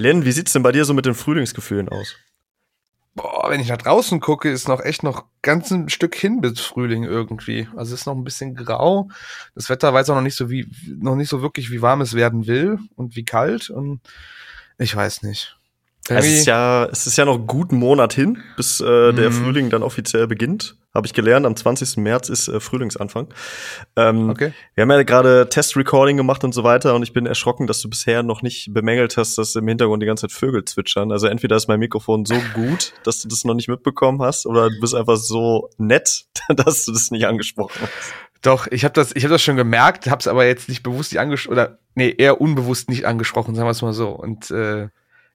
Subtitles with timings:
[0.00, 2.16] Len, wie sieht's denn bei dir so mit den Frühlingsgefühlen aus?
[3.14, 6.60] Boah, wenn ich nach draußen gucke, ist noch echt noch ganz ein Stück hin bis
[6.60, 7.68] Frühling irgendwie.
[7.76, 9.10] Also es ist noch ein bisschen grau.
[9.54, 12.14] Das Wetter weiß auch noch nicht so wie, noch nicht so wirklich, wie warm es
[12.14, 14.00] werden will und wie kalt und
[14.78, 15.58] ich weiß nicht.
[16.08, 19.34] Es ist ja, es ist ja noch gut einen Monat hin, bis äh, der mhm.
[19.34, 20.76] Frühling dann offiziell beginnt.
[20.92, 21.98] Habe ich gelernt, am 20.
[21.98, 23.32] März ist äh, Frühlingsanfang.
[23.94, 24.52] Ähm, okay.
[24.74, 27.88] Wir haben ja gerade Test-Recording gemacht und so weiter und ich bin erschrocken, dass du
[27.88, 31.12] bisher noch nicht bemängelt hast, dass im Hintergrund die ganze Zeit Vögel zwitschern.
[31.12, 34.68] Also entweder ist mein Mikrofon so gut, dass du das noch nicht mitbekommen hast, oder
[34.68, 38.14] du bist einfach so nett, dass du das nicht angesprochen hast.
[38.42, 41.12] Doch, ich habe das, ich habe das schon gemerkt, habe es aber jetzt nicht bewusst
[41.12, 44.08] nicht angesprochen, oder nee, eher unbewusst nicht angesprochen, sagen wir es mal so.
[44.08, 44.88] Und äh,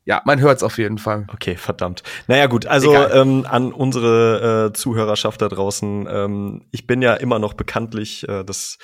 [0.05, 1.25] ja, man hört es auf jeden Fall.
[1.33, 2.03] Okay, verdammt.
[2.27, 7.39] Naja gut, also ähm, an unsere äh, Zuhörerschaft da draußen, ähm, ich bin ja immer
[7.39, 8.77] noch bekanntlich, äh, das,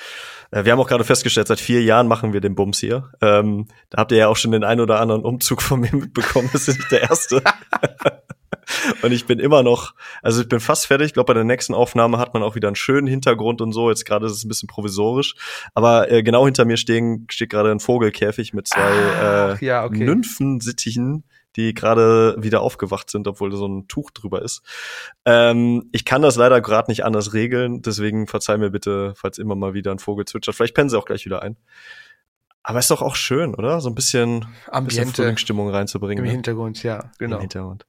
[0.49, 3.12] äh, wir haben auch gerade festgestellt, seit vier Jahren machen wir den Bums hier.
[3.21, 6.49] Ähm, da habt ihr ja auch schon den einen oder anderen Umzug von mir mitbekommen,
[6.53, 7.43] das ist nicht der erste.
[9.02, 11.07] und ich bin immer noch, also ich bin fast fertig.
[11.07, 13.90] Ich glaube, bei der nächsten Aufnahme hat man auch wieder einen schönen Hintergrund und so.
[13.90, 15.35] Jetzt gerade ist es ein bisschen provisorisch.
[15.74, 19.85] Aber äh, genau hinter mir stehen, steht gerade ein Vogelkäfig mit zwei ah, äh, ja,
[19.85, 20.04] okay.
[20.04, 21.24] Nymphensittichen,
[21.55, 24.62] die gerade wieder aufgewacht sind, obwohl so ein Tuch drüber ist.
[25.26, 29.55] Ähm, ich kann das leider gerade nicht anders regeln, deswegen verzeih mir bitte, falls immer
[29.55, 30.55] mal wieder ein Vogel zwitschert.
[30.55, 31.58] Vielleicht pennen sie auch gleich wieder ein.
[32.63, 33.82] Aber ist doch auch schön, oder?
[33.82, 36.24] So ein bisschen, Ambiente bisschen Stimmung reinzubringen.
[36.24, 36.32] Im ne?
[36.32, 37.38] Hintergrund, ja, genau.
[37.38, 37.86] Im Hintergrund.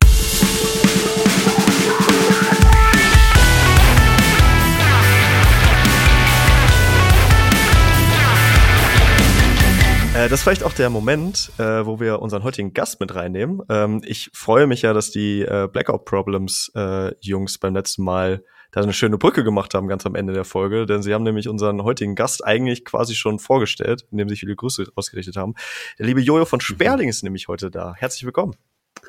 [10.15, 13.61] Äh, das ist vielleicht auch der Moment, äh, wo wir unseren heutigen Gast mit reinnehmen.
[13.69, 18.45] Ähm, ich freue mich ja, dass die äh, Blackout Problems äh, Jungs beim letzten Mal
[18.73, 21.49] da eine schöne Brücke gemacht haben, ganz am Ende der Folge, denn sie haben nämlich
[21.49, 25.55] unseren heutigen Gast eigentlich quasi schon vorgestellt, indem sie viele Grüße ausgerichtet haben.
[25.99, 27.95] Der liebe Jojo von Sperling ist nämlich heute da.
[27.97, 28.55] Herzlich willkommen.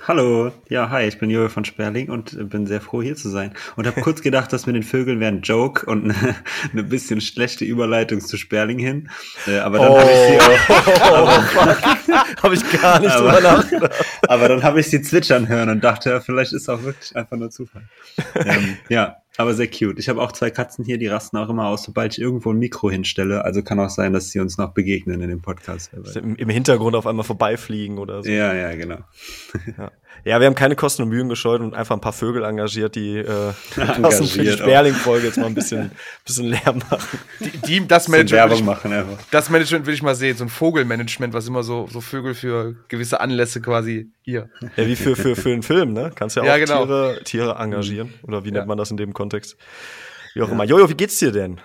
[0.02, 3.54] Hallo, ja, hi, ich bin Jojo von Sperling und bin sehr froh hier zu sein.
[3.78, 6.36] Und habe kurz gedacht, dass mit den Vögeln wäre ein Joke und eine,
[6.74, 9.10] eine bisschen schlechte Überleitung zu Sperling hin.
[9.48, 10.00] Äh, aber dann oh.
[10.00, 10.40] habe ich sie
[11.00, 12.44] auch.
[12.44, 14.06] habe ich gar nicht aber, drüber nachgedacht.
[14.28, 17.50] Aber dann habe ich sie zwitschern hören und dachte, vielleicht ist auch wirklich einfach nur
[17.50, 17.84] Zufall.
[18.36, 19.98] ähm, ja, aber sehr cute.
[20.00, 22.60] Ich habe auch zwei Katzen hier, die rasten auch immer aus, sobald ich irgendwo ein
[22.60, 23.44] Mikro hinstelle.
[23.44, 25.92] Also kann auch sein, dass sie uns noch begegnen in dem Podcast.
[25.94, 28.30] Im, Hintergrund auf einmal vorbeifliegen oder so.
[28.30, 29.00] Ja, ja, genau.
[29.78, 29.92] Ja.
[30.26, 33.18] Ja, wir haben keine Kosten und Mühen gescheut und einfach ein paar Vögel engagiert, die
[33.18, 33.54] äh,
[34.02, 35.92] passend für die Sperling-Folge jetzt mal ein bisschen,
[36.26, 37.20] bisschen Lärm machen.
[37.40, 39.18] Die, die das Management, Werbung machen einfach.
[39.32, 42.76] Das Management will ich mal sehen, so ein Vogelmanagement, was immer so, so Vögel für
[42.88, 44.50] gewisse Anlässe quasi hier.
[44.78, 46.12] Ja, wie für, für, für einen Film, ne?
[46.16, 46.86] Kannst ja auch ja, genau.
[46.86, 48.14] Tiere, Tiere engagieren.
[48.24, 49.58] Oder wie nennt man das in dem Kontext?
[50.34, 50.54] Wie auch ja.
[50.54, 50.64] immer.
[50.64, 51.60] Jojo, wie geht's dir denn?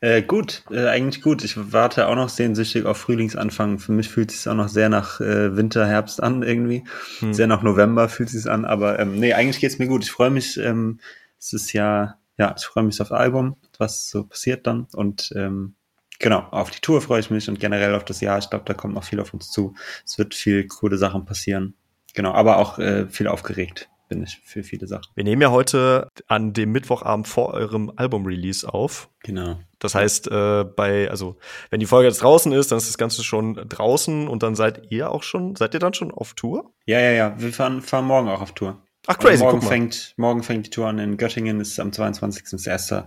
[0.00, 1.44] Äh, gut, äh, eigentlich gut.
[1.44, 3.78] Ich warte auch noch sehnsüchtig auf Frühlingsanfang.
[3.78, 6.84] Für mich fühlt es sich auch noch sehr nach äh, Winter, Herbst an irgendwie.
[7.18, 7.34] Hm.
[7.34, 8.64] Sehr nach November fühlt es sich an.
[8.64, 10.04] Aber ähm, nee, eigentlich geht's mir gut.
[10.04, 10.56] Ich freue mich.
[10.56, 11.00] Ähm,
[11.38, 14.86] es ist ja, ja, ich freue mich auf das Album, was so passiert dann.
[14.94, 15.74] Und ähm,
[16.18, 18.38] genau, auf die Tour freue ich mich und generell auf das Jahr.
[18.38, 19.74] Ich glaube, da kommt noch viel auf uns zu.
[20.04, 21.74] Es wird viel coole Sachen passieren.
[22.14, 25.06] Genau, aber auch äh, viel aufgeregt bin ich für viele Sachen.
[25.14, 29.08] Wir nehmen ja heute an dem Mittwochabend vor eurem Album-Release auf.
[29.22, 29.58] Genau.
[29.78, 31.38] Das heißt, äh, bei, also,
[31.70, 34.90] wenn die Folge jetzt draußen ist, dann ist das Ganze schon draußen und dann seid
[34.90, 36.72] ihr auch schon, seid ihr dann schon auf Tour?
[36.84, 37.34] Ja, ja, ja.
[37.38, 38.82] Wir fahren, fahren morgen auch auf Tour.
[39.06, 39.32] Ach, crazy.
[39.32, 42.44] Also morgen, fängt, morgen fängt die Tour an in Göttingen, ist am 22.
[42.50, 43.06] das erste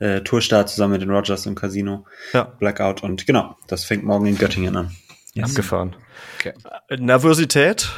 [0.00, 2.04] äh, Tourstart zusammen mit den Rogers im Casino.
[2.34, 2.44] Ja.
[2.44, 4.90] Blackout und genau, das fängt morgen in Göttingen an.
[5.32, 5.50] Yes.
[5.50, 5.96] Abgefahren.
[6.38, 6.52] Okay.
[6.98, 7.90] Nervosität?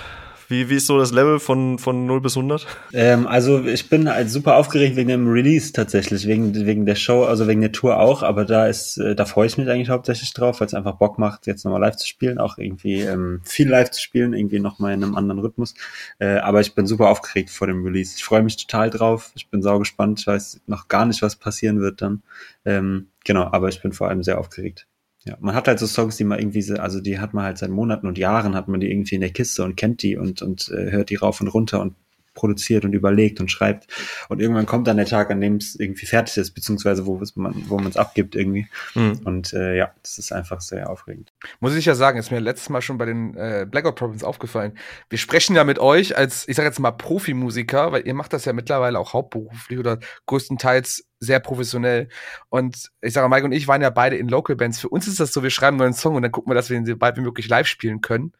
[0.52, 2.66] Wie, wie ist so das Level von, von 0 bis 100?
[2.92, 7.24] Ähm, also ich bin halt super aufgeregt wegen dem Release tatsächlich, wegen, wegen der Show,
[7.24, 10.34] also wegen der Tour auch, aber da ist, äh, da freue ich mich eigentlich hauptsächlich
[10.34, 13.66] drauf, weil es einfach Bock macht, jetzt nochmal live zu spielen, auch irgendwie ähm, viel
[13.66, 15.72] live zu spielen, irgendwie nochmal in einem anderen Rhythmus.
[16.18, 18.12] Äh, aber ich bin super aufgeregt vor dem Release.
[18.18, 21.36] Ich freue mich total drauf, ich bin sau gespannt, ich weiß noch gar nicht, was
[21.36, 22.22] passieren wird dann.
[22.66, 24.86] Ähm, genau, aber ich bin vor allem sehr aufgeregt.
[25.24, 27.58] Ja, man hat halt so Songs, die man irgendwie, so, also die hat man halt
[27.58, 30.42] seit Monaten und Jahren hat man die irgendwie in der Kiste und kennt die und,
[30.42, 31.94] und äh, hört die rauf und runter und
[32.34, 33.86] produziert und überlegt und schreibt.
[34.28, 37.54] Und irgendwann kommt dann der Tag, an dem es irgendwie fertig ist, beziehungsweise wo man
[37.68, 38.66] wo man es abgibt irgendwie.
[38.94, 39.20] Mhm.
[39.24, 41.32] Und äh, ja, das ist einfach sehr aufregend.
[41.60, 44.78] Muss ich ja sagen, ist mir letztes Mal schon bei den äh, Blackout Problems aufgefallen.
[45.10, 48.44] Wir sprechen ja mit euch als, ich sage jetzt mal Profimusiker, weil ihr macht das
[48.44, 52.08] ja mittlerweile auch hauptberuflich oder größtenteils sehr professionell.
[52.48, 54.80] Und ich sage, Mike und ich waren ja beide in Local Bands.
[54.80, 56.68] Für uns ist das so, wir schreiben einen neuen Song und dann gucken wir, dass
[56.68, 58.32] wir ihn so bald wie möglich live spielen können.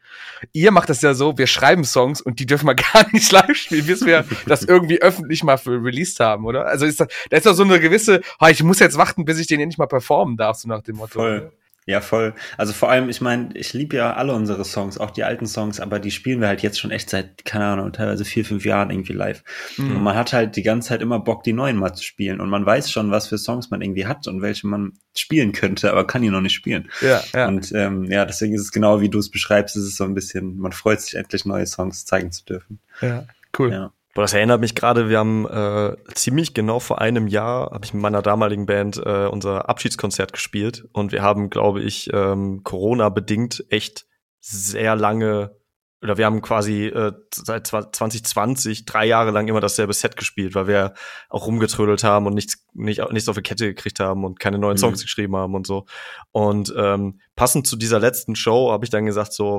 [0.53, 3.57] Ihr macht das ja so, wir schreiben Songs und die dürfen wir gar nicht live
[3.57, 6.67] spielen, bis wir das irgendwie öffentlich mal für released haben, oder?
[6.67, 9.39] Also ist das, da ist doch so eine gewisse, oh, ich muss jetzt warten, bis
[9.39, 11.21] ich den endlich mal performen darf, so nach dem Motto.
[11.21, 11.53] Voll.
[11.85, 12.35] Ja, voll.
[12.57, 15.81] Also vor allem, ich meine, ich liebe ja alle unsere Songs, auch die alten Songs,
[15.81, 18.91] aber die spielen wir halt jetzt schon echt seit, keine Ahnung, teilweise vier, fünf Jahren
[18.91, 19.43] irgendwie live.
[19.77, 19.97] Mhm.
[19.97, 22.41] Und man hat halt die ganze Zeit immer Bock, die neuen mal zu spielen.
[22.41, 25.91] Und man weiß schon, was für Songs man irgendwie hat und welche man spielen könnte,
[25.91, 26.89] aber kann die noch nicht spielen.
[27.01, 27.49] Ja, ja.
[27.49, 30.15] Und ähm, ja, deswegen ist es genau wie du es beschreibst, ist es so ein
[30.15, 32.79] bisschen, man freut sich endlich neue Songs zeigen zu dürfen.
[33.01, 33.27] Ja,
[33.59, 33.73] cool.
[33.73, 33.93] Ja.
[34.15, 37.95] Boah, das erinnert mich gerade, wir haben äh, ziemlich genau vor einem Jahr, habe ich
[37.95, 43.65] mit meiner damaligen Band äh, unser Abschiedskonzert gespielt und wir haben, glaube ich, ähm, Corona-bedingt
[43.71, 44.07] echt
[44.39, 45.57] sehr lange,
[46.03, 50.67] oder wir haben quasi äh, seit 2020 drei Jahre lang immer dasselbe Set gespielt, weil
[50.67, 50.93] wir
[51.31, 54.77] auch rumgetrödelt haben und nichts, nicht, nichts auf die Kette gekriegt haben und keine neuen
[54.77, 55.05] Songs mhm.
[55.05, 55.87] geschrieben haben und so.
[56.33, 59.59] Und ähm, passend zu dieser letzten Show habe ich dann gesagt, so,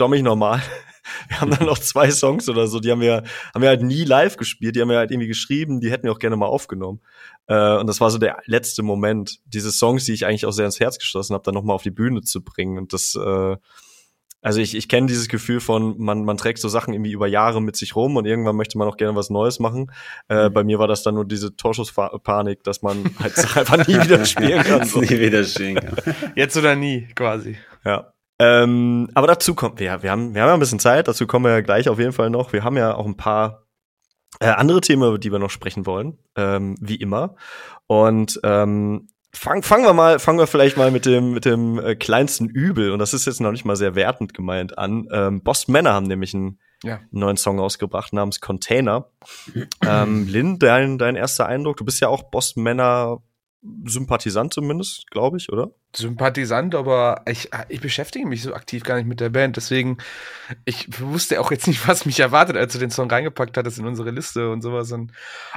[0.00, 0.62] verdammt normal
[1.28, 3.24] wir haben dann noch zwei Songs oder so, die haben wir,
[3.54, 6.12] haben wir halt nie live gespielt, die haben wir halt irgendwie geschrieben, die hätten wir
[6.12, 7.00] auch gerne mal aufgenommen.
[7.46, 10.66] Äh, und das war so der letzte Moment, diese Songs, die ich eigentlich auch sehr
[10.66, 12.78] ins Herz geschlossen habe, dann nochmal auf die Bühne zu bringen.
[12.78, 13.56] Und das, äh,
[14.42, 17.60] also ich, ich kenne dieses Gefühl von, man, man trägt so Sachen irgendwie über Jahre
[17.60, 19.90] mit sich rum und irgendwann möchte man auch gerne was Neues machen.
[20.28, 20.52] Äh, mhm.
[20.52, 24.62] bei mir war das dann nur diese Torschusspanik, dass man halt einfach nie wieder spielen
[24.64, 24.86] kann.
[24.86, 25.00] So.
[25.00, 26.14] nie wieder spielen kann.
[26.36, 27.56] Jetzt oder nie, quasi.
[27.84, 28.12] Ja.
[28.42, 31.44] Ähm, aber dazu kommt, wir, wir, haben, wir haben ja ein bisschen Zeit, dazu kommen
[31.44, 32.54] wir ja gleich auf jeden Fall noch.
[32.54, 33.66] Wir haben ja auch ein paar
[34.40, 37.36] äh, andere Themen, über die wir noch sprechen wollen, ähm, wie immer.
[37.86, 41.94] Und ähm, fang, fangen wir mal, fangen wir vielleicht mal mit dem, mit dem äh,
[41.96, 45.06] kleinsten Übel, und das ist jetzt noch nicht mal sehr wertend gemeint an.
[45.12, 47.00] Ähm, Boss Männer haben nämlich einen ja.
[47.10, 49.10] neuen Song ausgebracht namens Container.
[49.86, 53.18] ähm, Lynn, dein, dein erster Eindruck, du bist ja auch Boss Männer
[53.84, 55.70] Sympathisant zumindest, glaube ich, oder?
[55.94, 59.56] Sympathisant, aber ich, ich beschäftige mich so aktiv gar nicht mit der Band.
[59.56, 59.98] Deswegen,
[60.64, 63.86] ich wusste auch jetzt nicht, was mich erwartet, als du den Song reingepackt hattest in
[63.86, 64.92] unsere Liste und sowas.
[64.92, 65.12] Und,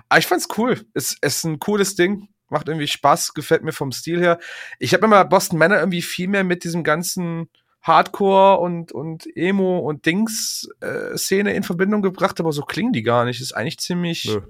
[0.09, 0.81] aber ich fand's cool.
[0.94, 2.27] Es, es ist ein cooles Ding.
[2.50, 4.38] Macht irgendwie Spaß, gefällt mir vom Stil her.
[4.79, 7.50] Ich habe immer Boston Manor irgendwie viel mehr mit diesem ganzen
[7.81, 13.23] Hardcore und, und Emo und Dings-Szene äh, in Verbindung gebracht, aber so klingen die gar
[13.25, 13.39] nicht.
[13.39, 14.25] ist eigentlich ziemlich.
[14.25, 14.41] Nö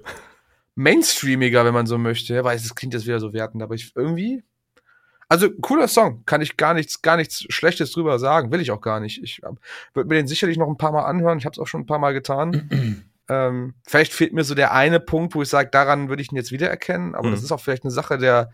[0.74, 2.34] mainstreamiger, wenn man so möchte.
[2.34, 4.42] Ja, weiß, es klingt jetzt wieder so wertend, aber ich irgendwie.
[5.28, 6.24] Also, cooler Song.
[6.26, 8.52] Kann ich gar nichts, gar nichts Schlechtes drüber sagen.
[8.52, 9.22] Will ich auch gar nicht.
[9.22, 9.58] Ich ähm,
[9.94, 11.38] würde mir den sicherlich noch ein paar Mal anhören.
[11.38, 13.04] Ich habe es auch schon ein paar Mal getan.
[13.28, 16.36] ähm, vielleicht fehlt mir so der eine Punkt, wo ich sage, daran würde ich ihn
[16.36, 17.14] jetzt wiedererkennen.
[17.14, 17.32] Aber mhm.
[17.32, 18.52] das ist auch vielleicht eine Sache der,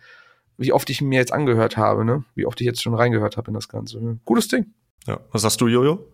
[0.59, 2.25] wie oft ich ihn mir jetzt angehört habe, ne?
[2.35, 4.19] Wie oft ich jetzt schon reingehört habe in das Ganze.
[4.25, 4.73] Gutes Ding.
[5.07, 5.21] Ja.
[5.33, 6.07] Was sagst du, Jojo?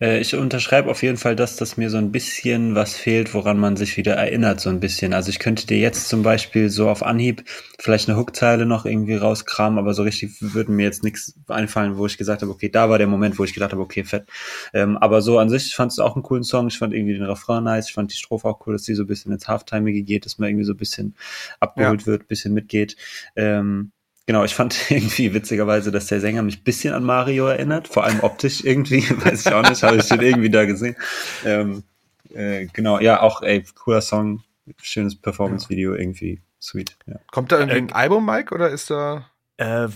[0.00, 3.58] Äh, ich unterschreibe auf jeden Fall das, dass mir so ein bisschen was fehlt, woran
[3.58, 5.12] man sich wieder erinnert, so ein bisschen.
[5.12, 7.44] Also ich könnte dir jetzt zum Beispiel so auf Anhieb
[7.80, 12.06] vielleicht eine Hookzeile noch irgendwie rauskramen, aber so richtig würde mir jetzt nichts einfallen, wo
[12.06, 14.26] ich gesagt habe, okay, da war der Moment, wo ich gedacht habe, okay, fett.
[14.72, 16.68] Ähm, aber so an sich, ich fand es auch einen coolen Song.
[16.68, 17.88] Ich fand irgendwie den Refrain nice.
[17.88, 20.38] Ich fand die Strophe auch cool, dass die so ein bisschen ins Halftimige geht, dass
[20.38, 21.16] man irgendwie so ein bisschen
[21.60, 22.06] abgeholt ja.
[22.06, 22.96] wird, bisschen mitgeht.
[23.36, 23.92] Ähm,
[24.28, 28.20] Genau, ich fand irgendwie witzigerweise, dass der Sänger mich bisschen an Mario erinnert, vor allem
[28.20, 30.96] optisch irgendwie, weiß ich auch nicht, habe ich den irgendwie da gesehen.
[31.46, 31.82] Ähm,
[32.34, 34.42] äh, genau, ja, auch ey, cooler Song,
[34.82, 36.98] schönes Performance-Video, irgendwie sweet.
[37.06, 37.14] Ja.
[37.32, 39.88] Kommt da irgendwie ein Album, Mike, oder ist da äh,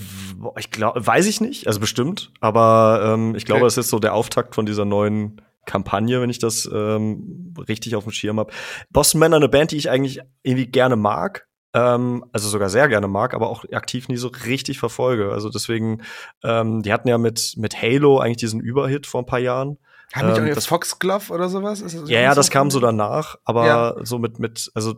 [0.59, 3.67] ich glaube, weiß ich nicht, also bestimmt, aber ähm, ich glaube, okay.
[3.67, 8.05] das ist so der Auftakt von dieser neuen Kampagne, wenn ich das ähm, richtig auf
[8.05, 8.51] dem Schirm habe.
[8.89, 13.09] Boston Manor, eine Band, die ich eigentlich irgendwie gerne mag, ähm, also sogar sehr gerne
[13.09, 15.33] mag, aber auch aktiv nie so richtig verfolge.
[15.33, 16.03] Also deswegen,
[16.43, 19.79] ähm, die hatten ja mit, mit Halo eigentlich diesen Überhit vor ein paar Jahren.
[20.13, 21.81] Haben ähm, die das Foxglove oder sowas?
[21.81, 23.95] Ist das ja, ja, das kam so danach, aber ja.
[24.03, 24.95] so mit, mit, also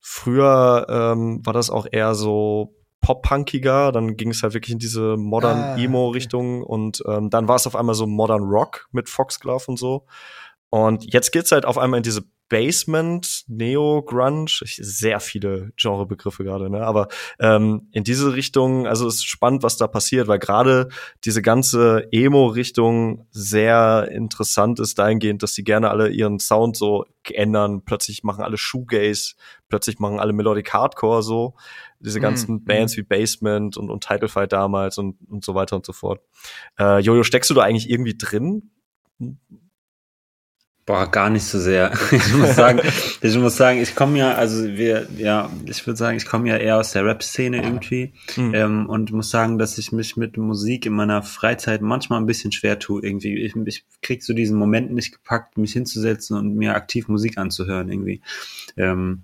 [0.00, 5.18] früher ähm, war das auch eher so pop-punkiger, dann ging es halt wirklich in diese
[5.18, 6.72] modern ah, Emo-Richtung okay.
[6.72, 10.06] und ähm, dann war es auf einmal so modern Rock mit Foxglove und so.
[10.70, 16.68] Und jetzt geht's halt auf einmal in diese Basement, Neo, Grunge, sehr viele Genrebegriffe gerade,
[16.68, 16.82] ne?
[16.86, 17.08] Aber
[17.40, 20.88] ähm, in diese Richtung, also es ist spannend, was da passiert, weil gerade
[21.24, 27.82] diese ganze Emo-Richtung sehr interessant ist, dahingehend, dass sie gerne alle ihren Sound so ändern.
[27.84, 29.34] Plötzlich machen alle Shoegaze,
[29.68, 31.54] plötzlich machen alle Melodic Hardcore so.
[31.98, 32.98] Diese mhm, ganzen mm, Bands mm.
[32.98, 36.20] wie Basement und, und Title Fight damals und, und so weiter und so fort.
[36.78, 38.70] Äh, Jojo, steckst du da eigentlich irgendwie drin?
[40.86, 41.92] Boah, gar nicht so sehr.
[42.12, 42.80] Ich muss sagen,
[43.22, 46.58] ich muss sagen, ich komme ja, also wir, ja, ich würde sagen, ich komme ja
[46.58, 48.54] eher aus der Rap-Szene irgendwie mhm.
[48.54, 52.52] ähm, und muss sagen, dass ich mich mit Musik in meiner Freizeit manchmal ein bisschen
[52.52, 53.38] schwer tue irgendwie.
[53.38, 57.90] Ich, ich krieg so diesen Moment nicht gepackt, mich hinzusetzen und mir aktiv Musik anzuhören
[57.90, 58.20] irgendwie.
[58.76, 59.22] Ähm,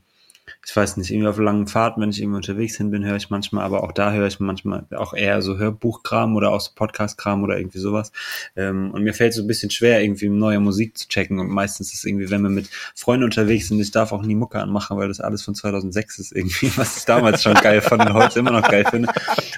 [0.67, 3.31] ich weiß nicht, irgendwie auf langen Fahrten, wenn ich irgendwie unterwegs hin bin, höre ich
[3.31, 7.43] manchmal, aber auch da höre ich manchmal auch eher so Hörbuchkram oder auch so Podcastkram
[7.43, 8.13] oder irgendwie sowas.
[8.57, 11.39] Ähm, und mir fällt so ein bisschen schwer, irgendwie neue Musik zu checken.
[11.39, 14.61] Und meistens ist irgendwie, wenn wir mit Freunden unterwegs sind, ich darf auch nie Mucke
[14.61, 18.13] anmachen, weil das alles von 2006 ist irgendwie, was ich damals schon geil fand und
[18.13, 19.11] heute immer noch geil finde.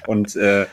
[0.07, 0.65] Und äh,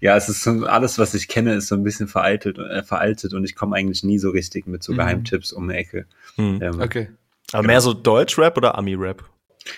[0.00, 3.32] ja, es ist so, alles, was ich kenne, ist so ein bisschen veraltet, äh, veraltet
[3.32, 4.98] und ich komme eigentlich nie so richtig mit so mhm.
[4.98, 6.04] Geheimtipps um die Ecke.
[6.36, 6.58] Mhm.
[6.60, 7.08] Ähm, okay.
[7.52, 7.72] Aber genau.
[7.72, 9.24] mehr so Deutsch-Rap oder Ami-Rap?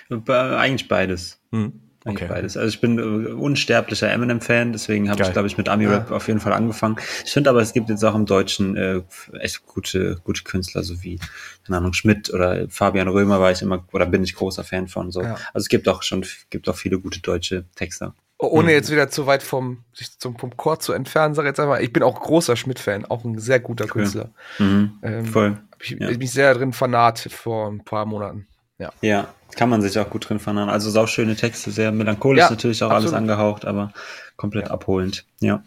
[0.09, 1.41] Eigentlich beides.
[1.53, 1.81] Hm.
[2.05, 2.27] Okay.
[2.29, 2.57] Beides.
[2.57, 6.17] Also ich bin äh, unsterblicher Eminem-Fan, deswegen habe ich, glaube ich, mit Ami-Rap ja.
[6.17, 6.97] auf jeden Fall angefangen.
[7.27, 9.03] Ich finde aber, es gibt jetzt auch im Deutschen äh,
[9.39, 11.19] echt gute, gute Künstler, so wie,
[11.67, 15.11] keine Ahnung, Schmidt oder Fabian Römer war ich immer, oder bin ich großer Fan von.
[15.11, 15.21] So.
[15.21, 15.35] Ja.
[15.53, 18.15] Also es gibt auch schon, gibt auch viele gute deutsche Texter.
[18.39, 18.75] Ohne mhm.
[18.75, 21.81] jetzt wieder zu weit vom, sich zum, vom Chor zu entfernen, sage ich jetzt einfach,
[21.81, 24.31] ich bin auch großer Schmidt-Fan, auch ein sehr guter Künstler.
[24.59, 24.93] Mhm.
[25.03, 25.59] Ähm, Voll.
[25.83, 26.09] Ich, ja.
[26.09, 28.47] ich mich sehr drin fanat vor ein paar Monaten.
[28.81, 28.93] Ja.
[29.03, 30.71] Ja, kann man sich auch gut drin vernahen.
[30.71, 33.15] Also sauschöne Texte, sehr melancholisch ja, natürlich auch absolut.
[33.15, 33.93] alles angehaucht, aber
[34.37, 34.71] komplett ja.
[34.73, 35.27] abholend.
[35.41, 35.63] Ja.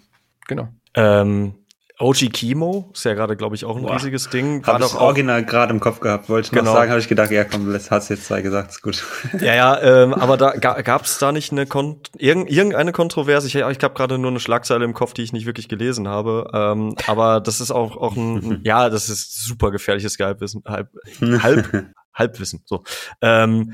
[0.48, 0.68] Genau.
[0.96, 1.54] Ähm,
[2.00, 3.96] OG Kimo ist ja gerade, glaube ich, auch ein Boah.
[3.96, 4.66] riesiges Ding.
[4.66, 6.28] War doch auch original gerade im Kopf gehabt.
[6.28, 6.66] Wollte ich genau.
[6.66, 9.04] noch sagen, habe ich gedacht, ja komm, das hast jetzt zwei gesagt, ist gut.
[9.40, 13.48] Ja, ja, ähm, aber da gab es da nicht eine Kon irgend, irgendeine Kontroverse.
[13.48, 16.50] Ich, ich habe gerade nur eine Schlagzeile im Kopf, die ich nicht wirklich gelesen habe.
[16.54, 20.90] Ähm, aber das ist auch, auch ein, ja, das ist super gefährliches Halbwissen, halb,
[21.22, 22.62] halb, Halbwissen.
[22.66, 22.84] So.
[23.22, 23.74] Ähm,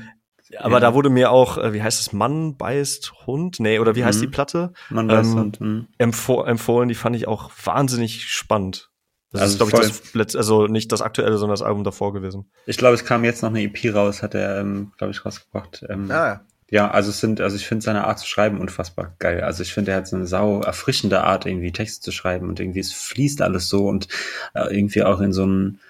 [0.58, 0.80] aber ja.
[0.80, 3.60] da wurde mir auch, äh, wie heißt es, Mann beißt Hund?
[3.60, 4.06] Nee, oder wie mhm.
[4.06, 4.72] heißt die Platte?
[4.88, 5.60] Mann beißt ähm, Hund.
[5.60, 5.86] Mhm.
[5.98, 8.90] Empf empfohlen, die fand ich auch wahnsinnig spannend.
[9.32, 12.50] Das also ist, glaube ich, das also nicht das aktuelle, sondern das Album davor gewesen.
[12.66, 15.84] Ich glaube, es kam jetzt noch eine EP raus, hat er, ähm, glaube ich, rausgebracht.
[15.88, 16.40] Ähm, ah, ja.
[16.72, 19.40] Ja, also es sind, also ich finde seine Art zu schreiben unfassbar geil.
[19.42, 22.60] Also ich finde, er hat so eine sau erfrischende Art, irgendwie Texte zu schreiben und
[22.60, 24.06] irgendwie es fließt alles so und
[24.54, 25.80] äh, irgendwie auch in so einen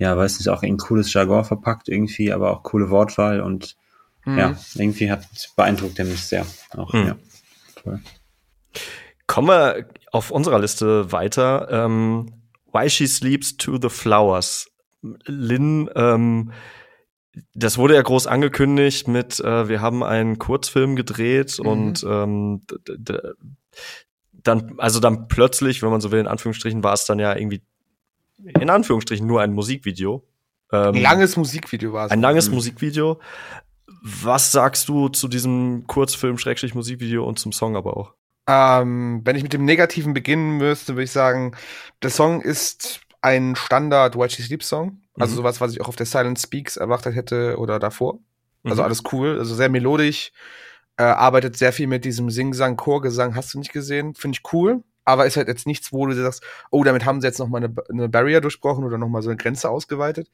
[0.00, 3.76] ja, weiß nicht, auch in cooles Jargon verpackt irgendwie, aber auch coole Wortwahl und
[4.24, 4.38] mhm.
[4.38, 5.26] ja, irgendwie hat
[5.56, 6.46] beeindruckt er mich sehr.
[6.70, 7.06] Auch, mhm.
[7.06, 7.16] ja.
[7.84, 8.00] Cool.
[9.26, 11.68] Kommen wir auf unserer Liste weiter.
[11.70, 12.32] Ähm,
[12.72, 14.70] Why She Sleeps to the Flowers.
[15.26, 16.52] Lynn, ähm,
[17.54, 21.66] das wurde ja groß angekündigt mit, äh, wir haben einen Kurzfilm gedreht mhm.
[21.66, 22.62] und ähm,
[24.32, 27.62] dann, also dann plötzlich, wenn man so will, in Anführungsstrichen, war es dann ja irgendwie
[28.44, 30.24] in Anführungsstrichen nur ein Musikvideo.
[30.72, 32.12] Ähm, ein langes Musikvideo war es.
[32.12, 32.56] Ein langes mhm.
[32.56, 33.20] Musikvideo.
[34.02, 38.14] Was sagst du zu diesem Kurzfilm, Schrägstrich Musikvideo und zum Song aber auch?
[38.46, 41.54] Ähm, wenn ich mit dem Negativen beginnen müsste, würde ich sagen,
[42.02, 45.02] der Song ist ein Standard She Sleep Song.
[45.18, 45.36] Also mhm.
[45.38, 48.18] sowas, was ich auch auf der Silent Speaks erwartet hätte oder davor.
[48.64, 48.86] Also mhm.
[48.86, 50.32] alles cool, also sehr melodisch.
[50.96, 54.14] Äh, arbeitet sehr viel mit diesem Sing-Sang, Chorgesang, hast du nicht gesehen?
[54.14, 57.26] Finde ich cool aber ist halt jetzt nichts, wo du sagst, oh, damit haben sie
[57.26, 60.30] jetzt noch mal eine, eine Barrier durchbrochen oder noch mal so eine Grenze ausgeweitet.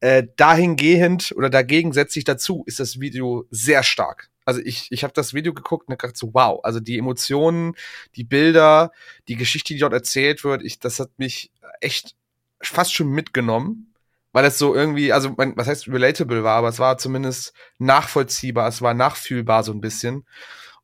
[0.00, 4.30] Äh, dahingehend oder dagegen setze ich dazu, ist das Video sehr stark.
[4.44, 7.74] Also ich, ich habe das Video geguckt und gedacht so, wow, also die Emotionen,
[8.14, 8.92] die Bilder,
[9.28, 12.14] die Geschichte, die dort erzählt wird, ich, das hat mich echt
[12.60, 13.94] fast schon mitgenommen,
[14.32, 18.82] weil es so irgendwie, also was heißt relatable war, aber es war zumindest nachvollziehbar, es
[18.82, 20.26] war nachfühlbar so ein bisschen.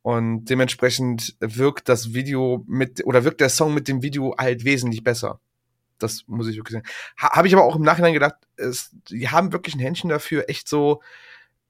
[0.01, 5.03] Und dementsprechend wirkt das Video mit, oder wirkt der Song mit dem Video halt wesentlich
[5.03, 5.39] besser.
[5.99, 6.87] Das muss ich wirklich sagen.
[7.21, 10.49] Ha, Habe ich aber auch im Nachhinein gedacht, es, die haben wirklich ein Händchen dafür,
[10.49, 11.01] echt so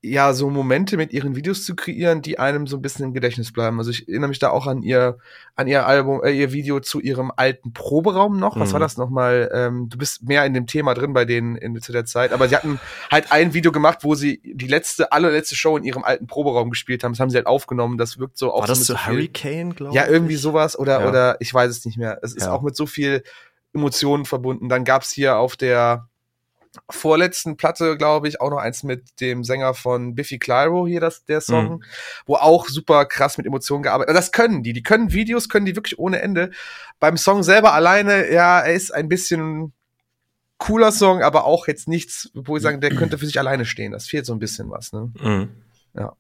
[0.04, 3.54] ja, so Momente mit ihren Videos zu kreieren, die einem so ein bisschen im Gedächtnis
[3.54, 3.78] bleiben.
[3.78, 5.20] Also ich erinnere mich da auch an ihr,
[5.56, 8.60] an ihr Album, äh, ihr Video zu ihrem alten Proberaum noch.
[8.60, 8.74] Was mhm.
[8.74, 9.52] war das nochmal?
[9.54, 12.34] Ähm, du bist mehr in dem Thema drin bei denen in, zu der Zeit.
[12.34, 12.80] Aber sie hatten
[13.12, 17.04] halt ein Video gemacht, wo sie die letzte, allerletzte Show in ihrem alten Proberaum gespielt
[17.04, 17.12] haben.
[17.12, 18.00] Das haben sie halt aufgenommen.
[18.00, 18.62] Das wirkt so auch.
[18.62, 19.96] War so das zu Hurricane, glaube ich?
[19.96, 21.08] Ja, irgendwie sowas oder, ja.
[21.08, 22.18] oder ich weiß es nicht mehr.
[22.24, 22.52] Es ist ja.
[22.52, 23.22] auch mit so viel
[23.72, 24.68] Emotionen verbunden.
[24.68, 26.10] Dann gab's hier auf der
[26.90, 31.26] vorletzten Platte, glaube ich, auch noch eins mit dem Sänger von Biffy Clyro hier, das,
[31.26, 31.84] der Song, mhm.
[32.26, 34.16] wo auch super krass mit Emotionen gearbeitet.
[34.16, 34.74] Das können die.
[34.74, 36.52] Die können Videos, können die wirklich ohne Ende.
[37.00, 39.74] Beim Song selber alleine, ja, er ist ein bisschen
[40.58, 43.92] cooler Song, aber auch jetzt nichts, wo ich sagen, der könnte für sich alleine stehen.
[43.92, 45.12] Das fehlt so ein bisschen was, ne?
[45.20, 45.50] Mhm.
[45.96, 46.16] Ja.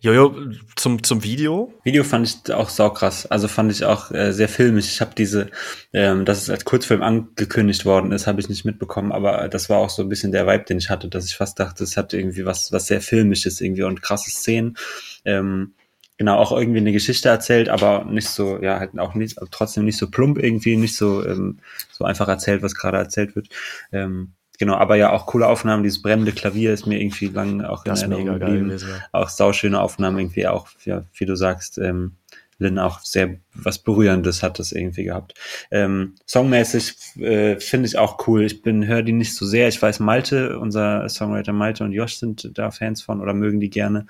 [0.00, 0.34] Jojo,
[0.76, 1.72] zum, zum Video?
[1.82, 3.26] Video fand ich auch saukrass.
[3.26, 4.88] Also fand ich auch äh, sehr filmisch.
[4.88, 5.50] Ich habe diese,
[5.92, 9.78] ähm, dass es als Kurzfilm angekündigt worden ist, habe ich nicht mitbekommen, aber das war
[9.78, 12.12] auch so ein bisschen der Vibe, den ich hatte, dass ich fast dachte, es hat
[12.12, 14.76] irgendwie was, was sehr filmisches irgendwie und krasse Szenen.
[15.24, 15.72] Ähm,
[16.18, 19.98] genau, auch irgendwie eine Geschichte erzählt, aber nicht so, ja, halt auch nicht, trotzdem nicht
[19.98, 21.60] so plump irgendwie, nicht so, ähm,
[21.90, 23.48] so einfach erzählt, was gerade erzählt wird.
[23.90, 25.82] Ähm, Genau, aber ja auch coole Aufnahmen.
[25.82, 28.68] Dieses brennende Klavier ist mir irgendwie lang auch in das Erinnerung geblieben.
[28.68, 29.02] Gewesen, ja.
[29.10, 32.12] Auch sauschöne Aufnahmen irgendwie auch, ja, wie du sagst, ähm,
[32.58, 35.34] Lynn auch sehr was Berührendes hat das irgendwie gehabt.
[35.72, 38.44] Ähm, songmäßig äh, finde ich auch cool.
[38.44, 39.66] Ich bin höre die nicht so sehr.
[39.66, 43.70] Ich weiß, Malte, unser Songwriter Malte und Josh sind da Fans von oder mögen die
[43.70, 44.06] gerne.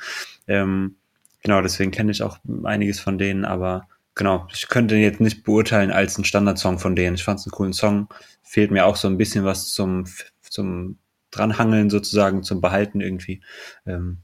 [0.47, 0.97] Ähm,
[1.43, 5.91] genau, deswegen kenne ich auch einiges von denen, aber genau, ich könnte jetzt nicht beurteilen
[5.91, 7.15] als ein Standardsong von denen.
[7.15, 8.09] Ich fand es einen coolen Song.
[8.43, 10.05] Fehlt mir auch so ein bisschen was zum,
[10.53, 10.99] zum
[11.31, 13.41] Dranhangeln sozusagen, zum Behalten irgendwie.
[13.87, 14.19] Ähm,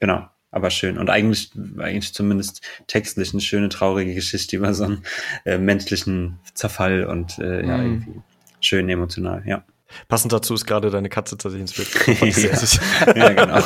[0.00, 0.98] genau, aber schön.
[0.98, 5.02] Und eigentlich, eigentlich zumindest textlich eine schöne, traurige Geschichte über so einen
[5.44, 7.84] äh, menschlichen Zerfall und äh, ja, mhm.
[7.84, 8.20] irgendwie
[8.60, 9.64] schön emotional, ja.
[10.08, 12.36] Passend dazu ist gerade deine Katze tatsächlich ins Bild.
[13.06, 13.62] ja, ja, genau.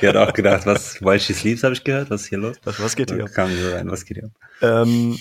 [0.00, 2.56] Die hat auch gedacht, was, while she sleeps, habe ich gehört, was ist hier los?
[2.64, 3.30] Was, was geht hier ab?
[3.34, 4.30] Kam so rein, was geht hier?
[4.62, 5.18] Ähm,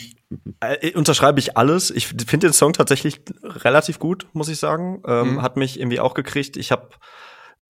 [0.59, 1.91] äh, unterschreibe ich alles.
[1.91, 5.01] Ich finde den Song tatsächlich relativ gut, muss ich sagen.
[5.07, 5.41] Ähm, mhm.
[5.41, 6.57] Hat mich irgendwie auch gekriegt.
[6.57, 6.89] Ich habe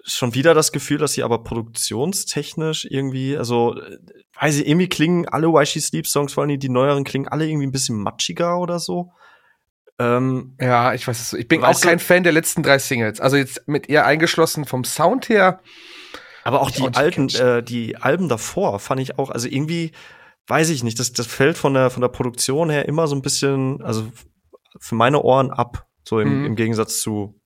[0.04, 3.76] schon wieder das Gefühl, dass sie aber produktionstechnisch irgendwie, also
[4.40, 7.48] weiß ich, irgendwie klingen alle Why She Sleeps Songs, vor allem die neueren, klingen alle
[7.48, 9.12] irgendwie ein bisschen matschiger oder so.
[10.00, 11.34] Ähm, ja, ich weiß es.
[11.34, 12.00] Ich bin auch kein?
[12.00, 13.20] Fan der letzten drei Singles.
[13.20, 15.60] Also jetzt mit ihr eingeschlossen vom Sound her.
[16.44, 19.92] Aber auch die alten, äh, die Alben davor fand ich auch, also irgendwie,
[20.48, 23.22] weiß ich nicht, das, das fällt von der, von der Produktion her immer so ein
[23.22, 24.08] bisschen, also
[24.80, 25.88] für meine Ohren ab.
[26.08, 26.46] So im, mhm.
[26.46, 27.40] im Gegensatz zu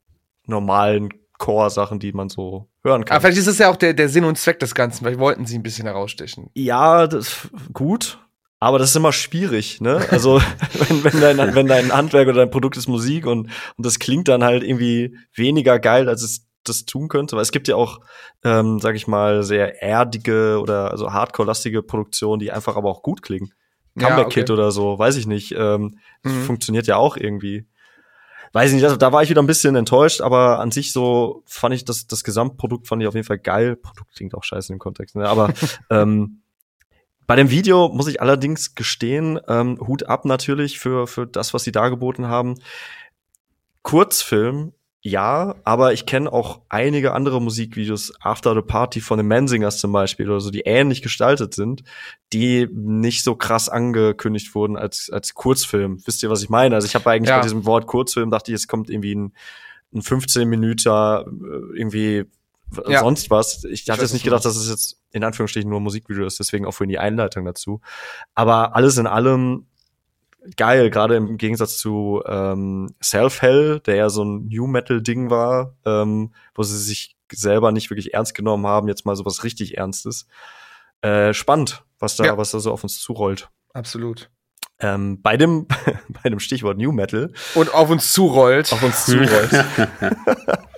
[0.46, 3.16] normalen Core-Sachen, die man so hören kann.
[3.16, 5.04] Aber vielleicht ist das ja auch der, der Sinn und Zweck des Ganzen.
[5.04, 6.50] Vielleicht wollten sie ein bisschen herausstechen.
[6.54, 8.20] Ja, das gut.
[8.64, 10.06] Aber das ist immer schwierig, ne?
[10.10, 10.42] Also,
[10.88, 14.30] wenn, wenn, dein, wenn dein Handwerk oder dein Produkt ist Musik und, und das klingt
[14.30, 17.36] dann halt irgendwie weniger geil, als es das tun könnte.
[17.36, 18.00] Weil es gibt ja auch,
[18.46, 23.22] ähm, sag ich mal, sehr erdige oder also hardcore-lastige Produktionen, die einfach aber auch gut
[23.22, 23.52] klingen.
[24.00, 24.54] Comeback-Kit ja, okay.
[24.54, 25.54] oder so, weiß ich nicht.
[25.58, 26.44] Ähm, mhm.
[26.44, 27.68] Funktioniert ja auch irgendwie
[28.54, 31.44] weiß ich nicht, also da war ich wieder ein bisschen enttäuscht, aber an sich so
[31.48, 33.76] fand ich das, das Gesamtprodukt fand ich auf jeden Fall geil.
[33.76, 35.28] Produkt klingt auch scheiße im Kontext, ne?
[35.28, 35.52] aber
[35.90, 36.43] ähm,
[37.28, 41.64] bei dem Video muss ich allerdings gestehen, ähm, Hut ab natürlich für, für das, was
[41.64, 42.56] sie dargeboten haben.
[43.82, 44.74] Kurzfilm
[45.06, 49.92] ja, aber ich kenne auch einige andere Musikvideos, After the Party von den Mansingers zum
[49.92, 51.84] Beispiel oder so, die ähnlich gestaltet sind,
[52.32, 56.02] die nicht so krass angekündigt wurden als, als Kurzfilm.
[56.06, 56.76] Wisst ihr, was ich meine?
[56.76, 57.40] Also ich habe eigentlich ja.
[57.40, 59.34] bei diesem Wort Kurzfilm dachte ich, es kommt irgendwie ein,
[59.94, 62.24] ein 15 Minüter äh, irgendwie
[62.88, 63.00] ja.
[63.00, 63.64] sonst was.
[63.66, 66.72] Ich hatte jetzt nicht gedacht, dass es jetzt in Anführungsstrichen nur Musikvideo ist, deswegen auch
[66.72, 67.82] für die Einleitung dazu.
[68.36, 69.68] Aber alles in allem
[70.58, 76.34] geil, gerade im Gegensatz zu ähm, Self-Hell, der ja so ein New Metal-Ding war, ähm,
[76.54, 80.28] wo sie sich selber nicht wirklich ernst genommen haben, jetzt mal so was richtig Ernstes.
[81.02, 82.38] Äh, spannend, was da, ja.
[82.38, 83.50] was da so auf uns zurollt.
[83.74, 84.30] Absolut.
[84.80, 85.68] Ähm, bei dem,
[86.24, 87.32] bei dem Stichwort New Metal.
[87.56, 88.72] Und auf uns zurollt.
[88.74, 89.52] Auf uns zurollt.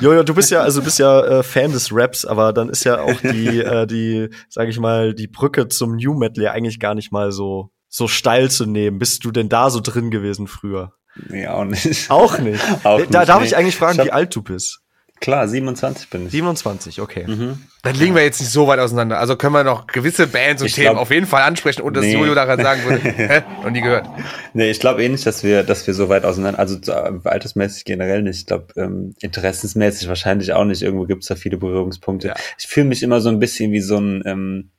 [0.00, 3.00] Jojo, du bist ja, also bist ja äh, Fan des Raps, aber dann ist ja
[3.00, 6.94] auch die, äh, die, sag ich mal, die Brücke zum New Metal ja eigentlich gar
[6.94, 8.98] nicht mal so so steil zu nehmen.
[8.98, 10.92] Bist du denn da so drin gewesen früher?
[11.28, 12.10] Nee, auch nicht.
[12.10, 12.62] Auch nicht.
[12.84, 13.46] auch da darf nee.
[13.46, 14.80] ich eigentlich fragen, ich wie alt du bist.
[15.20, 16.32] Klar, 27 bin ich.
[16.32, 17.24] 27, okay.
[17.26, 17.58] Mhm.
[17.82, 19.18] Dann liegen wir jetzt nicht so weit auseinander.
[19.18, 21.96] Also können wir noch gewisse Bands und ich Themen glaub, auf jeden Fall ansprechen und
[21.96, 22.12] dass nee.
[22.12, 23.42] Julio daran sagen würde, hä?
[23.62, 24.08] Noch nie gehört.
[24.54, 27.84] Nee, ich glaube eh nicht, dass wir, dass wir so weit auseinander, also äh, altersmäßig
[27.84, 28.38] generell nicht.
[28.38, 30.82] Ich glaube, ähm, interessensmäßig wahrscheinlich auch nicht.
[30.82, 32.28] Irgendwo gibt es da viele Berührungspunkte.
[32.28, 32.34] Ja.
[32.58, 34.70] Ich fühle mich immer so ein bisschen wie so ein, ähm,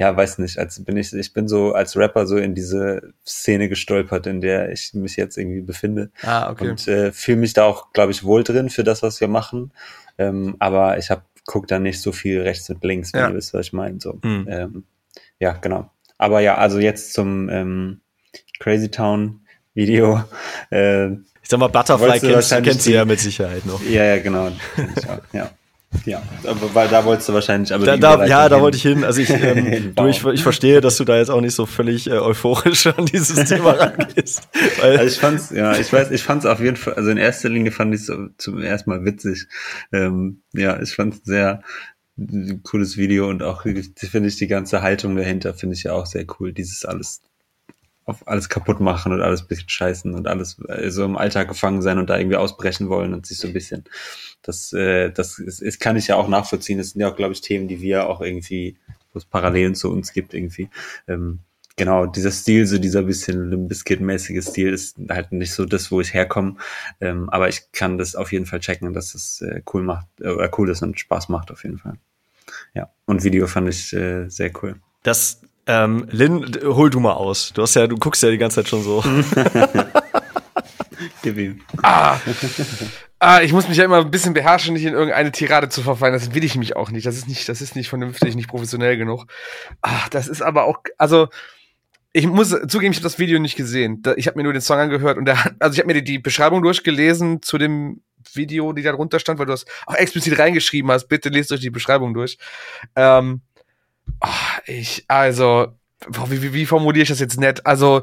[0.00, 3.68] ja, weiß nicht, als bin ich, ich bin so als Rapper so in diese Szene
[3.68, 6.10] gestolpert, in der ich mich jetzt irgendwie befinde.
[6.22, 6.70] Ah, okay.
[6.70, 9.72] Und äh, fühle mich da auch, glaube ich, wohl drin für das, was wir machen.
[10.16, 13.28] Ähm, aber ich habe guck da nicht so viel rechts und links, wenn ja.
[13.28, 14.00] ihr wisst, was ich meine.
[14.00, 14.18] So.
[14.22, 14.46] Mhm.
[14.48, 14.84] Ähm,
[15.38, 15.90] ja, genau.
[16.16, 18.00] Aber ja, also jetzt zum ähm,
[18.58, 19.42] Crazy Town
[19.74, 20.24] Video.
[20.70, 21.10] Äh,
[21.42, 23.82] ich sag mal, Butterfly kennst, kennst du ja mit Sicherheit noch.
[23.82, 24.52] Ja, ja, genau.
[25.32, 25.50] ja.
[26.04, 29.04] Ja, aber, weil da wolltest du wahrscheinlich aber da, da, Ja, da wollte ich hin.
[29.04, 32.08] Also ich, ähm, du, ich, ich verstehe, dass du da jetzt auch nicht so völlig
[32.08, 34.48] äh, euphorisch an dieses Thema rangehst.
[34.82, 37.72] also ich fand's, ja, ich weiß, ich fand's auf jeden Fall, also in erster Linie
[37.72, 39.46] fand ich es zum ersten Mal witzig.
[39.92, 41.62] Ähm, ja, ich fand's sehr
[42.62, 46.26] cooles Video und auch finde ich die ganze Haltung dahinter finde ich ja auch sehr
[46.38, 46.52] cool.
[46.52, 47.22] Dieses alles
[48.10, 51.82] auf alles kaputt machen und alles bisschen scheißen und alles äh, so im Alltag gefangen
[51.82, 53.84] sein und da irgendwie ausbrechen wollen und sich so ein bisschen
[54.42, 56.78] das, äh, das ist, ist, kann ich ja auch nachvollziehen.
[56.78, 58.76] Das sind ja auch, glaube ich, Themen, die wir auch irgendwie,
[59.12, 60.68] wo es Parallelen zu uns gibt irgendwie.
[61.08, 61.40] Ähm,
[61.76, 66.14] genau, dieser Stil, so dieser bisschen Limbiskit-mäßige Stil ist halt nicht so das, wo ich
[66.14, 66.56] herkomme.
[67.00, 70.28] Ähm, aber ich kann das auf jeden Fall checken, dass es äh, cool macht, äh,
[70.28, 71.94] oder cool ist und Spaß macht auf jeden Fall.
[72.74, 74.76] Ja, und Video fand ich äh, sehr cool.
[75.02, 77.52] Das, ähm, Lynn, hol du mal aus.
[77.52, 79.04] Du hast ja, du guckst ja die ganze Zeit schon so.
[81.22, 81.60] Gib ihm.
[81.82, 82.18] Ah.
[83.18, 86.12] ah, ich muss mich ja immer ein bisschen beherrschen, nicht in irgendeine Tirade zu verfallen.
[86.12, 87.06] Das will ich mich auch nicht.
[87.06, 89.26] Das ist nicht, das ist nicht vernünftig, nicht professionell genug.
[89.82, 91.28] Ah, das ist aber auch, also
[92.12, 94.02] ich muss zugeben, ich habe das Video nicht gesehen.
[94.16, 96.18] Ich habe mir nur den Song angehört und der, also ich habe mir die, die,
[96.18, 100.90] Beschreibung durchgelesen zu dem Video, die da drunter stand, weil du das auch explizit reingeschrieben
[100.90, 101.06] hast.
[101.06, 102.36] Bitte lest euch die Beschreibung durch.
[102.96, 103.42] Ähm,
[104.20, 105.68] oh, ich, also,
[106.28, 107.66] wie, wie, wie formuliere ich das jetzt nett?
[107.66, 108.02] Also,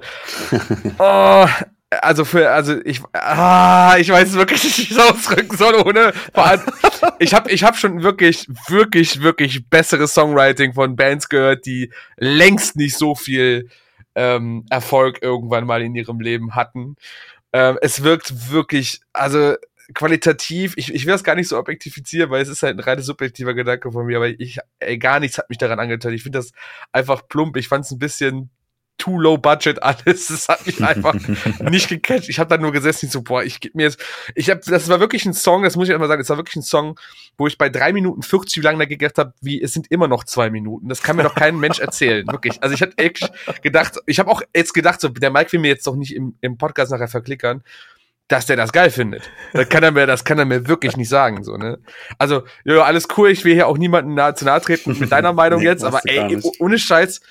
[1.00, 1.48] oh,
[1.90, 6.14] also für, also ich, ah, ich weiß wirklich nicht, wie ich es ausdrücken soll, ohne,
[7.20, 12.76] ich habe ich hab schon wirklich, wirklich, wirklich besseres Songwriting von Bands gehört, die längst
[12.76, 13.70] nicht so viel
[14.16, 16.98] ähm, Erfolg irgendwann mal in ihrem Leben hatten.
[17.54, 19.56] Ähm, es wirkt wirklich, also
[19.94, 23.06] qualitativ, ich, ich will das gar nicht so objektifizieren, weil es ist halt ein reines
[23.06, 26.14] subjektiver Gedanke von mir, aber ich, ey, gar nichts hat mich daran angetan.
[26.14, 26.52] Ich finde das
[26.92, 27.58] einfach plump.
[27.58, 28.50] Ich fand es ein bisschen
[28.98, 30.28] too low budget alles.
[30.38, 31.16] Das hat mich einfach
[31.60, 32.30] nicht gecatcht.
[32.30, 34.04] Ich habe da nur gesessen, so, boah, ich gebe mir jetzt,
[34.36, 36.58] ich habe, das war wirklich ein Song, das muss ich einmal sagen, es war wirklich
[36.58, 37.00] ein Song,
[37.38, 40.24] wo ich bei drei Minuten 40 lange dagegen gedacht habe, wie, es sind immer noch
[40.24, 40.90] zwei Minuten.
[40.90, 42.62] Das kann mir doch kein Mensch erzählen, wirklich.
[42.62, 45.70] Also ich hatte echt gedacht, ich habe auch jetzt gedacht, so, der Mike will mir
[45.70, 47.64] jetzt doch nicht im, im Podcast nachher verklickern,
[48.28, 49.30] dass der das geil findet.
[49.54, 51.80] Das kann er mir, das kann er mir wirklich nicht sagen, so, ne?
[52.18, 55.34] Also, ja, alles cool, ich will hier auch niemanden nahe, zu nahe treten mit deiner
[55.34, 57.22] Meinung nee, jetzt, aber ey, ohne Scheiß,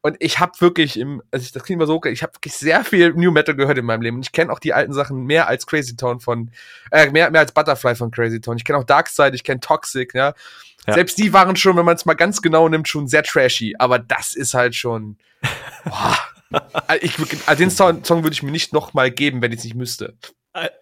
[0.00, 2.84] und ich habe wirklich im, also ich, das klingt mal so, ich habe wirklich sehr
[2.84, 4.16] viel New Metal gehört in meinem Leben.
[4.18, 6.52] Und ich kenne auch die alten Sachen mehr als Crazy Town von,
[6.92, 8.56] äh, mehr, mehr als Butterfly von Crazy Town.
[8.56, 10.34] Ich kenne auch Dark Side, ich kenne Toxic, ja?
[10.86, 10.94] ja.
[10.94, 13.74] Selbst die waren schon, wenn man es mal ganz genau nimmt, schon sehr trashy.
[13.78, 15.16] Aber das ist halt schon.
[15.84, 16.16] Boah.
[16.50, 19.58] Also ich, also den Song, Song würde ich mir nicht noch mal geben, wenn ich
[19.58, 20.16] es nicht müsste.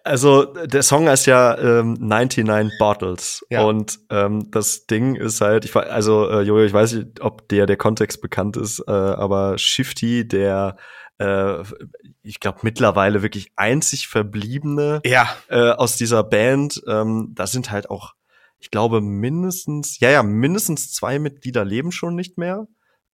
[0.03, 3.63] Also der Song heißt ja ähm, 99 Bottles ja.
[3.63, 7.65] und ähm, das Ding ist halt, ich also äh, Jojo, ich weiß nicht, ob der
[7.65, 10.77] der Kontext bekannt ist, äh, aber Shifty, der
[11.19, 11.63] äh,
[12.23, 15.29] ich glaube mittlerweile wirklich einzig verbliebene ja.
[15.49, 18.13] äh, aus dieser Band, ähm, da sind halt auch,
[18.59, 22.67] ich glaube mindestens, ja ja, mindestens zwei Mitglieder leben schon nicht mehr.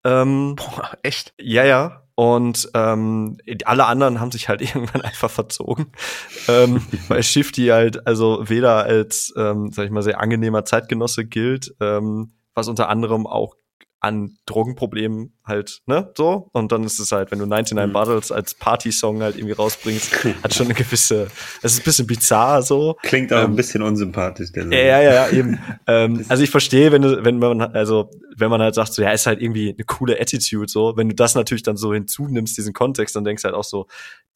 [0.04, 1.34] Ähm, Boah, echt?
[1.38, 5.86] Ja ja, und ähm, alle anderen haben sich halt irgendwann einfach verzogen,
[6.48, 11.74] ähm, weil Shifty halt also weder als, ähm, sag ich mal, sehr angenehmer Zeitgenosse gilt,
[11.80, 13.56] ähm, was unter anderem auch
[14.00, 16.48] an Drogenproblemen halt, ne, so.
[16.52, 17.92] Und dann ist es halt, wenn du 99 mhm.
[17.92, 21.28] Bottles als Party-Song halt irgendwie rausbringst, hat schon eine gewisse,
[21.62, 22.96] es ist ein bisschen bizarr so.
[23.02, 25.58] Klingt auch ähm, ein bisschen unsympathisch, der Ja, ja, ja, eben.
[25.86, 29.10] ähm, also ich verstehe, wenn du, wenn man, also, wenn man halt sagt, so, ja,
[29.10, 30.96] ist halt irgendwie eine coole Attitude, so.
[30.96, 33.86] Wenn du das natürlich dann so hinzunimmst, diesen Kontext, dann denkst du halt auch so,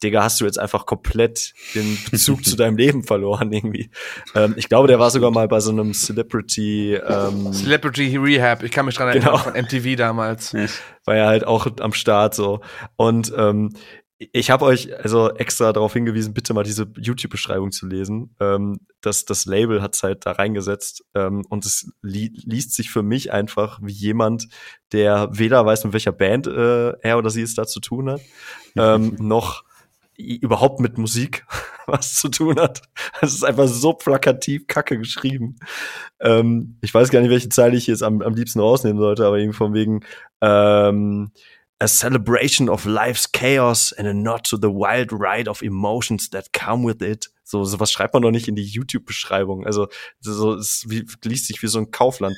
[0.03, 3.89] Digga, hast du jetzt einfach komplett den Bezug zu deinem Leben verloren, irgendwie.
[4.35, 8.71] Ähm, ich glaube, der war sogar mal bei so einem Celebrity, ähm, Celebrity Rehab, ich
[8.71, 9.37] kann mich dran erinnern, genau.
[9.37, 10.51] von MTV damals.
[10.51, 10.65] Ja
[11.05, 12.61] war ja halt auch am Start so.
[12.95, 13.71] Und ähm,
[14.17, 18.33] ich habe euch also extra darauf hingewiesen, bitte mal diese YouTube-Beschreibung zu lesen.
[18.39, 23.03] Ähm, das, das Label hat's halt da reingesetzt ähm, und es li liest sich für
[23.03, 24.47] mich einfach wie jemand,
[24.93, 28.21] der weder weiß, mit welcher Band äh, er oder sie es da zu tun hat,
[28.77, 29.64] ähm, noch
[30.17, 31.45] überhaupt mit Musik
[31.87, 32.81] was zu tun hat.
[33.21, 35.57] Es ist einfach so plakativ kacke geschrieben.
[36.19, 39.37] Ähm, ich weiß gar nicht, welche Zeile ich jetzt am, am liebsten rausnehmen sollte, aber
[39.37, 40.01] irgendwie von wegen
[40.41, 41.31] ähm,
[41.79, 46.53] A celebration of life's chaos and a nod to the wild ride of emotions that
[46.53, 47.29] come with it.
[47.43, 49.65] So, sowas schreibt man doch nicht in die YouTube-Beschreibung.
[49.65, 49.89] Also,
[50.21, 50.85] so, es
[51.23, 52.37] liest sich wie so ein Kaufland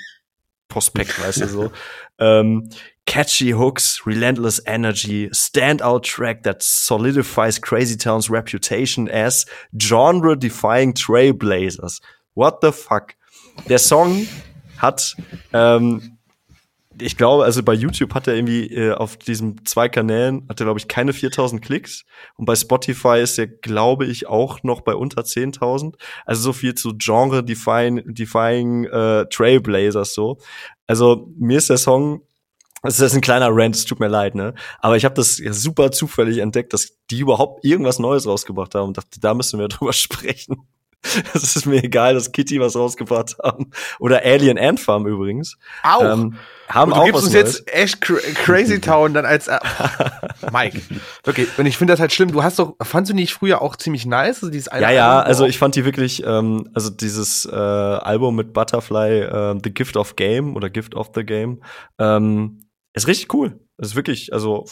[0.67, 1.71] Prospekt, weißt du so.
[2.19, 2.67] Ähm,
[3.06, 9.45] catchy hooks, relentless energy, standout track that solidifies Crazy Town's reputation as
[9.77, 12.01] genre-defying trailblazers.
[12.34, 13.13] What the fuck?
[13.69, 14.27] Der Song
[14.77, 15.15] hat,
[15.53, 16.16] ähm,
[17.01, 20.65] ich glaube, also bei YouTube hat er irgendwie äh, auf diesen zwei Kanälen, hat er
[20.65, 22.05] glaube ich keine 4000 Klicks
[22.36, 25.95] und bei Spotify ist er glaube ich auch noch bei unter 10.000.
[26.25, 30.38] Also so viel zu Genre-defying defying, äh, Trailblazers so.
[30.88, 32.21] Also mir ist der Song
[32.83, 34.53] das ist ein kleiner Rant, es tut mir leid, ne?
[34.79, 38.97] Aber ich habe das super zufällig entdeckt, dass die überhaupt irgendwas Neues rausgebracht haben und
[38.97, 40.67] dachte, da müssen wir drüber sprechen.
[41.34, 43.72] Das ist mir egal, dass Kitty was rausgebracht haben.
[44.00, 45.58] Oder Alien Ant Farm übrigens.
[45.84, 46.04] Auch.
[46.04, 46.38] Ähm,
[46.70, 47.63] haben und du auch gibst uns Neues.
[47.65, 49.58] jetzt echt Crazy Town dann als äh,
[50.52, 50.82] Mike.
[51.26, 52.32] Okay, und ich finde das halt schlimm.
[52.32, 54.43] Du hast doch, fandst du nicht früher auch ziemlich nice?
[54.43, 58.36] Also dieses ja, ja, Album, also ich fand die wirklich, ähm, also dieses äh, Album
[58.36, 61.62] mit Butterfly, äh, The Gift of Game oder Gift of the Game,
[62.00, 63.60] ähm, ist richtig cool.
[63.78, 64.65] ist wirklich, also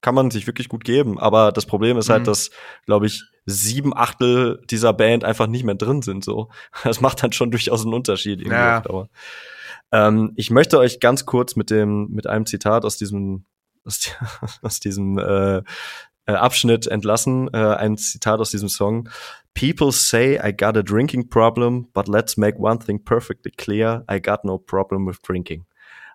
[0.00, 1.18] kann man sich wirklich gut geben.
[1.18, 2.26] Aber das Problem ist halt, mhm.
[2.26, 2.50] dass,
[2.86, 6.24] glaube ich, sieben Achtel dieser Band einfach nicht mehr drin sind.
[6.24, 6.50] So,
[6.84, 8.40] das macht dann schon durchaus einen Unterschied.
[8.40, 8.82] Irgendwie ja.
[8.84, 9.08] Aber,
[9.92, 13.44] ähm, ich möchte euch ganz kurz mit dem mit einem Zitat aus diesem
[13.84, 14.10] aus,
[14.62, 15.62] aus diesem äh,
[16.26, 17.48] äh, Abschnitt entlassen.
[17.52, 19.08] Äh, ein Zitat aus diesem Song.
[19.54, 24.20] People say I got a drinking problem, but let's make one thing perfectly clear: I
[24.20, 25.66] got no problem with drinking.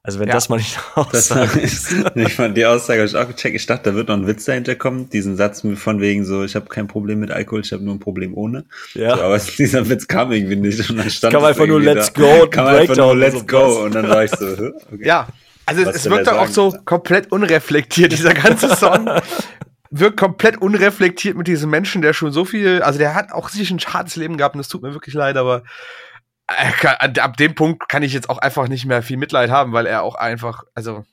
[0.05, 0.35] Also wenn ja.
[0.35, 1.95] das mal nicht Aussage ist.
[2.15, 3.55] ich fand die Aussage habe ich auch gecheckt.
[3.55, 5.09] Ich dachte, da wird noch ein Witz dahinter kommen.
[5.09, 7.99] Diesen Satz von wegen so, ich habe kein Problem mit Alkohol, ich habe nur ein
[7.99, 8.65] Problem ohne.
[8.93, 9.17] Ja.
[9.17, 10.87] So, aber dieser Witz kam irgendwie nicht.
[10.91, 12.21] Und dann stand kam einfach nur Let's da.
[12.21, 12.47] Go.
[12.47, 13.83] Kam einfach nur Let's so Go.
[13.83, 14.73] Und dann war ich so, okay.
[14.99, 15.27] Ja.
[15.65, 19.09] Also es, es wirkt doch auch so komplett unreflektiert, dieser ganze Song.
[19.89, 23.71] wirkt komplett unreflektiert mit diesem Menschen, der schon so viel, also der hat auch sich
[23.71, 25.63] ein hartes Leben gehabt und es tut mir wirklich leid, aber
[26.47, 30.03] ab dem Punkt kann ich jetzt auch einfach nicht mehr viel Mitleid haben, weil er
[30.03, 31.03] auch einfach, also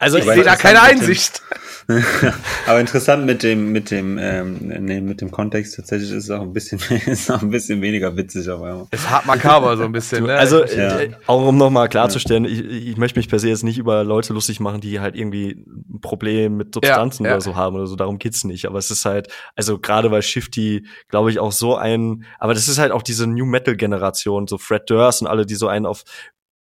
[0.00, 1.42] also ich sehe da keine Einsicht.
[2.66, 6.40] Aber interessant mit dem, mit dem, ähm, nee, mit dem Kontext tatsächlich ist es auch
[6.40, 8.86] ein bisschen, ist auch ein bisschen weniger witzig auf einmal.
[8.92, 10.24] Ist hart makaber so ein bisschen.
[10.24, 10.36] ne?
[10.36, 11.00] Also ja.
[11.00, 12.50] äh, auch um nochmal klarzustellen, ja.
[12.50, 15.64] ich, ich möchte mich per se jetzt nicht über Leute lustig machen, die halt irgendwie
[15.66, 17.96] ein Problem mit Substanzen ja, oder so haben oder so.
[17.96, 18.66] Darum geht's nicht.
[18.66, 22.68] Aber es ist halt, also gerade weil Shifty, glaube ich, auch so ein, aber das
[22.68, 25.84] ist halt auch diese New Metal Generation, so Fred Durst und alle, die so einen
[25.86, 26.04] auf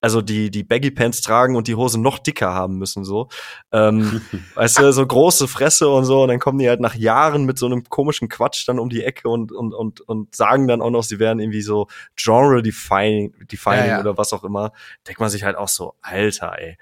[0.00, 3.28] also die die Baggy Pants tragen und die Hose noch dicker haben müssen so
[3.72, 4.20] ähm,
[4.54, 7.58] weißt du so große Fresse und so und dann kommen die halt nach Jahren mit
[7.58, 10.90] so einem komischen Quatsch dann um die Ecke und und und und sagen dann auch
[10.90, 14.00] noch sie wären irgendwie so Genre defining defining ja, ja.
[14.00, 14.72] oder was auch immer
[15.06, 16.78] denkt man sich halt auch so Alter ey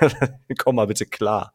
[0.58, 1.52] komm mal bitte klar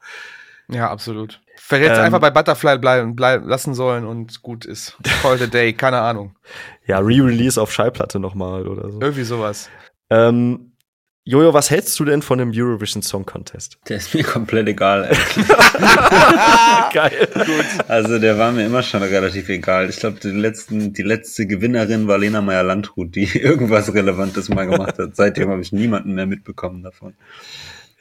[0.69, 4.97] ja absolut Vielleicht ähm, einfach bei Butterfly bleiben, bleiben lassen sollen und gut ist.
[5.21, 6.35] Call the day, keine Ahnung.
[6.85, 8.99] Ja, Re-Release auf Schallplatte nochmal oder so.
[8.99, 9.69] Irgendwie sowas.
[10.09, 10.72] Ähm,
[11.25, 13.77] Jojo, was hältst du denn von dem Eurovision Song Contest?
[13.87, 15.09] Der ist mir komplett egal.
[16.93, 17.29] Geil.
[17.33, 17.65] Gut.
[17.87, 19.89] Also der war mir immer schon relativ egal.
[19.89, 24.99] Ich glaube, die, letzten, die letzte Gewinnerin war Lena Meyer-Landrut, die irgendwas Relevantes mal gemacht
[24.99, 25.15] hat.
[25.15, 27.13] Seitdem habe ich niemanden mehr mitbekommen davon.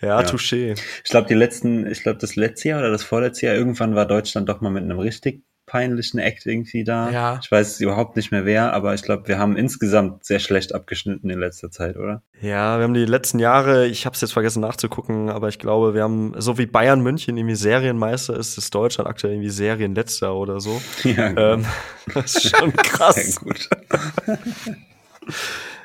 [0.01, 0.27] Ja, ja.
[0.27, 0.75] touché.
[1.05, 4.07] Ich glaube, die letzten, ich glaube, das letzte Jahr oder das vorletzte Jahr, irgendwann war
[4.07, 7.11] Deutschland doch mal mit einem richtig peinlichen Act irgendwie da.
[7.11, 7.41] Ja.
[7.43, 11.31] Ich weiß überhaupt nicht mehr wer, aber ich glaube, wir haben insgesamt sehr schlecht abgeschnitten
[11.31, 12.21] in letzter Zeit, oder?
[12.43, 15.95] Ja, wir haben die letzten Jahre, ich habe es jetzt vergessen nachzugucken, aber ich glaube,
[15.95, 20.61] wir haben, so wie Bayern München irgendwie Serienmeister ist, ist Deutschland aktuell irgendwie Serienletzter oder
[20.61, 20.81] so.
[21.05, 21.55] Ja, genau.
[21.55, 21.67] ähm,
[22.15, 23.15] das ist schon krass.
[23.15, 23.69] Sehr gut.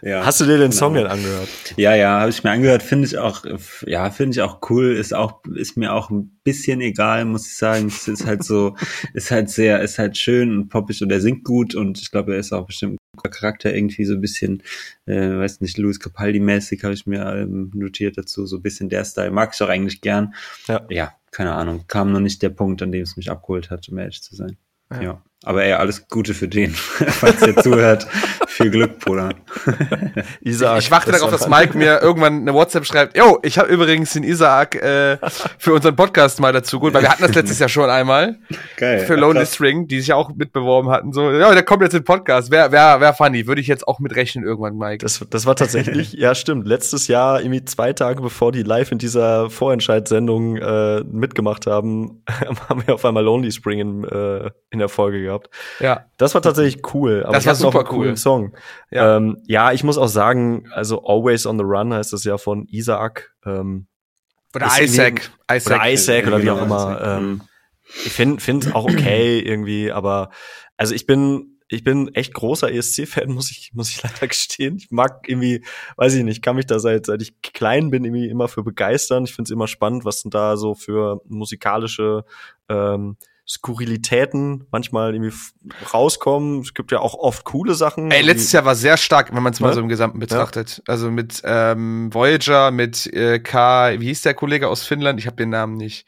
[0.02, 0.76] Ja, Hast du dir den genau.
[0.76, 1.50] Song denn angehört?
[1.76, 2.84] Ja, ja, habe ich mir angehört.
[2.84, 3.44] Finde ich auch,
[3.86, 4.94] ja, finde ich auch cool.
[4.94, 7.88] Ist auch, ist mir auch ein bisschen egal, muss ich sagen.
[7.88, 8.76] Es ist halt so,
[9.14, 12.34] ist halt sehr, ist halt schön und poppig und er singt gut und ich glaube,
[12.34, 14.64] er ist auch bestimmt ein guter Charakter irgendwie so ein bisschen,
[15.06, 18.46] äh, weiß nicht, Louis Capaldi-mäßig habe ich mir ähm, notiert dazu.
[18.46, 19.32] So ein bisschen der Style.
[19.32, 20.34] Mag ich auch eigentlich gern.
[20.68, 20.86] Ja.
[20.90, 21.86] ja, keine Ahnung.
[21.88, 24.58] Kam noch nicht der Punkt, an dem es mich abgeholt hat, um ehrlich zu sein.
[24.92, 25.02] ja.
[25.02, 25.24] ja.
[25.44, 28.08] Aber ey, alles Gute für den, falls ihr zuhört.
[28.48, 29.36] Viel Glück, Bruder.
[30.42, 30.80] Isaac.
[30.80, 33.16] Ich warte darauf, dass Mike mir irgendwann eine WhatsApp schreibt.
[33.16, 35.20] Yo, ich habe übrigens den Isaac äh,
[35.60, 38.40] für unseren Podcast mal dazu gut, weil wir hatten das letztes Jahr schon einmal.
[38.78, 39.06] Geil.
[39.06, 41.14] Für Lonely String, die sich auch mitbeworben hatten.
[41.14, 42.50] So, ja, der kommt jetzt in den Podcast.
[42.50, 43.46] Wer, wer, wer funny?
[43.46, 45.04] Würde ich jetzt auch mitrechnen irgendwann, Mike.
[45.04, 46.66] Das, das war tatsächlich, ja, stimmt.
[46.66, 52.24] Letztes Jahr, irgendwie zwei Tage bevor die live in dieser Vorentscheidssendung äh, mitgemacht haben,
[52.70, 55.37] haben wir auf einmal Lonely Spring in, äh, in der Folge gehabt.
[55.80, 56.06] Ja.
[56.18, 57.24] Das war tatsächlich cool.
[57.24, 58.16] Aber das war super noch cool.
[58.18, 58.56] Song.
[58.92, 59.18] Ja.
[59.18, 62.66] Ähm, ja, ich muss auch sagen, also Always on the Run heißt das ja von
[62.70, 63.34] Isaac.
[63.46, 63.88] Ähm,
[64.56, 65.32] oder Isaac.
[65.52, 65.76] Isaac.
[65.76, 67.02] Oder Isaac oder wie auch immer.
[67.02, 67.42] Ähm,
[68.06, 70.30] ich finde es auch okay irgendwie, aber
[70.78, 74.78] also ich bin ich bin echt großer ESC-Fan, muss ich, muss ich leider gestehen.
[74.78, 75.64] Ich mag irgendwie,
[75.98, 79.26] weiß ich nicht, kann mich da seit, seit ich klein bin irgendwie immer für begeistern.
[79.26, 82.24] Ich finde es immer spannend, was denn da so für musikalische
[82.70, 85.34] ähm, Skurrilitäten manchmal irgendwie
[85.94, 86.60] rauskommen.
[86.62, 88.12] Es gibt ja auch oft coole Sachen.
[88.12, 89.74] Ey, letztes Jahr war sehr stark, wenn man es mal ja?
[89.74, 90.78] so im Gesamten betrachtet.
[90.78, 90.84] Ja.
[90.88, 95.20] Also mit ähm, Voyager, mit äh, K, wie hieß der Kollege aus Finnland?
[95.20, 96.06] Ich habe den Namen nicht.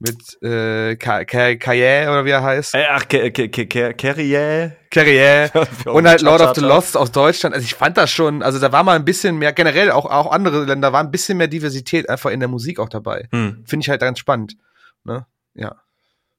[0.00, 2.74] Mit äh, Kaye oder wie er heißt.
[2.74, 4.76] Äh, ach, Carrier.
[4.90, 5.50] Carrier.
[5.86, 7.54] Und halt Lord of the Lost aus Deutschland.
[7.54, 10.32] Also ich fand das schon, also da war mal ein bisschen mehr, generell auch, auch
[10.32, 13.28] andere Länder, war ein bisschen mehr Diversität einfach in der Musik auch dabei.
[13.30, 13.62] Hm.
[13.64, 14.56] Finde ich halt ganz spannend.
[15.04, 15.24] Ne?
[15.54, 15.76] Ja.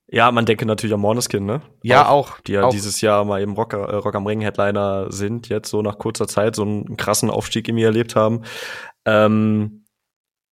[0.08, 1.62] Ja, man denke natürlich an Måneskin, ne?
[1.82, 2.34] Ja, auch.
[2.34, 2.70] auch die ja auch.
[2.70, 6.28] dieses Jahr mal eben Rock, äh, Rock am Ring Headliner sind, jetzt so nach kurzer
[6.28, 8.44] Zeit so einen krassen Aufstieg in mir erlebt haben.
[9.06, 9.86] Ähm,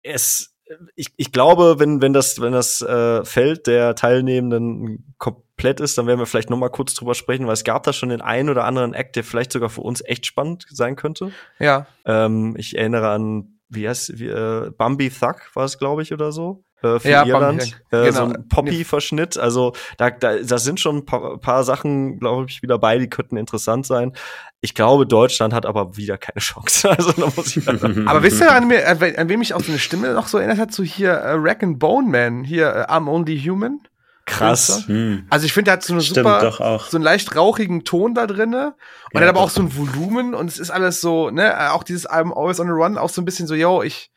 [0.02, 0.56] es,
[0.94, 6.06] ich, ich glaube, wenn, wenn das, wenn das äh, Feld der Teilnehmenden komplett ist, dann
[6.06, 8.50] werden wir vielleicht noch mal kurz drüber sprechen, weil es gab da schon den einen
[8.50, 11.30] oder anderen Act, der vielleicht sogar für uns echt spannend sein könnte.
[11.60, 11.86] Ja.
[12.04, 16.32] Ähm, ich erinnere an, wie heißt, wie, äh, Bambi Thug war es, glaube ich, oder
[16.32, 17.80] so äh, für ja, Irland.
[17.90, 18.12] Äh, genau.
[18.12, 19.36] So ein Poppy-Verschnitt.
[19.38, 23.08] Also da, da, da sind schon ein paar, paar Sachen, glaube ich, wieder bei, die
[23.08, 24.12] könnten interessant sein.
[24.60, 26.88] Ich glaube, Deutschland hat aber wieder keine Chance.
[26.96, 29.78] Also da muss ich aber wisst ihr, an, mir, an wem mich auch so eine
[29.78, 30.72] Stimme noch so erinnert hat?
[30.72, 33.80] So hier äh, Rack and Bone Man, hier äh, I'm Only Human.
[34.26, 34.84] Krass.
[34.86, 35.26] Hm.
[35.30, 38.26] Also ich finde, der hat so eine Stimmt, super, so einen leicht rauchigen Ton da
[38.26, 38.74] drinne
[39.12, 41.84] und ja, hat aber auch so ein Volumen und es ist alles so, ne, auch
[41.84, 44.10] dieses Album Always on the Run, auch so ein bisschen so, yo, ich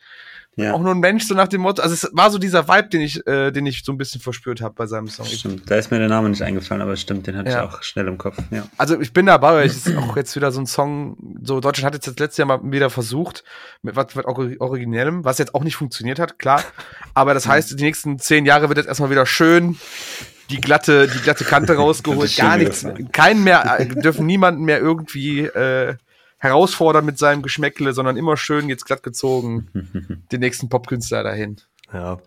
[0.59, 0.73] ja.
[0.73, 1.81] auch nur ein Mensch, so nach dem Motto.
[1.81, 4.61] Also es war so dieser Vibe, den ich, äh, den ich so ein bisschen verspürt
[4.61, 5.25] habe bei seinem Song.
[5.25, 7.63] Stimmt, da ist mir der Name nicht eingefallen, aber stimmt, den hatte ja.
[7.63, 8.37] ich auch schnell im Kopf.
[8.51, 8.67] Ja.
[8.77, 11.87] Also ich bin dabei, weil es ist auch jetzt wieder so ein Song, so Deutschland
[11.87, 13.43] hat jetzt das letzte Jahr mal wieder versucht,
[13.81, 16.63] mit was, was Originellem, was jetzt auch nicht funktioniert hat, klar.
[17.13, 19.77] Aber das heißt, die nächsten zehn Jahre wird jetzt erstmal wieder schön
[20.49, 25.41] die glatte, die glatte Kante rausgeholt, gar nichts, keinen mehr, äh, dürfen niemanden mehr irgendwie
[25.41, 25.95] äh,
[26.39, 29.69] herausfordern mit seinem Geschmäckle, sondern immer schön jetzt glatt gezogen
[30.31, 31.57] den nächsten Popkünstler dahin.
[31.93, 32.19] Ja.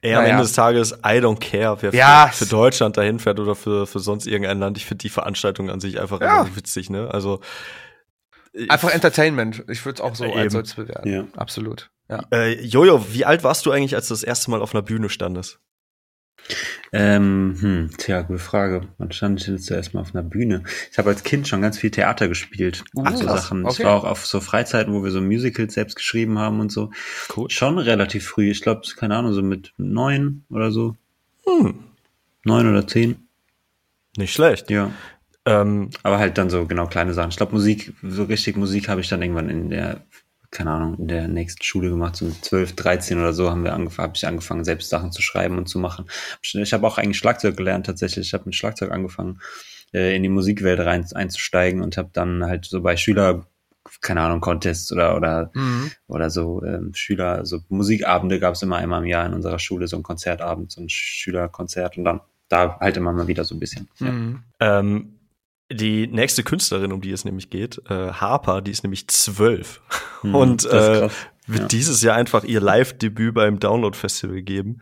[0.00, 0.32] Ey, am naja.
[0.32, 2.28] Ende des Tages, I don't care, wer ja.
[2.28, 4.78] für, für, Deutschland dahin fährt oder für, für sonst irgendein Land.
[4.78, 6.46] Ich finde die Veranstaltung an sich einfach ja.
[6.54, 7.12] witzig, ne?
[7.12, 7.40] Also.
[8.68, 9.64] Einfach Entertainment.
[9.68, 10.38] Ich würde es auch so eben.
[10.38, 11.08] als solches bewerten.
[11.08, 11.24] Ja.
[11.36, 11.90] Absolut.
[12.08, 12.24] Ja.
[12.32, 15.08] Äh, Jojo, wie alt warst du eigentlich, als du das erste Mal auf einer Bühne
[15.08, 15.60] standest?
[16.92, 18.88] Ähm, hm, tja, gute Frage.
[18.98, 20.64] Wann stand ich denn zuerst mal auf einer Bühne?
[20.90, 22.84] Ich habe als Kind schon ganz viel Theater gespielt.
[23.04, 23.64] Ach, so Sachen.
[23.64, 23.74] Okay.
[23.78, 26.90] Ich war auch auf so Freizeiten, wo wir so Musicals selbst geschrieben haben und so.
[27.36, 27.48] Cool.
[27.50, 28.50] Schon relativ früh.
[28.50, 30.96] Ich glaube, keine Ahnung, so mit neun oder so.
[31.46, 31.78] Hm.
[32.44, 33.28] Neun oder zehn.
[34.16, 34.70] Nicht schlecht.
[34.70, 34.90] Ja.
[35.46, 37.30] Ähm, aber halt dann so genau kleine Sachen.
[37.30, 40.02] Ich glaube, Musik, so richtig Musik habe ich dann irgendwann in der
[40.50, 43.72] keine Ahnung, in der nächsten Schule gemacht, so mit 12, 13 oder so haben wir
[43.72, 46.06] angefangen, habe ich angefangen, selbst Sachen zu schreiben und zu machen.
[46.42, 48.26] Ich habe auch eigentlich Schlagzeug gelernt tatsächlich.
[48.26, 49.40] Ich habe mit Schlagzeug angefangen,
[49.92, 53.46] äh, in die Musikwelt rein einzusteigen und habe dann halt so bei Schüler
[54.00, 55.90] keine Ahnung, Contests oder oder mhm.
[56.06, 59.88] oder so ähm, Schüler, so Musikabende gab es immer einmal im Jahr in unserer Schule,
[59.88, 63.60] so ein Konzertabend, so ein Schülerkonzert und dann da halt immer mal wieder so ein
[63.60, 63.88] bisschen.
[63.98, 64.42] Mhm.
[64.60, 64.80] Ja.
[64.80, 65.19] Ähm,
[65.70, 69.80] die nächste Künstlerin, um die es nämlich geht, äh, Harper, die ist nämlich zwölf
[70.22, 71.08] hm, und äh,
[71.46, 71.66] wird ja.
[71.68, 74.80] dieses Jahr einfach ihr Live-Debüt beim Download-Festival geben.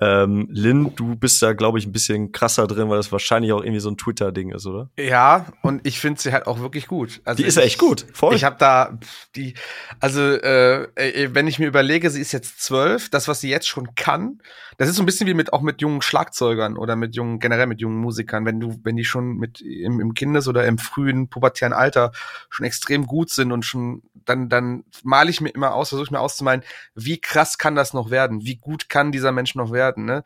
[0.00, 3.60] Ähm, Lynn, du bist da, glaube ich, ein bisschen krasser drin, weil das wahrscheinlich auch
[3.62, 4.90] irgendwie so ein Twitter-Ding ist, oder?
[4.98, 7.20] Ja, und ich finde sie halt auch wirklich gut.
[7.24, 8.34] Also die ist ja echt gut, voll.
[8.34, 8.98] Ich habe da
[9.36, 9.54] die,
[10.00, 13.68] also äh, äh, wenn ich mir überlege, sie ist jetzt zwölf, das, was sie jetzt
[13.68, 14.40] schon kann,
[14.78, 17.66] das ist so ein bisschen wie mit auch mit jungen Schlagzeugern oder mit jungen, generell
[17.66, 21.28] mit jungen Musikern, wenn du, wenn die schon mit im, im Kindes- oder im frühen
[21.28, 22.10] pubertären Alter
[22.50, 26.10] schon extrem gut sind und schon, dann, dann male ich mir immer aus, versuche ich
[26.10, 26.62] mir auszumalen,
[26.94, 28.44] wie krass kann das noch werden?
[28.44, 29.81] Wie gut kann dieser Mensch noch werden?
[29.90, 30.24] Ne?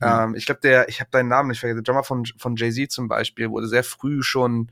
[0.00, 0.06] Mhm.
[0.06, 2.92] Ähm, ich glaube, der, ich habe deinen Namen nicht vergessen, der Drummer von, von Jay-Z
[2.92, 4.70] zum Beispiel wurde sehr früh schon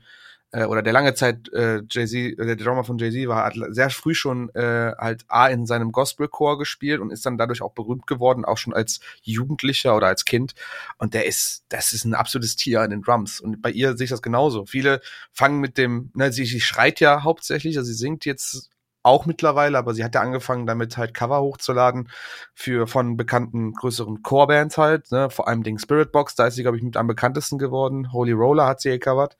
[0.51, 3.89] äh, oder der lange Zeit äh, Jay-Z, äh, der Drummer von Jay-Z war, hat sehr
[3.89, 8.07] früh schon äh, halt A in seinem Gospelchor gespielt und ist dann dadurch auch berühmt
[8.07, 10.53] geworden, auch schon als Jugendlicher oder als Kind.
[10.97, 13.41] Und der ist, das ist ein absolutes Tier in den Drums.
[13.41, 14.65] Und bei ihr sehe ich das genauso.
[14.65, 15.01] Viele
[15.33, 18.69] fangen mit dem, ne, sie, sie schreit ja hauptsächlich, also sie singt jetzt
[19.07, 22.09] auch mittlerweile, aber sie hat ja angefangen, damit halt Cover hochzuladen
[22.53, 25.29] für von bekannten größeren Core-Bands halt, ne?
[25.29, 28.11] vor allem Ding Spirit Box, da ist sie, glaube ich, mit am bekanntesten geworden.
[28.11, 29.37] Holy Roller hat sie gecovert.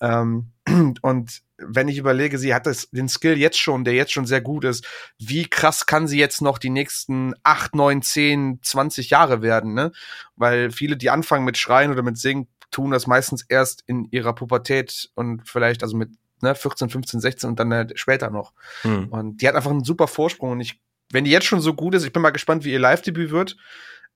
[0.00, 0.52] Ähm,
[1.02, 4.40] und wenn ich überlege, sie hat das, den Skill jetzt schon, der jetzt schon sehr
[4.40, 4.86] gut ist,
[5.18, 9.92] wie krass kann sie jetzt noch die nächsten acht, neun, zehn, zwanzig Jahre werden, ne?
[10.36, 14.34] Weil viele, die anfangen mit Schreien oder mit Singen, tun das meistens erst in ihrer
[14.34, 16.10] Pubertät und vielleicht also mit
[16.42, 18.52] ne, 14, 15, 16 und dann äh, später noch.
[18.84, 19.08] Mhm.
[19.08, 20.80] Und die hat einfach einen super Vorsprung und ich,
[21.12, 23.56] wenn die jetzt schon so gut ist, ich bin mal gespannt, wie ihr Live-Debüt wird.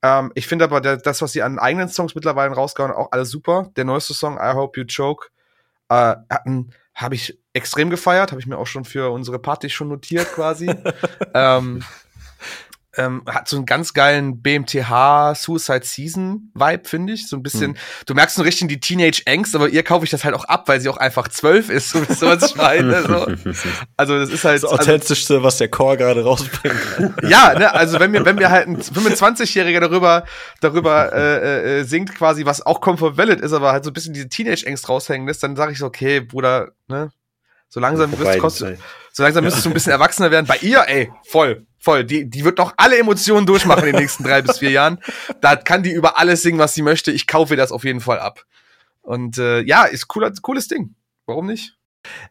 [0.01, 3.71] Ähm, ich finde aber das, was sie an eigenen Songs mittlerweile rausgehauen, auch alles super.
[3.75, 5.29] Der neueste Song, I Hope You Choke,
[5.89, 6.15] äh,
[6.95, 10.73] habe ich extrem gefeiert, habe ich mir auch schon für unsere Party schon notiert quasi.
[11.33, 11.83] ähm,
[12.97, 17.27] ähm, hat so einen ganz geilen BMTH Suicide Season Vibe, finde ich.
[17.27, 17.77] So ein bisschen, hm.
[18.05, 20.67] du merkst so richtig die Teenage Angst, aber ihr kaufe ich das halt auch ab,
[20.67, 23.03] weil sie auch einfach zwölf ist, so, so was ich meine.
[23.03, 23.25] So.
[23.97, 26.75] Also das ist halt das authentischste, also, was der Chor gerade rausbringt.
[27.23, 30.25] ja, ne, also wenn mir wenn mir halt ein 25-Jähriger darüber
[30.61, 34.13] darüber äh, äh, singt quasi, was auch Comfort Valid ist, aber halt so ein bisschen
[34.13, 37.11] diese Teenage Angst raushängen lässt, dann sage ich so, okay, Bruder, ne,
[37.69, 38.79] so langsam wirst kostet,
[39.11, 40.45] so langsam müsstest du ein bisschen erwachsener werden.
[40.45, 42.03] Bei ihr, ey, voll voll.
[42.03, 44.99] Die, die wird noch alle Emotionen durchmachen in den nächsten drei bis vier Jahren.
[45.39, 47.11] Da kann die über alles singen, was sie möchte.
[47.11, 48.43] Ich kaufe das auf jeden Fall ab.
[49.01, 50.95] Und äh, ja, ist cooler, cooles Ding.
[51.27, 51.77] Warum nicht?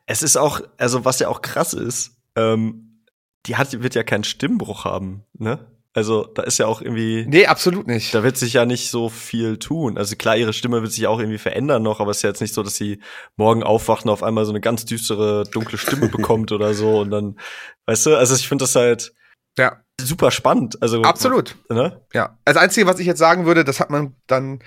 [0.07, 3.01] Es ist auch, also was ja auch krass ist, ähm,
[3.47, 5.71] die hat, wird ja keinen Stimmbruch haben, ne?
[5.97, 7.25] Also da ist ja auch irgendwie.
[7.29, 8.13] Nee, absolut nicht.
[8.13, 9.97] Da wird sich ja nicht so viel tun.
[9.97, 12.41] Also klar, ihre Stimme wird sich auch irgendwie verändern noch, aber es ist ja jetzt
[12.41, 13.01] nicht so, dass sie
[13.37, 16.99] morgen aufwacht und auf einmal so eine ganz düstere, dunkle Stimme bekommt oder so.
[16.99, 17.39] Und dann,
[17.87, 19.15] weißt du, also ich finde das halt,
[19.57, 19.84] ja.
[20.01, 20.83] Super spannend.
[20.83, 21.57] Also, Absolut.
[21.71, 22.01] Ne?
[22.13, 22.37] Ja.
[22.45, 24.59] Das Einzige, was ich jetzt sagen würde, das hat man dann,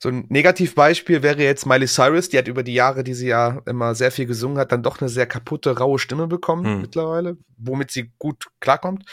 [0.00, 3.62] so ein Negativbeispiel wäre jetzt Miley Cyrus, die hat über die Jahre, die sie ja
[3.66, 6.80] immer sehr viel gesungen hat, dann doch eine sehr kaputte, raue Stimme bekommen hm.
[6.80, 9.04] mittlerweile, womit sie gut klarkommt.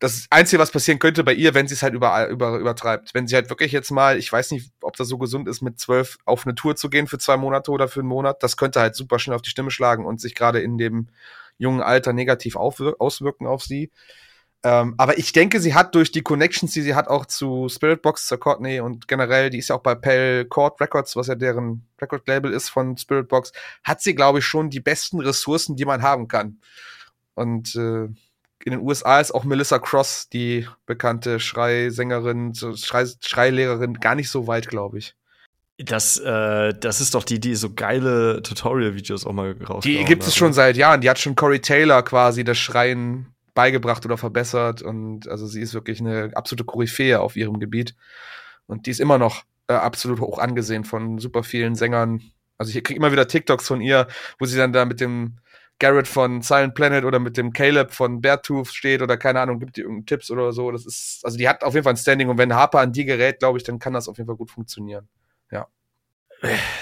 [0.00, 3.14] Das Einzige, was passieren könnte bei ihr, wenn sie es halt über, über, übertreibt.
[3.14, 5.78] Wenn sie halt wirklich jetzt mal, ich weiß nicht, ob das so gesund ist, mit
[5.78, 8.80] zwölf auf eine Tour zu gehen für zwei Monate oder für einen Monat, das könnte
[8.80, 11.08] halt super schnell auf die Stimme schlagen und sich gerade in dem
[11.56, 13.92] jungen Alter negativ auswirken auf sie.
[14.66, 18.26] Ähm, aber ich denke, sie hat durch die Connections, die sie hat, auch zu Spiritbox,
[18.26, 21.86] zur Courtney und generell, die ist ja auch bei Pale Court Records, was ja deren
[22.00, 23.52] Record-Label ist von Spiritbox,
[23.84, 26.60] hat sie, glaube ich, schon die besten Ressourcen, die man haben kann.
[27.34, 28.04] Und äh,
[28.64, 34.46] in den USA ist auch Melissa Cross, die bekannte Schreisängerin, Schrei Schreilehrerin, gar nicht so
[34.46, 35.14] weit, glaube ich.
[35.76, 40.22] Das, äh, das ist doch die, die so geile Tutorial-Videos auch mal rausgehauen Die gibt
[40.22, 41.02] es schon seit Jahren.
[41.02, 44.82] Die hat schon Corey Taylor quasi das Schreien beigebracht oder verbessert.
[44.82, 47.94] Und also sie ist wirklich eine absolute Koryphäe auf ihrem Gebiet.
[48.66, 52.22] Und die ist immer noch äh, absolut hoch angesehen von super vielen Sängern.
[52.58, 54.06] Also ich kriege immer wieder TikToks von ihr,
[54.38, 55.38] wo sie dann da mit dem
[55.78, 59.76] Garrett von Silent Planet oder mit dem Caleb von Beartooth steht oder keine Ahnung, gibt
[59.76, 60.70] die irgendeinen Tipps oder so.
[60.70, 63.04] Das ist, also die hat auf jeden Fall ein Standing und wenn Harper an die
[63.04, 65.08] gerät, glaube ich, dann kann das auf jeden Fall gut funktionieren.
[65.50, 65.66] Ja.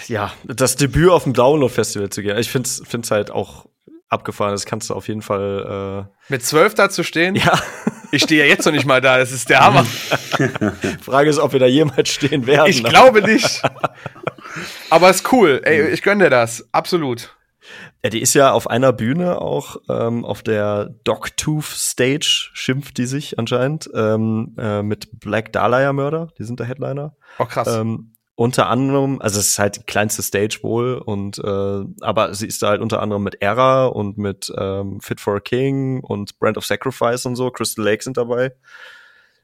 [0.09, 2.37] Ja, das Debüt auf dem Download Festival zu gehen.
[2.37, 3.67] Ich finde es halt auch
[4.13, 4.53] abgefahren.
[4.53, 6.07] Das kannst du auf jeden Fall.
[6.09, 7.35] Äh Mit zwölf da zu stehen?
[7.35, 7.59] Ja.
[8.15, 9.17] Ich stehe ja jetzt noch nicht mal da.
[9.17, 9.85] Das ist der Hammer.
[11.01, 12.69] Frage ist, ob wir da jemals stehen werden.
[12.69, 13.63] Ich glaube nicht.
[14.91, 15.63] Aber ist cool.
[15.65, 16.69] Ey, ich gönne dir das.
[16.73, 17.35] Absolut.
[18.03, 23.07] Ja, die ist ja auf einer Bühne auch ähm, auf der Dogtooth Stage, schimpft die
[23.07, 27.17] sich anscheinend, ähm, äh, mit Black Dahlia Mörder, die sind der Headliner.
[27.39, 27.69] Oh, krass.
[27.69, 32.49] Ähm, unter anderem, also es ist halt die kleinste Stage wohl und äh, aber sie
[32.49, 36.41] ist da halt unter anderem mit Era und mit ähm, Fit for a King und
[36.41, 38.53] Brand of Sacrifice und so, Crystal Lake sind dabei.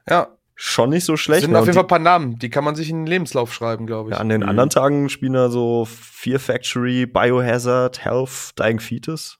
[0.08, 0.26] Ja.
[0.56, 1.42] Schon nicht so schlecht.
[1.42, 1.60] Sind ne?
[1.60, 4.10] auf jeden Fall ein paar Namen, die kann man sich in den Lebenslauf schreiben, glaube
[4.10, 4.16] ich.
[4.16, 9.38] ja, an den anderen Tagen spielen da so Fear Factory, Biohazard, Health, Dying Fetus.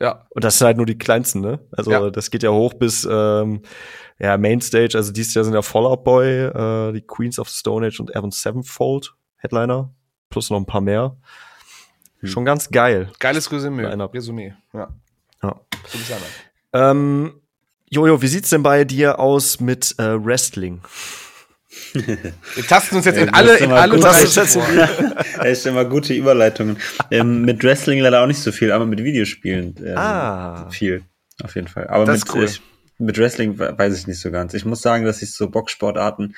[0.00, 0.26] Ja.
[0.30, 1.60] Und das sind halt nur die kleinsten, ne?
[1.72, 2.10] Also Ja.
[2.10, 3.62] das geht ja hoch bis ähm,
[4.18, 7.86] ja, Mainstage, also dieses Jahr sind ja Fallout Boy, äh, die Queens of the Stone
[7.86, 9.92] Age und Evan Sevenfold Headliner,
[10.30, 11.16] plus noch ein paar mehr.
[12.20, 12.28] Hm.
[12.28, 13.10] Schon ganz geil.
[13.18, 13.84] Geiles Resümee.
[13.84, 14.54] Resümee.
[14.72, 14.88] Ja.
[15.42, 15.60] Ja.
[16.72, 17.40] Ähm,
[17.88, 20.80] Jojo, wie sieht's denn bei dir aus mit äh, Wrestling?
[22.04, 24.04] Wir tasten uns jetzt Ja, in alle, in alle gut.
[24.04, 24.56] Das.
[25.42, 26.76] Echt immer gute Überleitungen.
[27.10, 30.68] Ähm, mit Wrestling leider auch nicht so viel, aber mit Videospielen ähm, Ah.
[30.70, 31.02] viel,
[31.42, 31.86] auf jeden Fall.
[31.88, 32.44] Aber Das mit, ist cool.
[32.44, 32.62] ich,
[32.98, 34.54] mit Wrestling we- weiß ich nicht so ganz.
[34.54, 36.34] Ich muss sagen, dass ich so Boxsportarten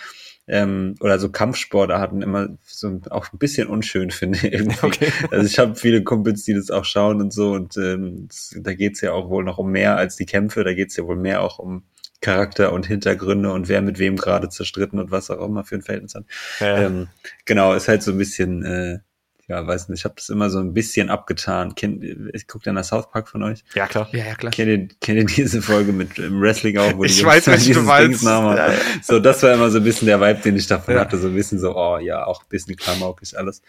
[0.50, 4.38] ähm, oder so Kampfsportarten immer so auch ein bisschen unschön finde.
[4.48, 4.76] Irgendwie.
[4.82, 5.12] Okay.
[5.30, 9.00] Also ich habe viele Kumpels, die das auch schauen und so und ähm, da geht's
[9.02, 11.58] ja auch wohl noch um mehr als die Kämpfe, da geht's ja wohl mehr auch
[11.58, 11.84] um
[12.20, 15.82] Charakter und Hintergründe und wer mit wem gerade zerstritten und was auch immer für ein
[15.82, 16.24] Verhältnis hat.
[16.60, 16.78] Ja.
[16.82, 17.08] Ähm,
[17.44, 18.98] genau, ist halt so ein bisschen, äh,
[19.46, 21.74] ja, weiß nicht, ich habe das immer so ein bisschen abgetan.
[21.74, 23.64] Kennt, ich gucke dann nach South Park von euch.
[23.74, 24.06] ja, klar.
[24.12, 24.52] Ja, ja, klar.
[24.52, 27.72] Kennt ihr, kennt ihr diese Folge mit im Wrestling auch, wo die Ich weiß, welche
[27.72, 28.22] du meinst.
[28.24, 28.72] Ja.
[29.02, 31.00] So, das war immer so ein bisschen der Vibe, den ich davon Ja.
[31.00, 33.62] hatte, so ein bisschen so, oh ja, auch ein bisschen klamaukig alles.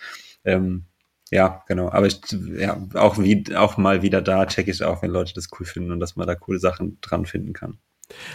[0.44, 0.84] Ähm,
[1.32, 1.90] ja, genau.
[1.92, 2.20] Aber ich,
[2.58, 5.92] ja, auch wie, auch mal wieder da checke ich auch, wenn Leute das cool finden
[5.92, 7.78] und dass man da coole Sachen dran finden kann.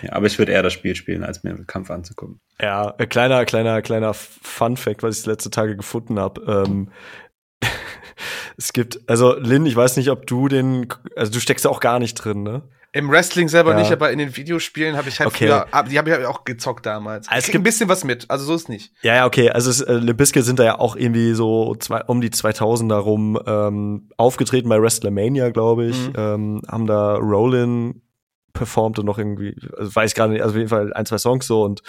[0.02, 2.40] Ja, aber ich würde eher das Spiel spielen, als mir einen Kampf anzugucken.
[2.60, 6.64] Ja, äh, kleiner, kleiner, kleiner Fun Fact, was ich die letzte Tage gefunden habe.
[6.66, 6.88] Ähm,
[8.56, 11.80] es gibt, also Lynn, ich weiß nicht, ob du den, also du steckst ja auch
[11.80, 12.62] gar nicht drin, ne?
[12.96, 13.78] Im Wrestling selber Ja.
[13.80, 15.48] nicht, aber in den Videospielen habe ich halt Okay.
[15.48, 17.26] früher, die habe ich halt auch gezockt damals.
[17.28, 18.92] Ah, es Ich krieg gibt- ein bisschen was mit, also so ist nicht.
[19.02, 19.50] Ja, ja, okay.
[19.50, 22.94] Also es, äh, Limp Bizkit sind da ja auch irgendwie so zwei, um die 2000er
[22.98, 26.06] rum ähm, aufgetreten bei WrestleMania, glaube ich.
[26.10, 26.12] Mhm.
[26.16, 28.00] Ähm, haben da Rollin
[28.54, 31.18] performt und noch irgendwie, also weiß ich gerade nicht, also auf jeden Fall ein, zwei
[31.18, 31.82] Songs so und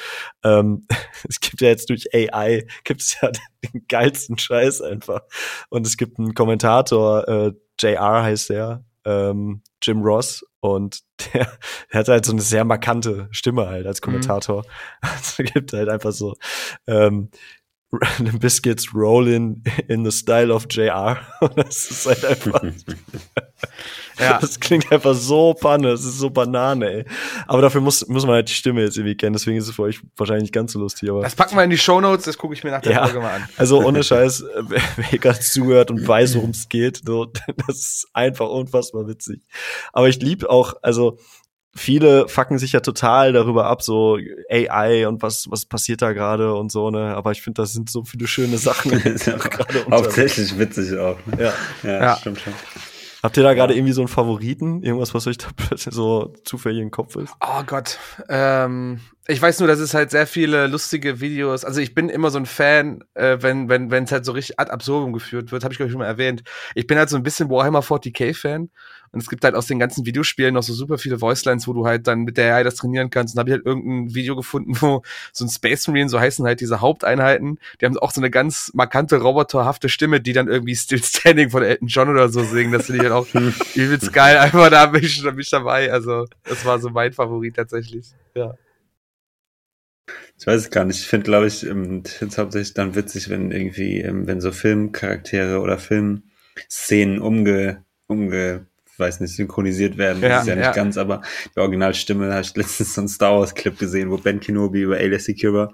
[0.43, 0.85] ähm,
[1.29, 3.31] es gibt ja jetzt durch AI, gibt es ja
[3.73, 5.21] den geilsten Scheiß einfach.
[5.69, 11.01] Und es gibt einen Kommentator, äh, JR heißt der, ähm, Jim Ross und
[11.33, 11.47] der,
[11.91, 14.65] der hat halt so eine sehr markante Stimme halt als Kommentator.
[15.01, 16.33] Also gibt halt einfach so
[16.87, 17.29] ähm,
[18.19, 21.17] Limp Biscuits Rollin in the style of JR.
[21.55, 22.63] Das ist halt einfach,
[24.19, 24.39] Ja.
[24.39, 27.05] das klingt einfach so panne, das ist so Banane, ey.
[27.47, 29.83] Aber dafür muss, muss man halt die Stimme jetzt irgendwie kennen, deswegen ist es für
[29.83, 31.21] euch wahrscheinlich nicht ganz so lustig, aber.
[31.21, 33.03] Das packen wir in die Shownotes, das gucke ich mir nach der Ja.
[33.05, 33.49] Folge mal an.
[33.57, 37.25] Also ohne Scheiß, äh, wer, wer gerade zuhört und weiß, worum es geht, so,
[37.67, 39.41] das ist einfach unfassbar witzig.
[39.91, 41.17] Aber ich lieb auch, also
[41.75, 44.17] viele fucken sich ja total darüber ab, so
[44.49, 47.15] AI und was was passiert da gerade und so ne.
[47.15, 48.91] Aber ich finde, das sind so viele schöne Sachen.
[49.03, 49.35] ist ja
[49.91, 51.17] hauptsächlich witzig auch.
[51.25, 51.43] Ne?
[51.43, 51.53] Ja.
[51.83, 52.15] Ja, Ja.
[52.17, 52.53] stimmt schon.
[53.23, 56.79] Habt ihr da gerade irgendwie so einen Favoriten, irgendwas, was euch da plötzlich so zufällig
[56.81, 57.33] im Kopf ist?
[57.41, 57.97] Oh Gott.
[58.29, 61.65] Ähm, Ich weiß nur, dass es halt sehr viele lustige Videos.
[61.65, 64.59] Also ich bin immer so ein Fan, äh, wenn wenn wenn es halt so richtig
[64.59, 66.43] ad absurdum geführt wird, habe ich glaube ich schon mal erwähnt.
[66.75, 68.69] Ich bin halt so ein bisschen Warhammer 40k Fan
[69.15, 71.85] und es gibt halt aus den ganzen Videospielen noch so super viele Voicelines, wo du
[71.85, 73.33] halt dann mit der AI das trainieren kannst.
[73.33, 76.59] Und habe ich halt irgendein Video gefunden, wo so ein Space Marine, so heißen halt
[76.59, 81.01] diese Haupteinheiten, die haben auch so eine ganz markante roboterhafte Stimme, die dann irgendwie Still
[81.01, 82.73] Standing von Elton John oder so singen.
[82.73, 83.27] Das finde ich halt auch
[83.75, 84.37] übelst geil.
[84.37, 85.91] Einfach da bin ich, da bin ich dabei.
[85.93, 88.07] Also das war so mein Favorit tatsächlich.
[88.35, 88.55] Ja.
[90.37, 90.99] Ich weiß es gar nicht.
[90.99, 94.41] Ich finde, glaube ich, ähm, ich finde es hauptsächlich dann witzig, wenn irgendwie, ähm, wenn
[94.41, 98.67] so Filmcharaktere oder Filmszenen umge, umge,
[98.97, 100.21] weiß nicht, synchronisiert werden.
[100.21, 100.71] Ja, das ist ja nicht ja.
[100.71, 101.21] ganz, aber
[101.55, 104.95] die Originalstimme habe ich letztens so einen Star Wars Clip gesehen, wo Ben Kenobi über
[104.95, 105.71] Alias Secura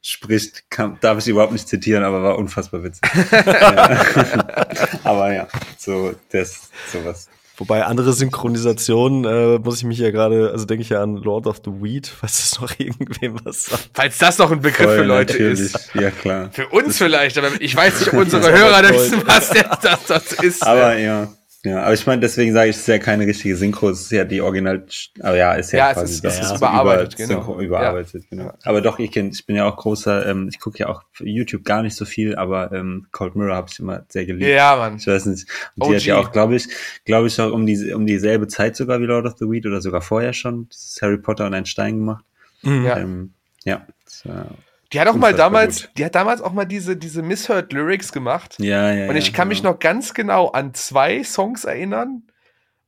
[0.00, 0.70] spricht.
[0.70, 3.02] Kann, darf ich überhaupt nicht zitieren, aber war unfassbar witzig.
[5.04, 5.48] aber ja,
[5.78, 7.28] so, das, sowas.
[7.58, 11.46] Wobei andere Synchronisationen äh, muss ich mich ja gerade, also denke ich ja an Lord
[11.46, 13.90] of the Weed, falls es noch irgendwem was sagt.
[13.92, 15.60] Falls das noch ein Begriff Voll, für Leute natürlich.
[15.60, 15.90] ist.
[15.94, 16.50] Ja, klar.
[16.52, 20.04] Für uns vielleicht, aber ich weiß nicht, ob unsere Das Hörer wissen, was der, das,
[20.06, 20.66] das ist.
[20.66, 21.28] Aber ja.
[21.64, 24.10] Ja, aber ich meine, deswegen sage ich, es ist ja keine richtige Synchro, es ist
[24.10, 24.84] ja die Original,
[25.20, 27.60] aber ja, ist ja, Ja, es quasi ist- das es ist überarbeitet, über, genau.
[27.60, 28.52] Überarbeitet, genau.
[28.64, 31.64] Aber doch, ich kenn, ich bin ja auch großer, ähm, ich gucke ja auch YouTube
[31.64, 34.50] gar nicht so viel, aber ähm, Cold Mirror habe ich immer sehr geliebt.
[34.50, 34.96] ja, Mann.
[34.96, 35.46] Ich weiß nicht.
[35.76, 36.06] Und die hat OG.
[36.06, 36.66] ja auch, glaube ich,
[37.04, 39.80] glaube ich, auch um die um dieselbe Zeit sogar wie Lord of the Weed oder
[39.80, 40.66] sogar vorher schon.
[40.68, 42.24] Das ist Harry Potter und ein Stein gemacht.
[42.62, 42.96] Ja.
[42.98, 43.34] Ähm,
[43.64, 43.86] ja.
[44.04, 44.46] Das war-
[44.92, 48.56] Die hat auch mal damals, die hat damals auch mal diese, diese Misheard Lyrics gemacht.
[48.58, 49.08] ja, ja.
[49.08, 49.72] Und ich ja, kann mich genau.
[49.72, 52.24] noch ganz genau an zwei Songs erinnern.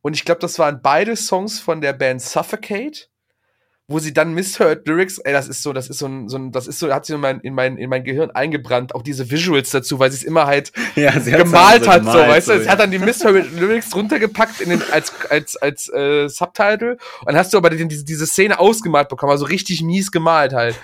[0.03, 3.09] Und ich glaube, das waren beide Songs von der Band Suffocate,
[3.87, 6.53] wo sie dann Misheard Lyrics, ey, das ist so, das ist so ein, so ein
[6.53, 9.31] das ist so, hat sie in mein, in mein, in mein Gehirn eingebrannt, auch diese
[9.31, 12.53] Visuals dazu, weil sie es immer halt ja, gemalt dann hat, so, gemalt, weißt du?
[12.53, 12.73] so, Sie ja.
[12.73, 17.27] hat dann die Misheard Lyrics drunter gepackt in den, als, als, als äh, Subtitle und
[17.27, 20.81] dann hast du aber den, diese, diese Szene ausgemalt bekommen, also richtig mies gemalt halt.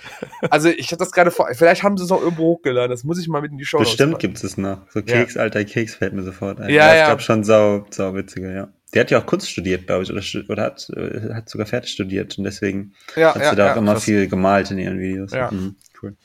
[0.51, 3.19] Also ich habe das gerade vor, vielleicht haben sie es auch irgendwo hochgeladen, das muss
[3.19, 4.83] ich mal mit in die Show Bestimmt gibt es noch.
[4.91, 5.21] So Ja.
[5.21, 6.69] Keks, alter Keks fällt mir sofort ein.
[6.69, 7.07] Ja, Ich ja.
[7.07, 8.69] glaube schon sau, sau witziger, ja.
[8.95, 11.93] Der hat ja auch Kunst studiert, glaube ich, oder, oder hat, äh, hat sogar fertig
[11.93, 14.05] studiert und deswegen Ja, hat ja, sie da ja, auch immer krass.
[14.05, 15.33] viel gemalt in ihren Videos.
[15.33, 15.51] Ja.
[15.51, 16.17] Mhm, cool.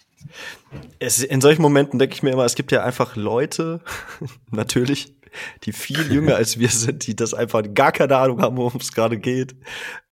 [0.99, 3.81] Es, in solchen Momenten denke ich mir immer, es gibt ja einfach Leute,
[4.51, 5.15] natürlich,
[5.63, 8.93] die viel jünger als wir sind, die das einfach gar keine Ahnung haben, worum es
[8.93, 9.55] gerade geht.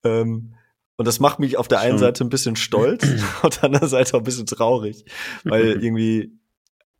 [0.03, 0.53] Ähm,
[0.95, 1.97] und das macht mich auf der einen.
[1.97, 5.05] Seite ein bisschen stolz und auf der anderen Seite auch ein bisschen traurig,
[5.43, 6.37] weil irgendwie,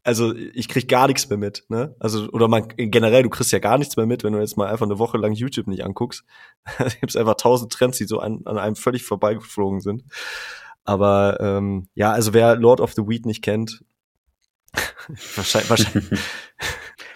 [0.03, 1.95] also ich krieg gar nichts mehr mit, ne?
[1.99, 4.67] Also, oder man generell, du kriegst ja gar nichts mehr mit, wenn du jetzt mal
[4.67, 6.23] einfach eine Woche lang YouTube nicht anguckst.
[6.77, 10.03] Da gibt's einfach tausend Trends, die so an, an einem völlig vorbeigeflogen sind.
[10.85, 13.83] Aber ähm, ja, also wer Lord of the Weed nicht kennt,
[15.35, 16.09] wahrscheinlich, wahrscheinlich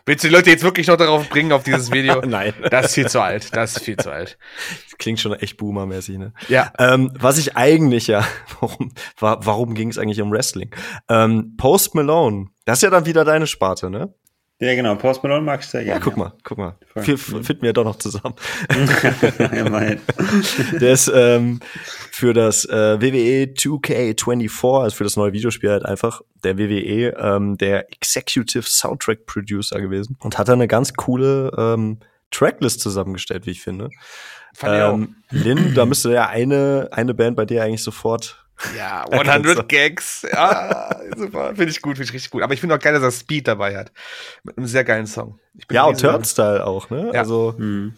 [0.07, 2.21] Willst du die Leute jetzt wirklich noch darauf bringen, auf dieses Video?
[2.25, 3.53] nein, Das ist viel zu alt.
[3.53, 4.37] Das ist viel zu alt.
[4.97, 6.31] klingt schon echt boomermäßig, ne?
[6.47, 6.71] Ja.
[6.79, 8.25] Ähm, was ich eigentlich ja,
[8.61, 10.73] warum, wa warum ging es eigentlich um Wrestling?
[11.09, 14.13] Ähm, Post Malone, das ist ja dann wieder deine Sparte, ne?
[14.59, 14.95] Ja, genau.
[14.95, 16.03] Post Malone mag ich sehr Ja, gerne.
[16.03, 16.75] guck mal, guck mal.
[16.95, 18.33] Wir finden wir doch noch zusammen.
[20.81, 21.59] Der ist ähm,
[22.11, 27.57] für das äh, WWE 2K24, also für das neue Videospiel halt einfach, der WWE, ähm,
[27.57, 31.99] der Executive Soundtrack Producer gewesen und hat da eine ganz coole ähm,
[32.31, 33.89] Tracklist zusammengestellt, wie ich finde.
[34.55, 34.93] Fand ich auch.
[34.95, 38.46] Ähm, Lin, da müsste ja eine, eine Band bei dir eigentlich sofort.
[38.75, 39.63] Ja, kannst 100 du.
[39.63, 40.25] Gags.
[40.31, 41.49] Ja, super.
[41.49, 42.41] Finde ich gut, finde ich richtig gut.
[42.41, 43.91] Aber ich finde auch geil, dass er Speed dabei hat.
[44.43, 45.39] Mit einem sehr geilen Song.
[45.53, 47.11] Ich bin Ja, und Turnstyle auch, ne?
[47.13, 47.19] Ja.
[47.21, 47.93] Also, Mhm.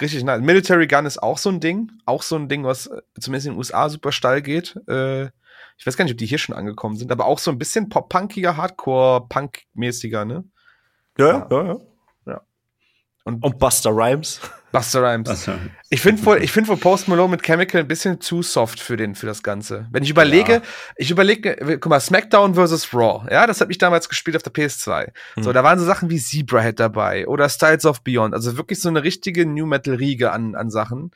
[0.00, 0.40] Richtig nice.
[0.40, 1.92] Military Gun ist auch so ein Ding.
[2.04, 4.76] Auch so ein Ding, was äh, zumindest in den USA super steil geht.
[4.88, 5.26] Äh,
[5.78, 7.88] ich weiß gar nicht, ob die hier schon angekommen sind, aber auch so ein bisschen
[7.88, 10.44] pop-punkiger, Hardcore-Punk-mäßiger, ne?
[11.18, 11.76] ja, ja,
[12.26, 12.40] ja.
[13.24, 14.40] Und Und Buster Rhymes.
[14.74, 15.28] Buster Rhymes.
[15.30, 15.52] Also,
[15.88, 18.96] Ich finde wohl, ich finde wohl Post Malone mit Chemical ein bisschen zu soft für
[18.96, 19.86] den, für das Ganze.
[19.90, 20.62] Wenn ich überlege, Ja.
[20.96, 22.92] ich überlege, guck mal, SmackDown vs.
[22.92, 25.12] Raw, ja, das habe ich damals gespielt auf der PS2.
[25.36, 25.54] So, Hm.
[25.54, 29.02] da waren so Sachen wie Zebrahead dabei oder Styles of Beyond, also wirklich so eine
[29.04, 31.12] richtige New Metal Riege an, an Sachen.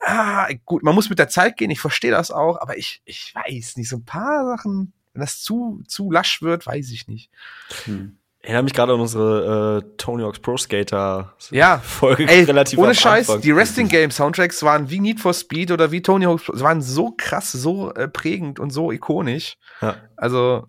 [0.00, 3.34] Ah, gut, man muss mit der Zeit gehen, ich verstehe das auch, aber ich, ich
[3.34, 7.30] weiß nicht, so ein paar Sachen, wenn das zu, zu lasch wird, weiß ich nicht.
[7.84, 8.16] hm
[8.46, 11.78] erinnere mich gerade an unsere äh, Tony Hawk's Pro Skater ja.
[11.78, 13.42] Folge Ey, relativ Ohne Scheiß, Anfang.
[13.42, 17.12] die Wrestling Game Soundtracks waren wie Need for Speed oder wie Tony Hawk's waren so
[17.16, 19.56] krass, so äh, prägend und so ikonisch.
[19.82, 19.96] Ja.
[20.16, 20.66] Also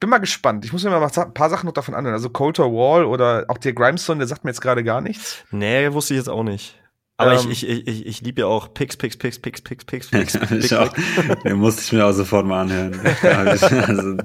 [0.00, 0.64] bin mal gespannt.
[0.64, 2.14] Ich muss mir mal ein paar Sachen noch davon anhören.
[2.14, 5.44] Also Coulter Wall oder auch der Grimestone, der sagt mir jetzt gerade gar nichts.
[5.50, 6.74] Nee, wusste ich jetzt auch nicht.
[7.18, 10.08] Aber ähm, ich, ich, ich, ich liebe ja auch Pix, Pix, Pix, Pix, Pix, Pix,
[10.08, 10.10] Pix.
[10.10, 11.42] Pix, Pix.
[11.44, 12.98] den musste ich mir auch sofort mal anhören.
[13.22, 14.16] also,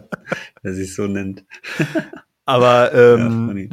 [0.64, 1.46] wer sich so nennt.
[2.48, 3.70] Aber Ja, ähm, funny.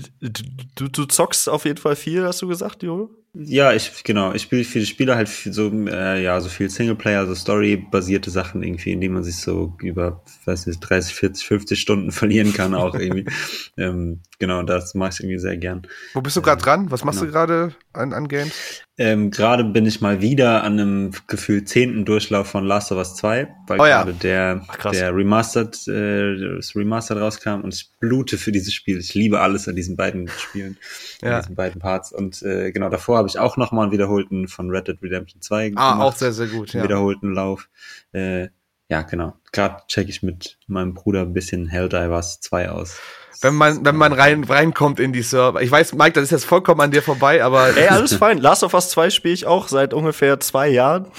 [0.75, 3.09] du, du, zockst auf jeden Fall viel, hast du gesagt, Jo?
[3.37, 7.35] Ja, ich genau, ich spiele viele Spiele halt so äh, ja, so viel Singleplayer, so
[7.35, 12.12] Story-basierte Sachen irgendwie, in die man sich so über weiß nicht 30, 40, 50 Stunden
[12.12, 13.25] verlieren kann auch irgendwie.
[13.77, 15.82] ähm, genau, das mache ich irgendwie sehr gern.
[16.12, 16.91] Wo bist du gerade ähm, dran?
[16.91, 17.30] Was machst genau.
[17.30, 18.82] du gerade an, an Games?
[18.97, 23.16] Ähm, gerade bin ich mal wieder an einem gefühlt zehnten Durchlauf von Last of Us
[23.16, 24.03] 2, weil oh, ja.
[24.03, 28.99] gerade der, Ach, der Remastered, äh, das Remastered rauskam und ich blute für dieses Spiel.
[28.99, 30.78] Ich liebe alles an diesen beiden Spielen,
[31.22, 31.37] ja.
[31.37, 32.12] an diesen beiden Parts.
[32.12, 35.43] Und äh, genau davor habe ich auch noch mal einen wiederholten von Red Dead Redemption
[35.43, 36.01] 2 ah, gemacht.
[36.01, 36.85] auch sehr, sehr gut, ja.
[36.85, 37.68] wiederholten Lauf.
[38.12, 38.49] Äh,
[38.89, 39.35] ja, genau.
[39.53, 42.99] Gerade check ich mit meinem Bruder ein bisschen Helldivers 2 aus
[43.45, 45.61] wenn man, wenn man rein, reinkommt in die Server.
[45.61, 47.76] Ich weiß, Mike, das ist jetzt vollkommen an dir vorbei, aber.
[47.76, 48.39] Ey, alles fein.
[48.39, 51.07] Last of Us 2 spiele ich auch seit ungefähr zwei Jahren.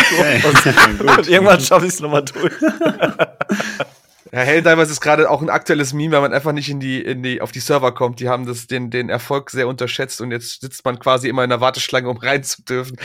[0.00, 0.40] Okay.
[0.46, 2.52] und, und irgendwann schaffe ich es nochmal durch.
[4.32, 7.22] Ja, Helldivers ist gerade auch ein aktuelles Meme, weil man einfach nicht in die, in
[7.22, 8.20] die, auf die Server kommt.
[8.20, 11.50] Die haben das, den, den Erfolg sehr unterschätzt und jetzt sitzt man quasi immer in
[11.50, 12.96] der Warteschlange, um rein zu dürfen.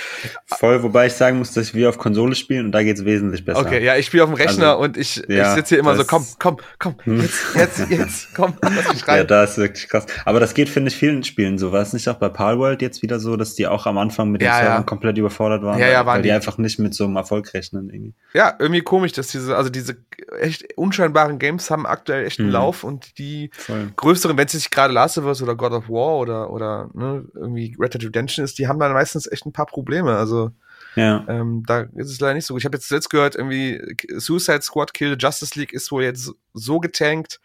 [0.47, 3.59] Voll, wobei ich sagen muss, dass wir auf Konsole spielen und da geht's wesentlich besser.
[3.59, 5.95] Okay, ja, ich spiele auf dem Rechner also, und ich, ja, ich sitze hier immer
[5.95, 9.17] so, komm, komm, komm, jetzt, jetzt, jetzt, komm, lass mich rein.
[9.17, 10.05] Ja, da ist wirklich krass.
[10.25, 11.71] Aber das geht, finde ich, vielen Spielen so.
[11.71, 14.41] War es nicht auch bei Palworld jetzt wieder so, dass die auch am Anfang mit
[14.41, 14.83] den ja, Servern ja.
[14.83, 15.79] komplett überfordert waren?
[15.79, 18.13] Ja, ja, waren weil die, die einfach nicht mit so einem Erfolg rechnen irgendwie.
[18.33, 19.95] Ja, irgendwie komisch, dass diese, also diese
[20.39, 20.65] echt
[21.13, 22.53] unscheinbaren Games haben aktuell echt einen mhm.
[22.53, 23.91] Lauf und die Voll.
[23.95, 27.25] größeren, wenn es nicht gerade Last of Us oder God of War oder, oder ne,
[27.33, 30.17] irgendwie Red Dead Redemption ist, die haben dann meistens echt ein paar Probleme.
[30.17, 30.51] Also
[30.95, 31.23] ja.
[31.27, 32.61] ähm, da ist es leider nicht so gut.
[32.61, 33.81] Ich habe jetzt zuletzt gehört, irgendwie
[34.17, 37.39] Suicide Squad Kill Justice League ist wohl jetzt so getankt,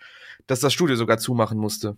[0.46, 1.96] dass das Studio sogar zumachen musste.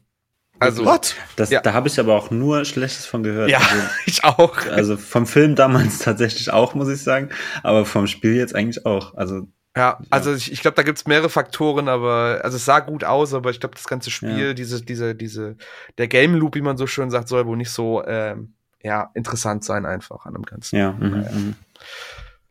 [0.58, 1.14] Also, What?
[1.36, 1.62] Das, ja.
[1.62, 3.48] Da habe ich aber auch nur Schlechtes von gehört.
[3.48, 4.66] Ja, also, ich auch.
[4.66, 7.30] Also vom Film damals tatsächlich auch, muss ich sagen.
[7.62, 9.14] Aber vom Spiel jetzt eigentlich auch.
[9.14, 13.04] Also ja, also ich, ich glaube, da gibt's mehrere Faktoren, aber also es sah gut
[13.04, 14.52] aus, aber ich glaube, das ganze Spiel, ja.
[14.52, 15.56] diese, diese, diese,
[15.96, 19.64] der Game Loop, wie man so schön sagt, soll wohl nicht so ähm, ja, interessant
[19.64, 20.76] sein einfach an dem Ganzen.
[20.76, 20.92] Ja.
[20.92, 21.54] Mhm, mhm.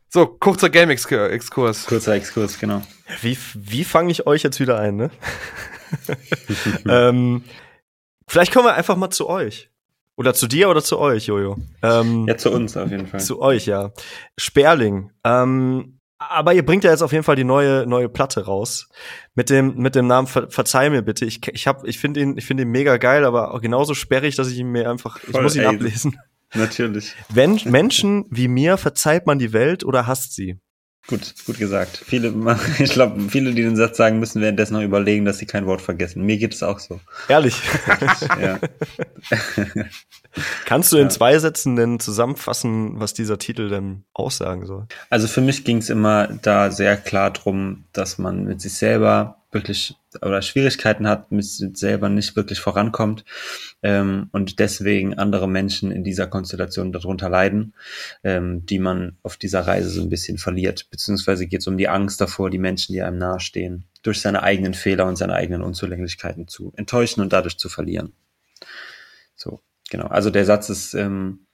[0.08, 1.86] So, kurzer Game-Exkurs.
[1.86, 2.82] Kurzer Exkurs, genau.
[3.20, 5.10] Wie, wie fange ich euch jetzt wieder ein, ne?
[6.88, 7.44] ähm,
[8.26, 9.70] vielleicht kommen wir einfach mal zu euch.
[10.16, 11.58] Oder zu dir oder zu euch, Jojo?
[11.82, 13.20] Ähm, ja, zu uns auf jeden Fall.
[13.20, 13.92] Zu euch, ja.
[14.36, 15.12] Sperling.
[15.24, 18.88] Ähm, aber ihr bringt ja jetzt auf jeden Fall die neue neue Platte raus
[19.34, 21.24] mit dem mit dem Namen Ver Verzeih mir bitte.
[21.24, 24.50] Ich ich habe ich finde ihn ich finde ihn mega geil, aber genauso sperrig, dass
[24.50, 26.20] ich ihn mir einfach Voll, ich muss ihn ey, ablesen.
[26.54, 27.14] Natürlich.
[27.30, 30.58] Wenn Menschen wie mir verzeiht man die Welt oder hasst sie?
[31.06, 32.02] Gut, gut gesagt.
[32.06, 32.32] Viele,
[32.78, 35.80] ich glaube, viele, die den Satz sagen, müssen währenddessen noch überlegen, dass sie kein Wort
[35.80, 36.24] vergessen.
[36.24, 37.00] Mir geht es auch so.
[37.28, 37.56] Ehrlich.
[38.40, 38.58] ja.
[40.64, 41.08] Kannst du in ja.
[41.08, 44.86] zwei Sätzen denn zusammenfassen, was dieser Titel denn aussagen soll?
[45.08, 49.39] Also für mich ging es immer da sehr klar drum, dass man mit sich selber
[49.52, 53.24] wirklich oder Schwierigkeiten hat, mit selber nicht wirklich vorankommt
[53.82, 57.74] ähm, und deswegen andere Menschen in dieser Konstellation darunter leiden,
[58.22, 60.88] ähm, die man auf dieser Reise so ein bisschen verliert.
[60.90, 64.74] Beziehungsweise geht es um die Angst davor, die Menschen, die einem nahestehen, durch seine eigenen
[64.74, 68.12] Fehler und seine eigenen Unzulänglichkeiten zu enttäuschen und dadurch zu verlieren.
[69.34, 69.60] So.
[69.90, 71.49] Genau, also der Satz ist, ähm, äh,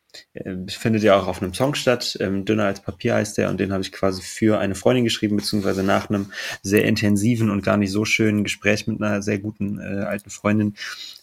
[0.68, 2.16] findet ja auch auf einem Song statt.
[2.20, 5.36] Ähm, Dünner als Papier heißt der und den habe ich quasi für eine Freundin geschrieben,
[5.36, 9.78] beziehungsweise nach einem sehr intensiven und gar nicht so schönen Gespräch mit einer sehr guten
[9.78, 10.74] äh, alten Freundin,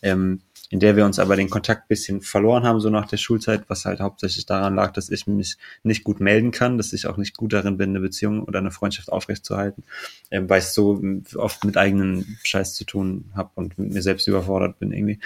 [0.02, 3.64] ähm, in der wir uns aber den Kontakt bisschen verloren haben, so nach der Schulzeit,
[3.68, 7.18] was halt hauptsächlich daran lag, dass ich mich nicht gut melden kann, dass ich auch
[7.18, 9.84] nicht gut darin bin, eine Beziehung oder eine Freundschaft aufrechtzuerhalten,
[10.32, 11.02] ähm, weil ich so
[11.36, 15.20] oft mit eigenen Scheiß zu tun habe und mit mir selbst überfordert bin irgendwie.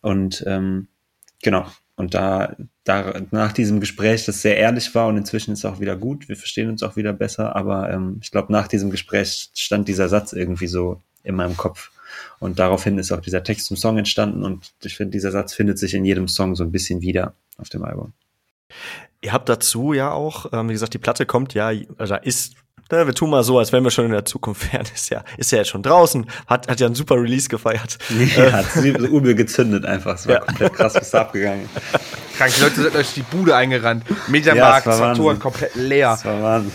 [0.00, 0.88] Und ähm,
[1.42, 1.66] Genau.
[2.02, 5.96] Und da, da nach diesem Gespräch, das sehr ehrlich war und inzwischen ist auch wieder
[5.96, 9.86] gut, wir verstehen uns auch wieder besser, aber ähm, ich glaube, nach diesem Gespräch stand
[9.86, 11.92] dieser Satz irgendwie so in meinem Kopf.
[12.40, 15.78] Und daraufhin ist auch dieser Text zum Song entstanden und ich finde, dieser Satz findet
[15.78, 18.12] sich in jedem Song so ein bisschen wieder auf dem Album.
[19.20, 22.56] Ihr habt dazu ja auch, ähm, wie gesagt, die Platte kommt ja, also ist
[22.92, 24.84] Ne, wir tun mal so, als wenn wir schon in der Zukunft wären.
[24.94, 27.96] Ist ja, ist ja jetzt schon draußen, hat, hat ja einen super Release gefeiert.
[28.36, 30.16] Ja, äh, hat übel gezündet einfach.
[30.16, 30.40] Es war ja.
[30.40, 31.68] komplett krass, was da abgegangen.
[32.42, 34.04] Krank, die Leute sind euch die Bude eingerannt.
[34.28, 36.18] Mediamarkt, ja, Saturn komplett leer.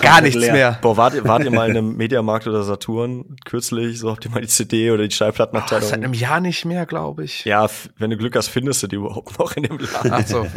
[0.02, 0.54] Gar nichts leer.
[0.54, 0.80] mehr.
[0.82, 4.00] Boah, wart, wart ihr mal in einem Mediamarkt oder Saturn kürzlich?
[4.00, 5.84] So habt ihr mal die CD oder die Schallplattenabteilung?
[5.86, 7.44] Oh, seit einem Jahr nicht mehr, glaube ich.
[7.44, 10.14] Ja, wenn du Glück hast, findest du die überhaupt noch in dem Laden.
[10.14, 10.48] Ach so.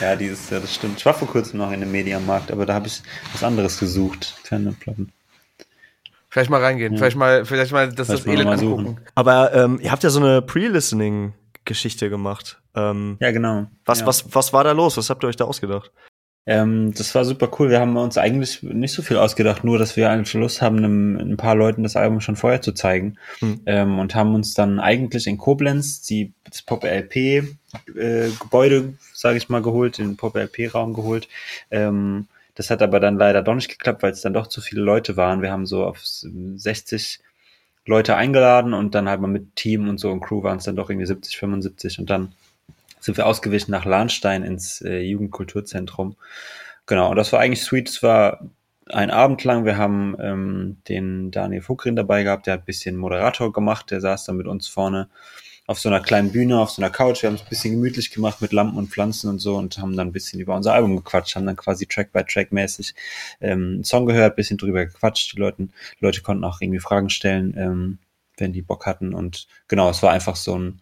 [0.00, 0.98] ja, dieses, ja, das stimmt.
[0.98, 3.02] Ich war vor kurzem noch in einem Mediamarkt, aber da habe ich
[3.32, 4.36] was anderes gesucht.
[4.44, 5.10] Fernplatten.
[6.28, 6.98] Vielleicht mal reingehen, ja.
[6.98, 8.86] vielleicht mal, vielleicht mal das, vielleicht das Elend angucken.
[8.86, 9.00] Suchen.
[9.14, 10.40] Aber ähm, ihr habt ja so eine
[11.64, 12.60] Pre-Listening-Geschichte gemacht.
[12.74, 13.66] Ähm, ja, genau.
[13.84, 14.06] Was, ja.
[14.06, 14.96] was, was war da los?
[14.96, 15.90] Was habt ihr euch da ausgedacht?
[16.44, 17.70] Ähm, das war super cool.
[17.70, 21.16] Wir haben uns eigentlich nicht so viel ausgedacht, nur dass wir eigentlich Lust haben, einem,
[21.16, 23.16] ein paar Leuten das Album schon vorher zu zeigen.
[23.38, 23.60] Hm.
[23.66, 29.48] Ähm, und haben uns dann eigentlich in Koblenz die, das Pop-LP äh, Gebäude, sage ich
[29.48, 31.28] mal, geholt, den Pop-LP-Raum geholt.
[31.70, 34.82] Ähm, das hat aber dann leider doch nicht geklappt, weil es dann doch zu viele
[34.82, 35.42] Leute waren.
[35.42, 37.20] Wir haben so auf 60
[37.86, 40.76] Leute eingeladen und dann halt mal mit Team und so und Crew waren es dann
[40.76, 42.34] doch irgendwie 70, 75 und dann
[43.00, 46.16] sind wir ausgewichen nach Lahnstein ins äh, Jugendkulturzentrum.
[46.86, 47.88] Genau, und das war eigentlich sweet.
[47.88, 48.48] Es war
[48.86, 49.64] ein Abend lang.
[49.64, 54.00] Wir haben ähm, den Daniel Fugrin dabei gehabt, der hat ein bisschen Moderator gemacht, der
[54.00, 55.08] saß dann mit uns vorne
[55.66, 57.22] auf so einer kleinen Bühne, auf so einer Couch.
[57.22, 59.96] Wir haben es ein bisschen gemütlich gemacht mit Lampen und Pflanzen und so und haben
[59.96, 62.94] dann ein bisschen über unser Album gequatscht, haben dann quasi Track by Track mäßig
[63.40, 65.34] ähm, einen Song gehört, bisschen drüber gequatscht.
[65.34, 65.68] Die Leute,
[66.00, 67.98] Leute konnten auch irgendwie Fragen stellen, ähm,
[68.36, 69.14] wenn die Bock hatten.
[69.14, 70.80] Und genau, es war einfach so ein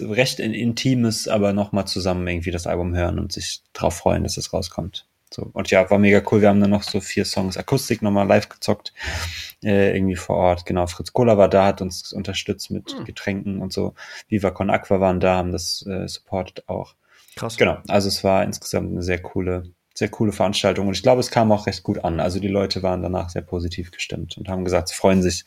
[0.00, 4.52] recht intimes, aber nochmal zusammen irgendwie das Album hören und sich drauf freuen, dass es
[4.52, 5.07] rauskommt.
[5.30, 6.40] So, und ja, war mega cool.
[6.40, 8.92] Wir haben dann noch so vier Songs Akustik nochmal live gezockt,
[9.62, 10.66] äh, irgendwie vor Ort.
[10.66, 13.04] Genau, Fritz Kohler war da, hat uns unterstützt mit mhm.
[13.04, 13.94] Getränken und so.
[14.28, 16.94] Viva Con Aqua waren da, haben das äh, supportet auch.
[17.36, 17.56] Krass.
[17.56, 21.30] Genau, also es war insgesamt eine sehr coole, sehr coole Veranstaltung und ich glaube, es
[21.30, 22.20] kam auch recht gut an.
[22.20, 25.44] Also die Leute waren danach sehr positiv gestimmt und haben gesagt, sie freuen sich,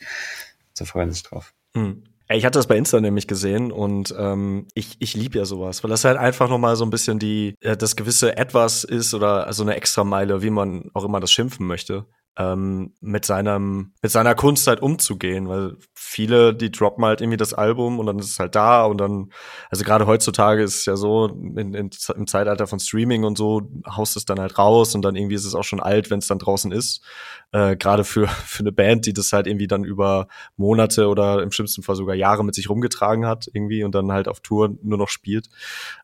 [0.74, 1.54] sie freuen sich drauf.
[1.74, 2.04] Mhm.
[2.34, 5.92] Ich hatte das bei Insta nämlich gesehen und ähm, ich, ich liebe ja sowas, weil
[5.92, 9.64] das halt einfach nochmal so ein bisschen die, äh, das gewisse Etwas ist oder so
[9.64, 12.06] eine Extrameile, wie man auch immer das schimpfen möchte
[12.38, 17.54] ähm, mit seinem mit seiner Kunst halt umzugehen, weil viele die droppen halt irgendwie das
[17.54, 19.32] Album und dann ist es halt da und dann
[19.70, 23.70] also gerade heutzutage ist es ja so in, in, im Zeitalter von Streaming und so
[23.86, 26.28] haust es dann halt raus und dann irgendwie ist es auch schon alt, wenn es
[26.28, 27.04] dann draußen ist.
[27.52, 31.52] Äh, gerade für für eine Band, die das halt irgendwie dann über Monate oder im
[31.52, 34.98] schlimmsten Fall sogar Jahre mit sich rumgetragen hat irgendwie und dann halt auf Tour nur
[34.98, 35.50] noch spielt.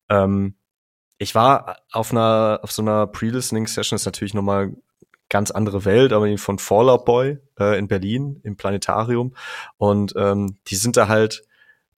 [0.09, 0.55] Ähm,
[1.19, 4.73] ich war auf einer auf so einer Pre-Listening-Session ist natürlich nochmal
[5.29, 9.33] ganz andere Welt, aber von Fallout Boy äh, in Berlin im Planetarium.
[9.77, 11.43] Und ähm, die sind da halt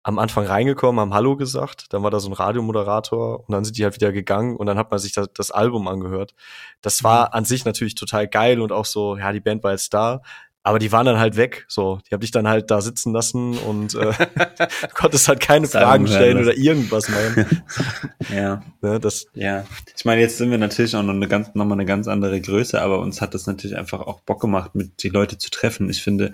[0.02, 3.78] am Anfang reingekommen, haben Hallo gesagt, dann war da so ein Radiomoderator und dann sind
[3.78, 6.34] die halt wieder gegangen und dann hat man sich das, das Album angehört.
[6.82, 7.34] Das war mhm.
[7.34, 10.22] an sich natürlich total geil und auch so, ja, die Band war jetzt da,
[10.62, 12.00] aber die waren dann halt weg, so.
[12.08, 16.06] Die hab dich dann halt da sitzen lassen und äh, du konntest halt keine Fragen
[16.08, 17.64] stellen oder irgendwas machen.
[18.36, 18.62] ja.
[18.82, 19.66] Ne, das ja.
[19.96, 22.82] Ich meine, jetzt sind wir natürlich auch noch eine ganz, nochmal eine ganz andere Größe,
[22.82, 25.90] aber uns hat das natürlich einfach auch Bock gemacht, mit die Leute zu treffen.
[25.90, 26.34] Ich finde,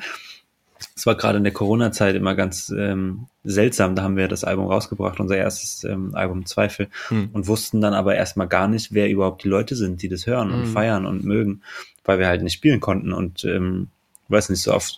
[0.95, 3.95] es war gerade in der Corona-Zeit immer ganz ähm, seltsam.
[3.95, 7.29] Da haben wir das Album rausgebracht, unser erstes ähm, Album Zweifel, hm.
[7.31, 10.51] und wussten dann aber erstmal gar nicht, wer überhaupt die Leute sind, die das hören
[10.51, 10.59] hm.
[10.59, 11.61] und feiern und mögen,
[12.03, 13.13] weil wir halt nicht spielen konnten.
[13.13, 13.89] Und ähm,
[14.29, 14.91] weiß nicht, so auf,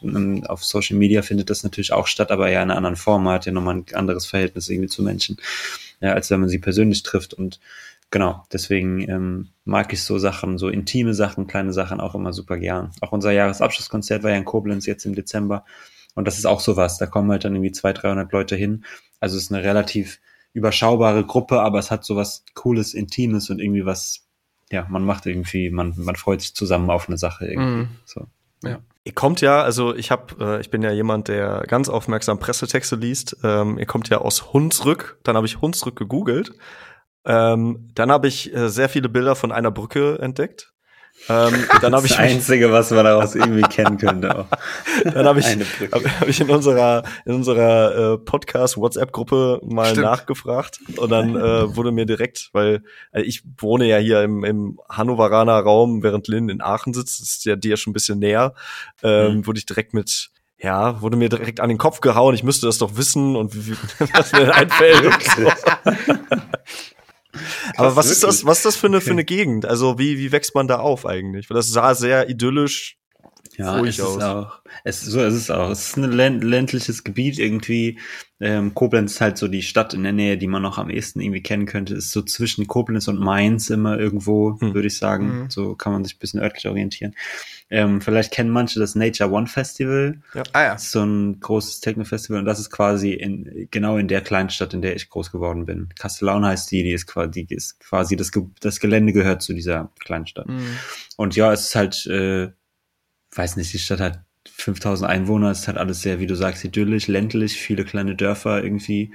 [0.47, 3.23] auf Social Media findet das natürlich auch statt, aber ja in einer anderen Form.
[3.23, 5.37] Man hat ja nochmal ein anderes Verhältnis irgendwie zu Menschen,
[5.99, 7.33] ja, als wenn man sie persönlich trifft.
[7.33, 7.59] Und
[8.09, 12.57] genau, deswegen ähm, mag ich so Sachen, so intime Sachen, kleine Sachen auch immer super
[12.57, 12.91] gern.
[13.01, 15.65] Auch unser Jahresabschlusskonzert war ja in Koblenz jetzt im Dezember.
[16.15, 16.97] Und das ist auch sowas.
[16.97, 18.85] Da kommen halt dann irgendwie 200, 300 Leute hin.
[19.19, 20.19] Also es ist eine relativ
[20.53, 24.25] überschaubare Gruppe, aber es hat sowas Cooles, Intimes und irgendwie was,
[24.71, 27.83] ja, man macht irgendwie, man, man freut sich zusammen auf eine Sache irgendwie.
[27.83, 27.89] Mm.
[28.05, 28.27] So.
[28.63, 28.79] Ja.
[29.03, 32.97] Ihr kommt ja, also ich habe, äh, ich bin ja jemand, der ganz aufmerksam Pressetexte
[32.97, 33.37] liest.
[33.43, 35.17] Ähm, ihr kommt ja aus Hunsrück.
[35.23, 36.51] Dann habe ich Hunsrück gegoogelt.
[37.25, 40.73] Ähm, dann habe ich äh, sehr viele Bilder von einer Brücke entdeckt.
[41.29, 44.39] Ähm, dann das ich Einzige, was man daraus irgendwie kennen könnte.
[44.39, 44.45] Auch.
[45.03, 50.05] Dann habe ich, hab, hab ich in unserer, in unserer äh, Podcast-WhatsApp-Gruppe mal Stimmt.
[50.05, 54.79] nachgefragt und dann äh, wurde mir direkt, weil äh, ich wohne ja hier im, im
[54.89, 58.53] Hannoveraner Raum, während Lynn in Aachen sitzt, ist ja dir schon ein bisschen näher,
[59.03, 59.47] ähm, mhm.
[59.47, 62.79] wurde ich direkt mit ja, wurde mir direkt an den Kopf gehauen, ich müsste das
[62.79, 63.77] doch wissen und wie, wie,
[64.13, 65.05] was mir einfällt.
[65.05, 65.51] und so.
[67.75, 69.05] Aber was ist das, was ist das für eine, okay.
[69.05, 69.65] für eine Gegend?
[69.65, 71.49] Also wie, wie wächst man da auf eigentlich?
[71.49, 72.97] Weil das sah sehr idyllisch
[73.57, 74.17] ja, es aus.
[74.17, 74.61] ist auch.
[74.83, 75.71] Es, so ist es auch.
[75.71, 77.99] Es ist ein ländliches Gebiet irgendwie.
[78.39, 81.21] Ähm, Koblenz ist halt so die Stadt in der Nähe, die man noch am ehesten
[81.21, 81.95] irgendwie kennen könnte.
[81.95, 84.75] Ist so zwischen Koblenz und Mainz immer irgendwo, hm.
[84.75, 85.29] würde ich sagen.
[85.29, 85.49] Hm.
[85.49, 87.15] So kann man sich ein bisschen örtlich orientieren.
[87.69, 90.21] Ähm, vielleicht kennen manche das Nature One Festival.
[90.33, 90.43] Ja.
[90.53, 90.77] Ah, ja.
[90.77, 94.95] So ein großes Techno-Festival und das ist quasi in, genau in der Kleinstadt, in der
[94.95, 95.89] ich groß geworden bin.
[95.99, 99.91] Castellaun heißt die, die ist quasi, die ist quasi das, das Gelände gehört zu dieser
[99.99, 100.47] Kleinstadt.
[100.47, 100.77] Mhm.
[101.17, 102.51] Und ja, es ist halt, äh,
[103.35, 106.63] weiß nicht, die Stadt hat 5000 Einwohner, es ist halt alles sehr, wie du sagst,
[106.63, 109.13] idyllisch, ländlich, viele kleine Dörfer irgendwie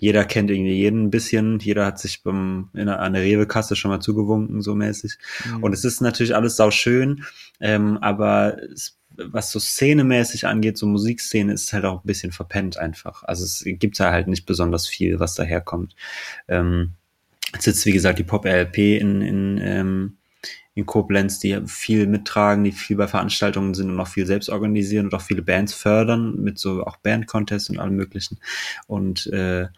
[0.00, 3.90] jeder kennt irgendwie jeden ein bisschen, jeder hat sich beim, in einer, einer Rewe-Kasse schon
[3.90, 5.18] mal zugewunken, so mäßig.
[5.44, 5.62] Mhm.
[5.62, 7.24] Und es ist natürlich alles sau schön,
[7.60, 12.78] ähm, aber es, was so szenemäßig angeht, so Musikszene, ist halt auch ein bisschen verpennt
[12.78, 13.24] einfach.
[13.24, 15.94] Also es gibt da halt nicht besonders viel, was daherkommt.
[16.48, 16.94] Ähm,
[17.52, 20.16] es sitzt, wie gesagt, die Pop-LP in, in, ähm,
[20.74, 25.06] in Koblenz, die viel mittragen, die viel bei Veranstaltungen sind und auch viel selbst organisieren
[25.06, 28.38] und auch viele Bands fördern mit so auch Band-Contests und allem möglichen.
[28.86, 29.68] Und äh,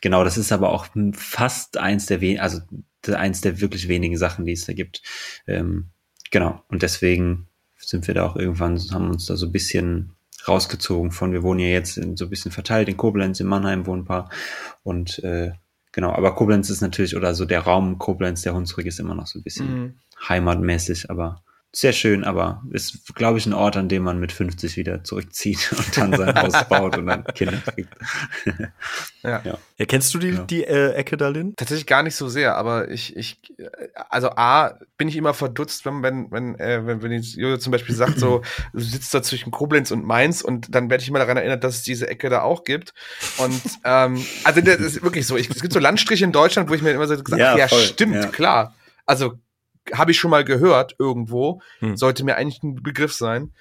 [0.00, 2.60] genau, das ist aber auch fast eins der wenigen, also
[3.08, 5.02] eins der wirklich wenigen Sachen, die es da gibt.
[5.46, 5.86] Ähm,
[6.30, 6.62] genau.
[6.68, 10.12] Und deswegen sind wir da auch irgendwann, haben uns da so ein bisschen
[10.46, 13.86] rausgezogen von, wir wohnen ja jetzt in, so ein bisschen verteilt in Koblenz, in Mannheim
[13.86, 14.30] wohnen ein paar
[14.82, 15.52] und äh,
[15.92, 19.26] genau, aber Koblenz ist natürlich, oder so der Raum Koblenz, der Hunsrück ist immer noch
[19.26, 19.94] so ein bisschen mhm.
[20.28, 21.42] heimatmäßig, aber
[21.72, 25.72] sehr schön, aber ist, glaube ich, ein Ort, an dem man mit 50 wieder zurückzieht
[25.76, 27.94] und dann sein Haus baut und dann Kinder kriegt.
[29.22, 29.40] ja.
[29.44, 29.58] ja.
[29.76, 29.86] ja.
[29.86, 30.42] Kennst du die, ja.
[30.42, 31.54] die äh, Ecke da, Lin?
[31.54, 33.38] Tatsächlich gar nicht so sehr, aber ich, ich,
[34.08, 37.94] also A, bin ich immer verdutzt, wenn, wenn, wenn, äh, wenn, wenn Jojo zum Beispiel
[37.94, 38.42] sagt, so,
[38.72, 41.76] du sitzt da zwischen Koblenz und Mainz und dann werde ich immer daran erinnert, dass
[41.76, 42.94] es diese Ecke da auch gibt.
[43.38, 45.36] Und, ähm, also das ist wirklich so.
[45.36, 47.56] Ich, es gibt so Landstriche in Deutschland, wo ich mir immer so gesagt habe, ja,
[47.56, 48.74] ja stimmt, klar.
[49.06, 49.38] Also
[49.94, 51.62] habe ich schon mal gehört irgendwo.
[51.78, 51.96] Hm.
[51.96, 53.52] Sollte mir eigentlich ein Begriff sein.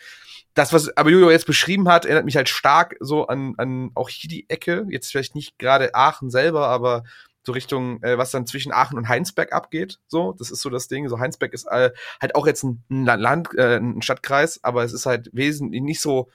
[0.53, 4.09] Das, was aber Jojo jetzt beschrieben hat, erinnert mich halt stark so an, an auch
[4.09, 4.86] hier die Ecke.
[4.89, 7.03] Jetzt vielleicht nicht gerade Aachen selber, aber
[7.43, 9.99] so Richtung, äh, was dann zwischen Aachen und Heinsberg abgeht.
[10.07, 11.07] So, das ist so das Ding.
[11.07, 15.05] So Heinsberg ist äh, halt auch jetzt ein Land, äh, ein Stadtkreis, aber es ist
[15.05, 16.30] halt wesentlich nicht so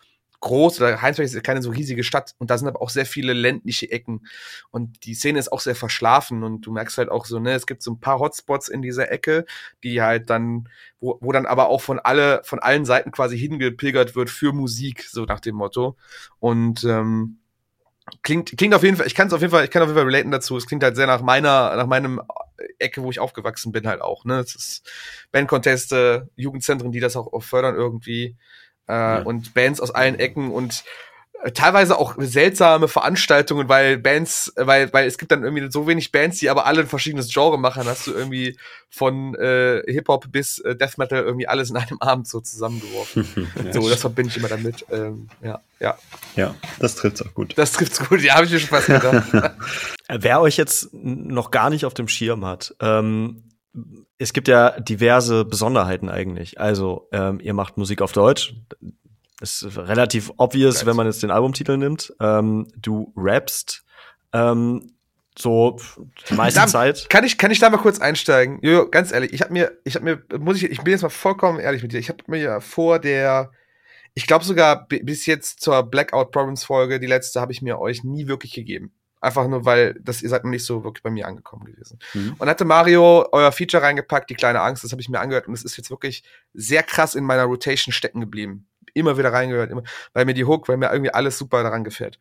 [0.45, 3.32] groß, oder Heinsberg ist keine so riesige Stadt und da sind aber auch sehr viele
[3.32, 4.26] ländliche Ecken
[4.70, 7.66] und die Szene ist auch sehr verschlafen und du merkst halt auch so, ne, es
[7.66, 9.47] gibt so ein paar Hotspots in dieser Ecke,
[9.82, 10.68] die halt dann,
[11.01, 15.05] wo, wo dann aber auch von alle, von allen Seiten quasi hingepilgert wird für Musik,
[15.05, 15.97] so nach dem Motto
[16.40, 17.38] und ähm,
[18.22, 19.99] klingt klingt auf jeden Fall ich kann es auf jeden Fall ich kann auf jeden
[19.99, 22.20] Fall relaten dazu es klingt halt sehr nach meiner nach meinem
[22.78, 24.92] Ecke wo ich aufgewachsen bin halt auch ne es ist
[25.32, 28.36] Bandconteste Jugendzentren die das auch fördern irgendwie
[28.89, 29.18] äh, ja.
[29.22, 30.85] und Bands aus allen Ecken und
[31.45, 36.11] äh, teilweise auch seltsame Veranstaltungen, weil Bands, weil, weil es gibt dann irgendwie so wenig
[36.11, 37.85] Bands, die aber alle ein verschiedenes Genre machen.
[37.85, 38.57] Hast du irgendwie
[38.89, 43.26] von äh, Hip-Hop bis äh, Death Metal irgendwie alles in einem Abend so zusammengeworfen.
[43.64, 44.87] ja, so, das verbinde ich immer damit.
[44.91, 45.99] Ähm, ja, ja.
[46.35, 47.53] Ja, das trifft's auch gut.
[47.57, 49.26] Das trifft's gut, ja, habe ich mir schon fast gedacht.
[50.09, 53.43] Wer euch jetzt noch gar nicht auf dem Schirm hat, ähm,
[54.18, 56.61] es gibt ja diverse Besonderheiten eigentlich.
[56.61, 58.55] Also, ähm, ihr macht Musik auf Deutsch.
[59.41, 60.87] Das ist relativ obvious, Geist.
[60.87, 62.12] wenn man jetzt den Albumtitel nimmt.
[62.20, 63.85] Ähm, du rappst
[64.33, 64.95] ähm,
[65.37, 65.77] so
[66.29, 67.09] die meiste da, Zeit.
[67.11, 68.61] Kann ich, kann ich da mal kurz einsteigen?
[68.62, 71.09] Jojo, ganz ehrlich, ich habe mir, ich habe mir, muss ich, ich bin jetzt mal
[71.09, 71.99] vollkommen ehrlich mit dir.
[71.99, 73.51] Ich habe mir ja vor der,
[74.14, 78.05] ich glaube sogar bis jetzt zur Blackout Problems Folge, die letzte, habe ich mir euch
[78.05, 78.93] nie wirklich gegeben.
[79.25, 81.99] Einfach nur, weil das, ihr seid noch nicht so wirklich bei mir angekommen gewesen.
[82.12, 82.35] Mhm.
[82.39, 85.55] Und hatte Mario euer Feature reingepackt, die kleine Angst, das habe ich mir angehört und
[85.55, 88.68] es ist jetzt wirklich sehr krass in meiner Rotation stecken geblieben.
[88.93, 92.18] Immer wieder reingehört, immer, weil mir die Hook, weil mir irgendwie alles super daran gefällt.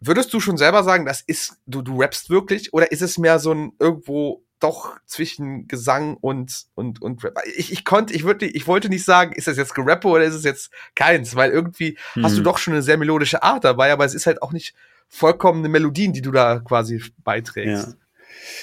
[0.00, 3.38] Würdest du schon selber sagen, das ist, du, du rappst wirklich, oder ist es mehr
[3.38, 7.38] so ein irgendwo doch zwischen Gesang und und und Rap.
[7.56, 10.34] Ich, ich konnte, ich würde, ich wollte nicht sagen, ist das jetzt Gerappe oder ist
[10.34, 12.24] es jetzt keins, weil irgendwie mhm.
[12.24, 12.44] hast du mhm.
[12.44, 14.74] doch schon eine sehr melodische Art dabei, aber es ist halt auch nicht
[15.08, 17.88] vollkommene Melodien, die du da quasi beiträgst.
[17.88, 17.94] Ja.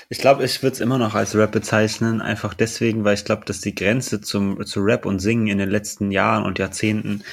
[0.10, 3.46] Ich glaube, ich würde es immer noch als Rap bezeichnen, einfach deswegen, weil ich glaube,
[3.46, 7.24] dass die Grenze zum, zu Rap und Singen in den letzten Jahren und Jahrzehnten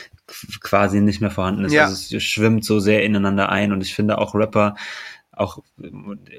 [0.61, 1.73] quasi nicht mehr vorhanden ist.
[1.73, 1.87] Ja.
[1.87, 4.77] Also es schwimmt so sehr ineinander ein und ich finde auch Rapper,
[5.33, 5.59] auch,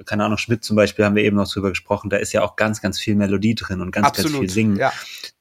[0.05, 2.55] keine Ahnung, Schmidt zum Beispiel haben wir eben noch drüber gesprochen, da ist ja auch
[2.55, 4.78] ganz, ganz viel Melodie drin und ganz, Absolut, ganz viel Singen.
[4.78, 4.91] Ja.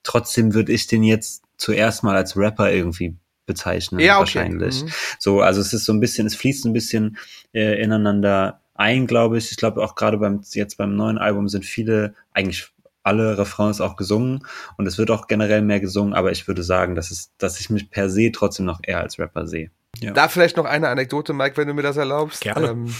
[0.02, 3.16] Trotzdem würde ich den jetzt zuerst mal als Rapper irgendwie
[3.46, 4.20] bezeichnen, ja, okay.
[4.20, 4.82] wahrscheinlich.
[4.82, 4.88] Mhm.
[5.18, 7.18] So, also es ist so ein bisschen, es fließt ein bisschen
[7.52, 9.50] äh, ineinander ein, glaube ich.
[9.50, 12.68] Ich glaube auch gerade beim jetzt beim neuen Album sind viele, eigentlich
[13.02, 14.44] alle Refrains auch gesungen
[14.76, 17.70] und es wird auch generell mehr gesungen, aber ich würde sagen, dass es, dass ich
[17.70, 19.70] mich per se trotzdem noch eher als Rapper sehe.
[20.00, 20.12] Ja.
[20.12, 22.42] Da vielleicht noch eine Anekdote, Mike, wenn du mir das erlaubst.
[22.42, 22.68] Gerne.
[22.68, 22.94] Ähm,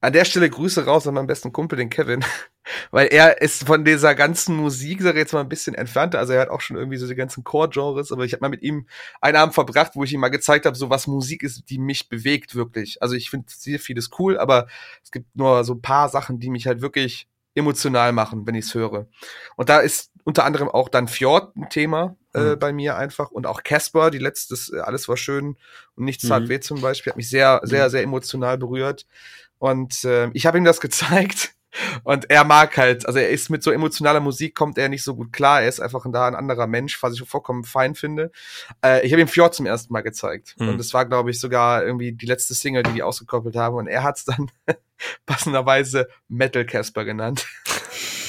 [0.00, 2.24] an der Stelle Grüße raus an meinen besten Kumpel, den Kevin,
[2.90, 6.18] weil er ist von dieser ganzen Musik, sag ich jetzt mal, ein bisschen entfernter.
[6.18, 8.62] Also er hat auch schon irgendwie so die ganzen Core-Genres, aber ich habe mal mit
[8.62, 8.86] ihm
[9.20, 12.08] einen Abend verbracht, wo ich ihm mal gezeigt habe, so was Musik ist, die mich
[12.08, 13.00] bewegt wirklich.
[13.02, 14.66] Also ich finde sehr vieles cool, aber
[15.02, 18.66] es gibt nur so ein paar Sachen, die mich halt wirklich emotional machen, wenn ich
[18.66, 19.08] es höre.
[19.56, 22.58] Und da ist unter anderem auch dann Fjord ein Thema äh, mhm.
[22.58, 25.56] bei mir einfach und auch Casper, die letztes, äh, alles war schön
[25.94, 26.48] und nichts tat mhm.
[26.48, 27.90] weh zum Beispiel, hat mich sehr, sehr, mhm.
[27.90, 29.06] sehr emotional berührt.
[29.58, 31.52] Und äh, ich habe ihm das gezeigt.
[32.04, 35.14] Und er mag halt, also er ist mit so emotionaler Musik, kommt er nicht so
[35.14, 35.62] gut klar.
[35.62, 38.32] Er ist einfach da ein anderer Mensch, was ich vollkommen fein finde.
[38.82, 40.54] Äh, ich habe ihm Fjord zum ersten Mal gezeigt.
[40.58, 40.70] Mhm.
[40.70, 43.76] Und es war, glaube ich, sogar irgendwie die letzte Single, die die ausgekoppelt haben.
[43.76, 44.50] Und er hat es dann
[45.26, 47.46] passenderweise Metal Casper genannt.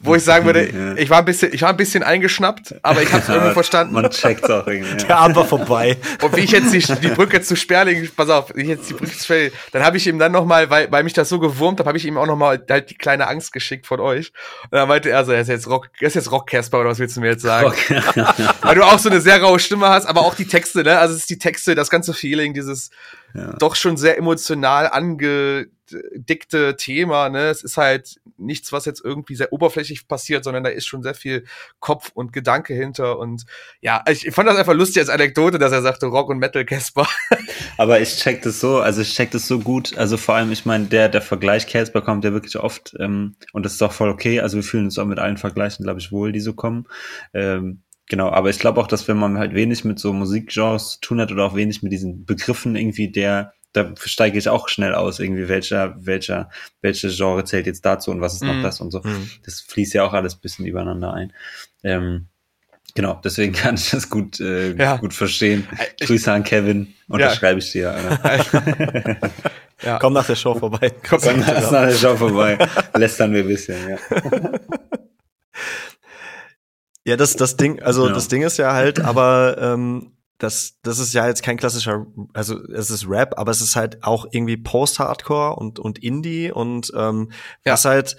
[0.00, 0.94] Wo ich sagen würde, ja.
[0.96, 3.94] ich war ein bisschen, ich war ein bisschen eingeschnappt, aber ich habe es irgendwie verstanden.
[3.94, 4.96] Man checkt auch irgendwie.
[5.04, 5.96] Der Abend war vorbei.
[6.20, 8.94] Und wie ich jetzt die, die Brücke zu Sperling, pass auf, wie ich jetzt die
[8.94, 11.80] Brücke zu Sperling, dann habe ich ihm dann nochmal, weil, weil mich das so gewurmt
[11.80, 14.32] hat, habe ich ihm auch nochmal halt die kleine Angst geschickt von euch.
[14.64, 16.90] Und dann meinte er so, er ist jetzt Rock, er ist jetzt Rock Casper oder
[16.90, 17.72] was willst du mir jetzt sagen?
[18.62, 20.98] weil du auch so eine sehr raue Stimme hast, aber auch die Texte, ne?
[20.98, 22.90] Also es ist die Texte, das ganze Feeling, dieses
[23.34, 23.52] ja.
[23.58, 27.28] doch schon sehr emotional angedickte Thema.
[27.28, 27.48] Ne?
[27.48, 31.14] Es ist halt nichts, was jetzt irgendwie sehr oberflächlich passiert, sondern da ist schon sehr
[31.14, 31.44] viel
[31.80, 33.18] Kopf und Gedanke hinter.
[33.18, 33.44] Und
[33.80, 37.08] ja, ich, fand das einfach lustig als Anekdote, dass er sagte Rock und Metal Casper.
[37.78, 39.96] Aber ich check das so, also ich check das so gut.
[39.96, 43.64] Also vor allem, ich meine, der, der Vergleich Casper kommt ja wirklich oft ähm, und
[43.64, 44.40] das ist auch voll okay.
[44.40, 46.86] Also wir fühlen uns auch mit allen Vergleichen, glaube ich, wohl, die so kommen.
[47.32, 47.82] Ähm,
[48.12, 51.18] Genau, aber ich glaube auch, dass wenn man halt wenig mit so Musikgenres zu tun
[51.18, 55.18] hat oder auch wenig mit diesen Begriffen irgendwie, der, da steige ich auch schnell aus,
[55.18, 56.50] irgendwie, welcher, welcher,
[56.82, 58.62] welche Genre zählt jetzt dazu und was ist noch mm.
[58.62, 58.98] das und so.
[58.98, 59.30] Mm.
[59.46, 61.32] Das fließt ja auch alles bisschen übereinander ein.
[61.84, 62.26] Ähm,
[62.94, 64.98] genau, deswegen kann ich das gut, äh, ja.
[64.98, 65.66] gut verstehen.
[65.98, 67.64] Ich, Grüße an Kevin, unterschreibe ja.
[67.64, 69.20] ich dir.
[69.82, 69.98] ja.
[69.98, 70.92] Komm nach der Show vorbei.
[71.08, 72.58] Komm, Komm nach, nach der Show vorbei.
[72.94, 73.96] Lästern wir ein bisschen, ja.
[77.04, 78.12] Ja, das, das Ding, also ja.
[78.12, 82.60] das Ding ist ja halt, aber ähm, das, das ist ja jetzt kein klassischer, also
[82.68, 87.30] es ist Rap, aber es ist halt auch irgendwie Post-Hardcore und, und Indie und ähm,
[87.64, 87.72] ja.
[87.72, 88.16] was halt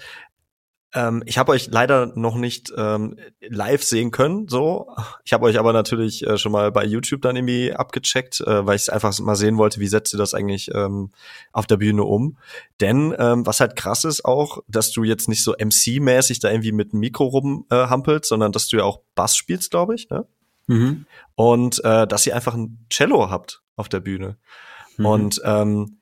[0.94, 4.88] ähm, ich habe euch leider noch nicht ähm, live sehen können, so.
[5.24, 8.76] Ich habe euch aber natürlich äh, schon mal bei YouTube dann irgendwie abgecheckt, äh, weil
[8.76, 11.10] ich einfach mal sehen wollte, wie setzt ihr das eigentlich ähm,
[11.52, 12.38] auf der Bühne um.
[12.80, 16.72] Denn ähm, was halt krass ist auch, dass du jetzt nicht so MC-mäßig da irgendwie
[16.72, 20.26] mit dem Mikro rumhampelst, äh, sondern dass du ja auch Bass spielst, glaube ich, ne?
[20.66, 21.06] Mhm.
[21.34, 24.38] Und äh, dass ihr einfach ein Cello habt auf der Bühne.
[24.96, 25.06] Mhm.
[25.06, 25.98] Und ähm,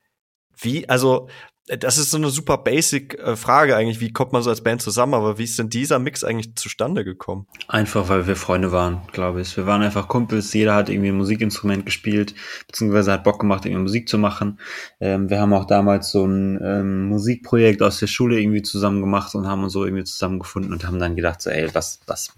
[0.55, 1.29] wie, also
[1.67, 4.83] das ist so eine super basic äh, Frage eigentlich, wie kommt man so als Band
[4.83, 7.47] zusammen, aber wie ist denn dieser Mix eigentlich zustande gekommen?
[7.69, 9.57] Einfach, weil wir Freunde waren, glaube ich.
[9.57, 12.35] Wir waren einfach Kumpels, jeder hat irgendwie ein Musikinstrument gespielt,
[12.67, 14.59] beziehungsweise hat Bock gemacht, irgendwie Musik zu machen.
[15.01, 19.33] Ähm, wir haben auch damals so ein ähm, Musikprojekt aus der Schule irgendwie zusammen gemacht
[19.37, 22.33] und haben uns so irgendwie zusammengefunden und haben dann gedacht, so, ey, was, was,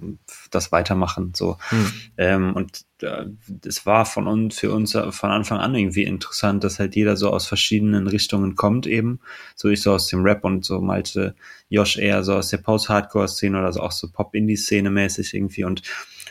[0.51, 1.57] das weitermachen, so.
[1.68, 1.92] Hm.
[2.16, 2.84] Ähm, und
[3.66, 7.30] es war von uns, für uns von Anfang an irgendwie interessant, dass halt jeder so
[7.30, 9.20] aus verschiedenen Richtungen kommt eben.
[9.57, 11.34] So ich so aus dem Rap und so Malte
[11.68, 15.82] Josh eher so aus der Post-Hardcore-Szene oder so auch so Pop-Indie-Szene mäßig irgendwie und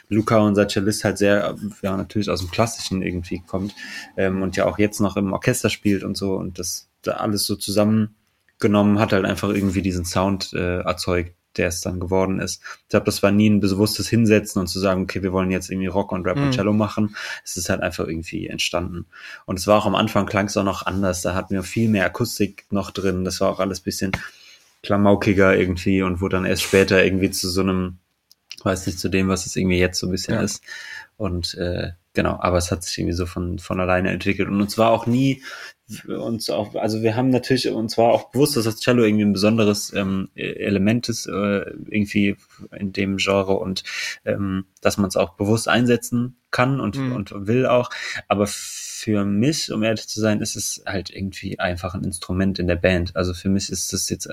[0.10, 3.74] Luca, unser Cellist, halt sehr, ja, natürlich aus dem Klassischen irgendwie kommt
[4.18, 7.46] ähm, und ja auch jetzt noch im Orchester spielt und so und das da alles
[7.46, 12.62] so zusammengenommen hat halt einfach irgendwie diesen Sound äh, erzeugt, der es dann geworden ist.
[12.84, 15.70] Ich glaube, das war nie ein bewusstes Hinsetzen und zu sagen, okay, wir wollen jetzt
[15.70, 16.44] irgendwie Rock und Rap mhm.
[16.44, 17.16] und Cello machen.
[17.44, 19.06] Es ist halt einfach irgendwie entstanden.
[19.46, 21.22] Und es war auch am Anfang klang es auch noch anders.
[21.22, 23.24] Da hatten wir viel mehr Akustik noch drin.
[23.24, 24.12] Das war auch alles bisschen
[24.82, 27.98] klamaukiger irgendwie und wurde dann erst später irgendwie zu so einem,
[28.64, 30.42] weiß nicht, zu dem, was es irgendwie jetzt so ein bisschen ja.
[30.42, 30.62] ist.
[31.18, 34.50] Und äh, genau, aber es hat sich irgendwie so von, von alleine entwickelt.
[34.50, 35.44] Und uns war auch nie
[36.08, 39.34] uns auch, also wir haben natürlich uns war auch bewusst, dass das Cello irgendwie ein
[39.34, 41.60] besonderes ähm, Element ist, äh,
[41.90, 42.38] irgendwie
[42.72, 43.84] in dem Genre und
[44.26, 47.12] ähm, dass man es auch bewusst einsetzen kann und, mhm.
[47.12, 47.90] und will auch.
[48.28, 52.68] Aber für mich, um ehrlich zu sein, ist es halt irgendwie einfach ein Instrument in
[52.68, 53.16] der Band.
[53.16, 54.30] Also für mich ist das jetzt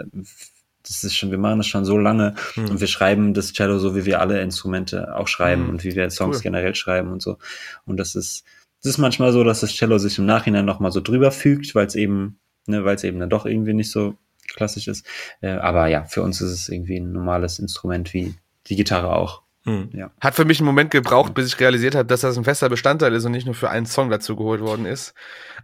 [0.87, 2.71] das ist schon, wir machen das schon so lange mhm.
[2.71, 5.71] und wir schreiben das Cello so, wie wir alle Instrumente auch schreiben mhm.
[5.71, 6.43] und wie wir Songs cool.
[6.43, 7.39] generell schreiben und so.
[7.85, 8.45] Und das ist,
[8.81, 11.87] es ist manchmal so, dass das Cello sich im Nachhinein nochmal so drüber fügt, weil
[11.87, 14.17] es eben, ne, weil es eben dann doch irgendwie nicht so
[14.49, 15.07] klassisch ist.
[15.41, 18.35] Äh, aber ja, für uns ist es irgendwie ein normales Instrument wie
[18.67, 19.43] die Gitarre auch.
[19.65, 19.91] Hm.
[19.93, 20.11] Ja.
[20.23, 23.13] Hat für mich einen Moment gebraucht, bis ich realisiert habe, dass das ein fester Bestandteil
[23.13, 25.13] ist und nicht nur für einen Song dazu geholt worden ist.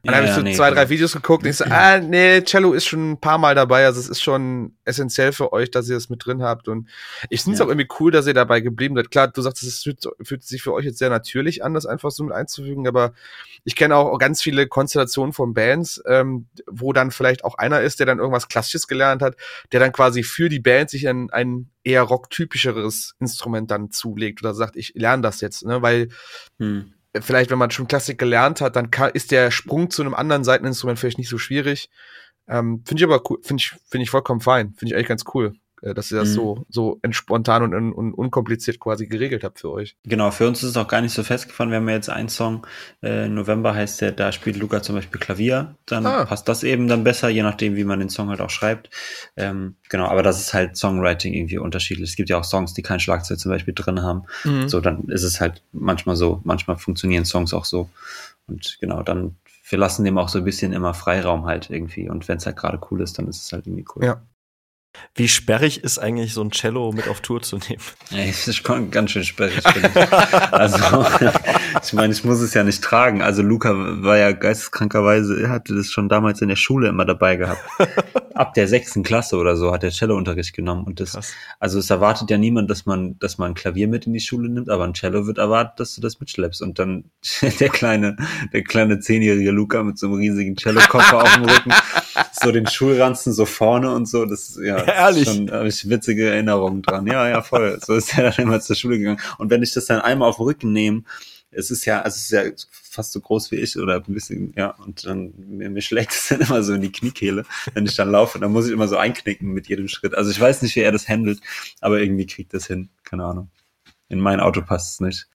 [0.03, 1.99] Und dann ja, habe ich so nee, zwei, drei Videos geguckt und ich so, ah,
[1.99, 5.70] nee, Cello ist schon ein paar Mal dabei, also es ist schon essentiell für euch,
[5.70, 6.88] dass ihr das mit drin habt und
[7.30, 7.64] ich finde es ja.
[7.64, 9.11] auch irgendwie cool, dass ihr dabei geblieben seid.
[9.11, 12.11] Klar, du sagst, es fühlt, fühlt, sich für euch jetzt sehr natürlich an, das einfach
[12.11, 13.14] so mit einzufügen, aber
[13.64, 17.99] ich kenne auch ganz viele Konstellationen von Bands, ähm, wo dann vielleicht auch einer ist,
[17.99, 19.36] der dann irgendwas Klassisches gelernt hat,
[19.72, 24.55] der dann quasi für die Band sich ein, ein eher rocktypischeres Instrument dann zulegt oder
[24.55, 25.80] sagt, ich lerne das jetzt, ne?
[25.82, 26.09] Weil
[26.59, 26.93] hm.
[27.20, 30.43] vielleicht, wenn man schon Klassik gelernt hat, dann kann, ist der Sprung zu einem anderen
[30.45, 31.89] Seiteninstrument vielleicht nicht so schwierig.
[32.49, 35.24] Ähm, finde ich aber cool, finde ich, finde ich vollkommen fein, finde ich eigentlich ganz
[35.34, 35.55] cool.
[35.83, 36.35] Äh, dass ihr das mhm.
[36.35, 39.97] so, so spontan und, und, unkompliziert quasi geregelt habt für euch.
[40.05, 41.70] Genau, für uns ist es auch gar nicht so festgefahren.
[41.70, 42.66] Wir haben ja jetzt einen Song,
[43.03, 45.74] äh, November heißt der, da spielt Luca zum Beispiel Klavier.
[45.87, 46.24] Dann ah.
[46.24, 48.91] passt das eben dann besser, je nachdem, wie man den Song halt auch schreibt.
[49.37, 52.11] Ähm, genau, aber das ist halt Songwriting irgendwie unterschiedlich.
[52.11, 54.22] Es gibt ja auch Songs, die kein Schlagzeug zum Beispiel drin haben.
[54.45, 54.68] Mhm.
[54.68, 56.41] So, dann ist es halt manchmal so.
[56.45, 57.91] Manchmal funktionieren Songs auch so.
[58.47, 59.37] Und genau, dann
[59.68, 62.09] wir lassen dem auch so ein bisschen immer Freiraum halt irgendwie.
[62.09, 64.05] Und wenn es halt gerade cool ist, dann ist es halt irgendwie cool.
[64.05, 64.22] Ja,
[65.14, 67.82] Wie sperrig ist eigentlich so ein Cello mit auf Tour zu nehmen?
[68.11, 69.64] Ey, das ist ganz schön sperrig.
[70.53, 71.07] also,
[71.82, 73.22] ich meine, ich muss es ja nicht tragen.
[73.22, 77.36] Also Luca war ja geisteskrankerweise, er hatte das schon damals in der Schule immer dabei
[77.36, 77.62] gehabt.
[78.34, 80.84] Ab der sechsten Klasse oder so hat er Cello-Unterricht genommen.
[80.84, 81.32] Und das, Krass.
[81.59, 84.51] also es erwartet ja niemand, dass man, dass man ein Klavier mit in die Schule
[84.51, 86.61] nimmt, aber ein Cello wird erwartet, dass du das mitschleppst.
[86.61, 87.05] Und dann
[87.61, 88.16] der kleine,
[88.53, 91.72] der kleine zehnjährige Luca mit so einem riesigen Cello-Koffer auf dem Rücken,
[92.32, 94.84] so den Schulranzen so vorne und so, das, ja.
[94.87, 95.28] Ehrlich?
[95.28, 97.07] Schon habe ich witzige Erinnerungen dran.
[97.07, 97.78] Ja, ja, voll.
[97.84, 99.20] So ist er dann immer zur Schule gegangen.
[99.39, 101.03] Und wenn ich das dann einmal auf den Rücken nehme,
[101.51, 104.53] es ist ja, also es ist ja fast so groß wie ich oder ein bisschen,
[104.57, 107.95] ja, und dann mir, mir schlägt es dann immer so in die Kniekehle, wenn ich
[107.95, 108.39] dann laufe.
[108.39, 110.14] Dann muss ich immer so einknicken mit jedem Schritt.
[110.14, 111.41] Also ich weiß nicht, wie er das handelt,
[111.80, 112.89] aber irgendwie kriegt das hin.
[113.05, 113.51] Keine Ahnung.
[114.09, 115.28] In mein Auto passt es nicht.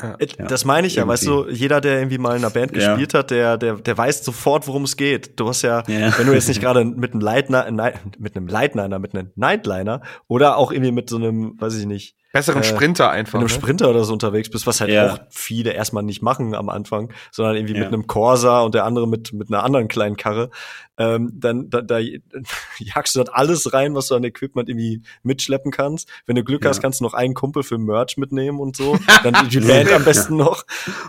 [0.00, 1.12] Ja, das meine ich ja, irgendwie.
[1.12, 2.94] weißt du, jeder, der irgendwie mal in einer Band ja.
[2.94, 5.38] gespielt hat, der, der, der weiß sofort, worum es geht.
[5.40, 6.16] Du hast ja, ja.
[6.16, 7.68] wenn du jetzt nicht gerade mit einem Lightner,
[8.18, 12.16] mit einem Lightliner, mit einem Nightliner oder auch irgendwie mit so einem, weiß ich nicht,
[12.38, 13.38] besseren äh, Sprinter einfach.
[13.38, 13.62] Mit einem ne?
[13.62, 15.12] Sprinter oder so unterwegs bist, was halt ja.
[15.12, 17.80] auch viele erstmal nicht machen am Anfang, sondern irgendwie ja.
[17.80, 20.50] mit einem Corsa und der andere mit, mit einer anderen kleinen Karre,
[20.98, 21.98] ähm, dann da, da
[22.78, 26.08] jagst du dort alles rein, was du an Equipment irgendwie mitschleppen kannst.
[26.26, 26.70] Wenn du Glück ja.
[26.70, 28.98] hast, kannst du noch einen Kumpel für Merch mitnehmen und so.
[29.22, 30.64] Dann die Band am besten noch.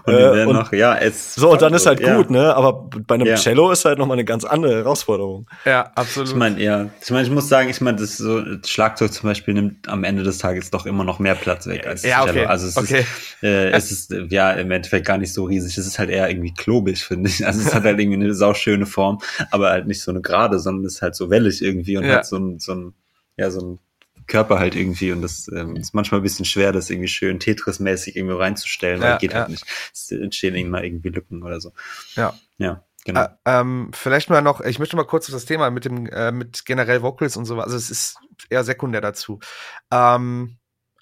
[0.05, 2.55] Und, äh, und noch, ja, es so, und dann ist halt gut, ne?
[2.55, 5.47] Aber bei einem Cello ist halt nochmal eine ganz andere Herausforderung.
[5.65, 6.29] Ja, absolut.
[6.29, 9.53] Ich meine, ja, ich meine, ich muss sagen, ich meine, das so Schlagzeug zum Beispiel
[9.53, 12.45] nimmt am Ende des Tages doch immer noch mehr Platz weg als ja, okay.
[12.45, 13.01] Also es okay.
[13.01, 15.77] ist, äh, es ist ja im Endeffekt gar nicht so riesig.
[15.77, 17.45] Es ist halt eher irgendwie klobig, finde ich.
[17.45, 19.19] Also es hat halt irgendwie eine sauschöne Form,
[19.51, 22.17] aber halt nicht so eine gerade, sondern es ist halt so wellig irgendwie und ja.
[22.17, 22.93] hat so ein, so ein,
[23.37, 23.79] ja, so ein
[24.27, 28.15] Körper halt irgendwie und das ähm, ist manchmal ein bisschen schwer, das irgendwie schön Tetris-mäßig
[28.15, 29.41] irgendwie reinzustellen, weil ja, geht halt ja.
[29.41, 29.65] halt nicht.
[29.93, 31.73] Es entstehen immer irgendwie Lücken oder so.
[32.15, 32.33] Ja.
[32.57, 32.83] Ja.
[33.05, 33.23] Genau.
[33.23, 36.31] Äh, ähm, vielleicht mal noch, ich möchte mal kurz auf das Thema mit dem, äh,
[36.31, 38.17] mit generell Vocals und so, also es ist
[38.49, 39.39] eher sekundär dazu.
[39.91, 40.58] Ähm,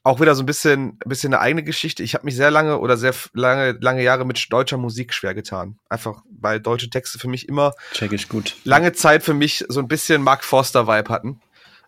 [0.08, 2.02] auch wieder so ein bisschen, ein bisschen eine eigene Geschichte.
[2.02, 5.78] Ich habe mich sehr lange oder sehr lange, lange Jahre mit deutscher Musik schwer getan.
[5.90, 8.56] Einfach, weil deutsche Texte für mich immer Check ich gut.
[8.64, 11.42] lange Zeit für mich so ein bisschen Mark Forster-Vibe hatten.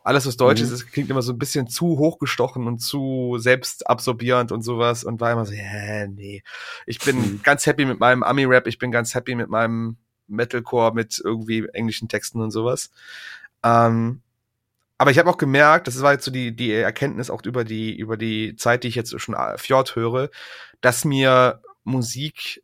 [0.03, 0.73] Alles, was Deutsch mhm.
[0.73, 5.31] ist, klingt immer so ein bisschen zu hochgestochen und zu selbstabsorbierend und sowas und war
[5.31, 6.43] immer so, ja, nee.
[6.85, 7.39] Ich bin mhm.
[7.41, 9.95] ganz happy mit meinem Ami-Rap, ich bin ganz happy mit meinem
[10.27, 12.91] Metalcore, mit irgendwie englischen Texten und sowas.
[13.63, 14.21] Ähm,
[14.99, 17.97] aber ich habe auch gemerkt, das war jetzt so die, die Erkenntnis auch über die,
[17.97, 20.29] über die Zeit, die ich jetzt schon Fjord höre,
[20.81, 22.61] dass mir Musik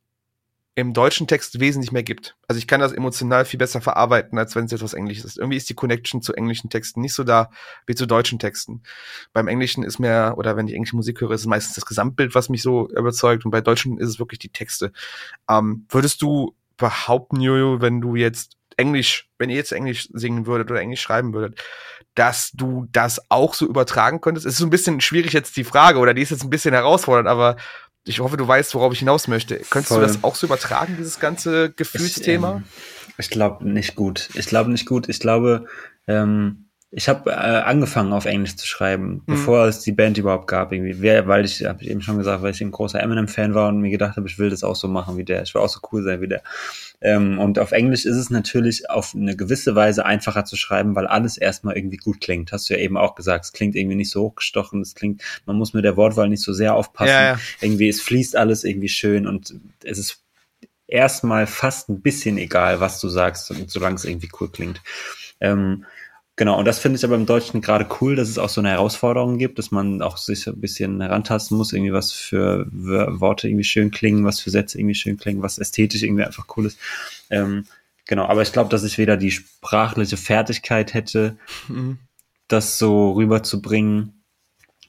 [0.75, 2.35] im deutschen Text wesentlich mehr gibt.
[2.49, 5.37] Also ich kann das emotional viel besser verarbeiten, als wenn es etwas Englisches ist.
[5.37, 7.49] Irgendwie ist die Connection zu englischen Texten nicht so da
[7.87, 8.83] wie zu deutschen Texten.
[9.31, 12.35] Beim Englischen ist mehr, oder wenn ich englische Musik höre, ist es meistens das Gesamtbild,
[12.35, 13.45] was mich so überzeugt.
[13.45, 14.91] Und bei Deutschen ist es wirklich die Texte.
[15.49, 20.69] Ähm, würdest du behaupten, Jojo, wenn du jetzt Englisch, wenn ihr jetzt Englisch singen würdet
[20.69, 21.63] oder Englisch schreiben würdet,
[22.15, 24.45] dass du das auch so übertragen könntest?
[24.45, 26.73] Es ist so ein bisschen schwierig jetzt die Frage oder die ist jetzt ein bisschen
[26.73, 27.57] herausfordernd, aber
[28.05, 29.57] ich hoffe, du weißt, worauf ich hinaus möchte.
[29.69, 30.01] Könntest Voll.
[30.01, 32.49] du das auch so übertragen, dieses ganze Gefühlsthema?
[32.49, 34.29] Ich, ähm, ich glaube nicht gut.
[34.33, 35.09] Ich glaube nicht gut.
[35.09, 35.65] Ich glaube,
[36.07, 36.64] ähm,
[36.97, 39.21] ich habe äh, angefangen auf Englisch zu schreiben, mhm.
[39.25, 41.01] bevor es die Band überhaupt gab, irgendwie.
[41.01, 43.89] Weil ich, habe ich eben schon gesagt, weil ich ein großer Eminem-Fan war und mir
[43.89, 45.43] gedacht habe, ich will das auch so machen wie der.
[45.43, 46.41] Ich will auch so cool sein wie der.
[47.01, 51.05] Ähm, und auf Englisch ist es natürlich auf eine gewisse Weise einfacher zu schreiben, weil
[51.05, 52.53] alles erstmal irgendwie gut klingt.
[52.53, 55.57] Hast du ja eben auch gesagt, es klingt irgendwie nicht so hochgestochen, es klingt, man
[55.57, 57.09] muss mit der Wortwahl nicht so sehr aufpassen.
[57.09, 57.39] Ja, ja.
[57.59, 60.23] Irgendwie, es fließt alles irgendwie schön und es ist
[60.87, 64.81] erstmal fast ein bisschen egal, was du sagst, solange es irgendwie cool klingt.
[65.41, 65.83] Ähm,
[66.37, 68.69] Genau, und das finde ich aber im Deutschen gerade cool, dass es auch so eine
[68.69, 73.63] Herausforderung gibt, dass man auch sich ein bisschen herantasten muss, irgendwie was für Worte irgendwie
[73.63, 76.77] schön klingen, was für Sätze irgendwie schön klingen, was ästhetisch irgendwie einfach cool ist.
[77.29, 77.65] Ähm,
[78.05, 81.37] genau, aber ich glaube, dass ich weder die sprachliche Fertigkeit hätte,
[81.69, 81.99] mhm.
[82.49, 84.21] das so rüberzubringen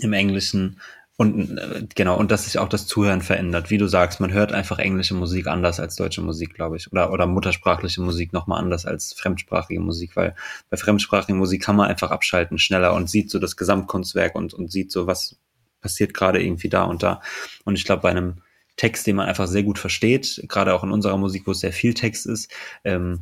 [0.00, 0.80] im Englischen,
[1.16, 3.70] und äh, genau, und dass sich auch das Zuhören verändert.
[3.70, 6.92] Wie du sagst, man hört einfach englische Musik anders als deutsche Musik, glaube ich.
[6.92, 10.34] Oder, oder muttersprachliche Musik nochmal anders als fremdsprachige Musik, weil
[10.68, 14.70] bei fremdsprachigen Musik kann man einfach abschalten schneller und sieht so das Gesamtkunstwerk und, und
[14.70, 15.36] sieht so, was
[15.80, 17.22] passiert gerade irgendwie da und da.
[17.64, 18.42] Und ich glaube, bei einem
[18.76, 21.72] Text, den man einfach sehr gut versteht, gerade auch in unserer Musik, wo es sehr
[21.72, 22.52] viel Text ist,
[22.84, 23.20] ähm,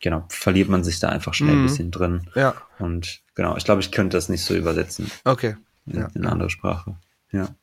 [0.00, 1.60] genau, verliert man sich da einfach schnell mhm.
[1.60, 2.30] ein bisschen drin.
[2.34, 2.54] Ja.
[2.78, 5.10] Und genau, ich glaube, ich könnte das nicht so übersetzen.
[5.24, 5.56] Okay.
[5.84, 6.08] In, ja.
[6.14, 6.96] in eine andere Sprache.
[7.34, 7.54] Ja.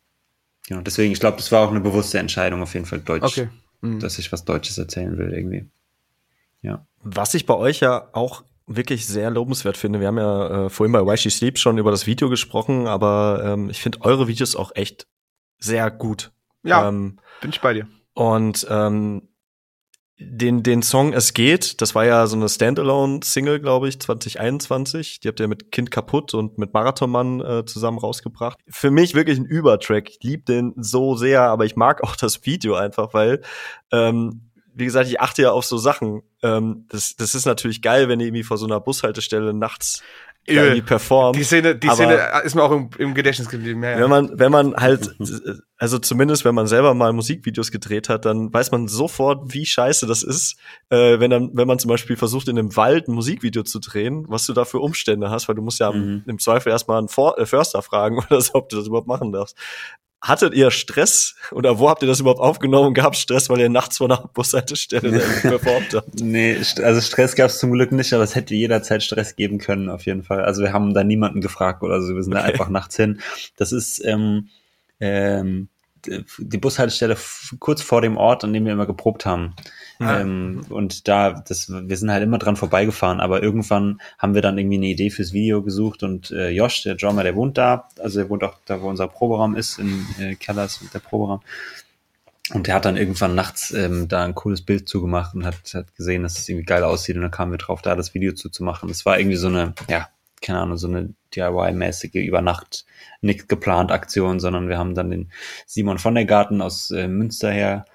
[0.68, 3.50] Genau, deswegen, ich glaube, das war auch eine bewusste Entscheidung, auf jeden Fall Deutsch, okay.
[3.82, 4.00] mhm.
[4.00, 5.66] dass ich was Deutsches erzählen will, irgendwie.
[6.62, 6.86] Ja.
[7.02, 10.00] Was ich bei euch ja auch wirklich sehr lobenswert finde.
[10.00, 13.42] Wir haben ja äh, vorhin bei Why She Sleeps schon über das Video gesprochen, aber
[13.44, 15.08] ähm, ich finde eure Videos auch echt
[15.58, 16.32] sehr gut.
[16.64, 17.88] Ja, ähm, bin ich bei dir.
[18.14, 19.28] Und ähm,
[20.22, 25.20] den, den Song Es geht, das war ja so eine Standalone-Single, glaube ich, 2021.
[25.20, 28.60] Die habt ihr mit Kind kaputt und mit Marathonmann äh, zusammen rausgebracht.
[28.68, 30.10] Für mich wirklich ein Übertrack.
[30.10, 33.42] Ich liebe den so sehr, aber ich mag auch das Video einfach, weil,
[33.92, 36.22] ähm, wie gesagt, ich achte ja auf so Sachen.
[36.44, 40.02] Ähm, das, das ist natürlich geil, wenn ihr irgendwie vor so einer Bushaltestelle nachts
[40.46, 41.36] irgendwie performt.
[41.36, 43.84] Die Szene, die Szene ist mir auch im, im Gedächtnis geblieben.
[43.84, 44.00] Ja, ja.
[44.00, 45.16] Wenn man, wenn man halt,
[45.78, 50.08] also zumindest wenn man selber mal Musikvideos gedreht hat, dann weiß man sofort, wie scheiße
[50.08, 50.58] das ist,
[50.90, 54.26] äh, wenn dann, wenn man zum Beispiel versucht, in einem Wald ein Musikvideo zu drehen,
[54.28, 56.24] was du da für Umstände hast, weil du musst ja mhm.
[56.26, 59.32] im Zweifel erstmal einen For äh, Förster fragen oder so, ob du das überhaupt machen
[59.32, 59.56] darfst.
[60.22, 62.94] Hattet ihr Stress oder wo habt ihr das überhaupt aufgenommen?
[62.94, 66.20] Gab es Stress, weil ihr nachts vor einer Bushaltestelle performt habt?
[66.20, 69.90] Nee, also Stress gab es zum Glück nicht, aber es hätte jederzeit Stress geben können,
[69.90, 70.44] auf jeden Fall.
[70.44, 72.44] Also wir haben da niemanden gefragt oder so, wir sind okay.
[72.44, 73.20] da einfach nachts hin.
[73.58, 74.50] Das ist ähm,
[75.00, 75.70] ähm,
[76.06, 77.18] die Bushaltestelle
[77.60, 79.56] kurz vor dem Ort, an dem wir immer geprobt haben.
[80.02, 84.58] Ähm, und da, das, wir sind halt immer dran vorbeigefahren, aber irgendwann haben wir dann
[84.58, 88.20] irgendwie eine Idee fürs Video gesucht und äh, Josh, der Drummer, der wohnt da, also
[88.20, 91.42] der wohnt auch da, wo unser Proberaum ist, in äh, Keller ist der Proberaum.
[92.54, 95.96] Und der hat dann irgendwann nachts ähm, da ein cooles Bild zugemacht und hat, hat
[95.96, 98.90] gesehen, dass es irgendwie geil aussieht und dann kamen wir drauf, da das Video zuzumachen.
[98.90, 100.10] Es war irgendwie so eine, ja,
[100.42, 102.86] keine Ahnung, so eine DIY-mäßige Übernacht
[103.22, 105.32] nicht geplant Aktion, sondern wir haben dann den
[105.66, 107.86] Simon von der Garten aus äh, Münster her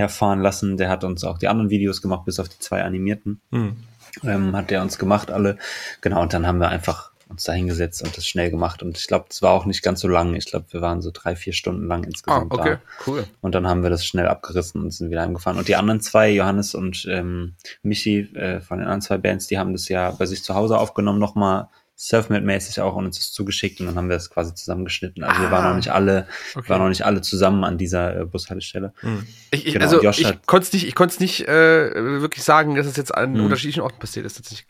[0.00, 0.76] herfahren lassen.
[0.76, 3.40] Der hat uns auch die anderen Videos gemacht, bis auf die zwei animierten.
[3.50, 3.76] Mhm.
[4.24, 5.56] Ähm, hat der uns gemacht, alle.
[6.00, 8.82] Genau, und dann haben wir einfach uns da hingesetzt und das schnell gemacht.
[8.82, 10.34] Und ich glaube, es war auch nicht ganz so lang.
[10.34, 12.78] Ich glaube, wir waren so drei, vier Stunden lang insgesamt ah, okay.
[12.78, 13.06] da.
[13.06, 13.24] Cool.
[13.40, 15.58] Und dann haben wir das schnell abgerissen und sind wieder heimgefahren.
[15.58, 19.58] Und die anderen zwei, Johannes und ähm, Michi äh, von den anderen zwei Bands, die
[19.58, 21.68] haben das ja bei sich zu Hause aufgenommen, nochmal
[22.02, 25.22] Selfmade-mäßig auch und uns das zugeschickt und dann haben wir das quasi zusammengeschnitten.
[25.22, 26.66] Also ah, wir waren noch nicht alle, okay.
[26.70, 28.94] waren noch nicht alle zusammen an dieser äh, Bushaltestelle.
[29.00, 29.26] Hm.
[29.50, 32.74] Ich, ich, genau, also ich konnte es nicht, ich konnte es nicht äh, wirklich sagen,
[32.74, 33.44] dass es jetzt an hm.
[33.44, 34.36] unterschiedlichen Orten passiert ist.
[34.36, 34.66] Tatsächlich.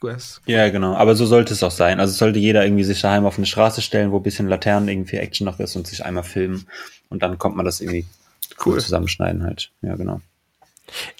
[0.46, 0.96] Ja, genau.
[0.96, 2.00] Aber so sollte es auch sein.
[2.00, 5.18] Also sollte jeder irgendwie sich daheim auf eine Straße stellen, wo ein bisschen Laternen irgendwie
[5.18, 6.66] Action noch ist und sich einmal filmen
[7.10, 8.06] und dann kommt man das irgendwie
[8.66, 9.70] cool, cool zusammenschneiden halt.
[9.82, 10.20] Ja, genau.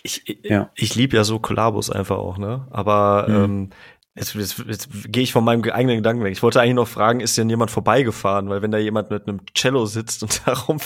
[0.03, 0.71] Ich, ich, ja.
[0.75, 2.67] ich liebe ja so Kollabos einfach auch, ne?
[2.71, 3.45] Aber mhm.
[3.45, 3.71] ähm,
[4.17, 6.33] Jetzt, jetzt, jetzt gehe ich von meinem eigenen Gedanken weg.
[6.33, 8.49] Ich wollte eigentlich noch fragen, ist denn jemand vorbeigefahren?
[8.49, 10.79] Weil wenn da jemand mit einem Cello sitzt und da rum,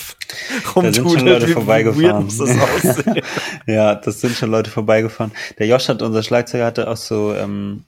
[0.77, 2.25] rumtudelt, wie vorbeigefahren.
[2.25, 3.23] muss das aussehen?
[3.67, 5.33] ja, das sind schon Leute vorbeigefahren.
[5.59, 7.85] Der Josh hat, unser Schlagzeuger, hatte auch so ähm,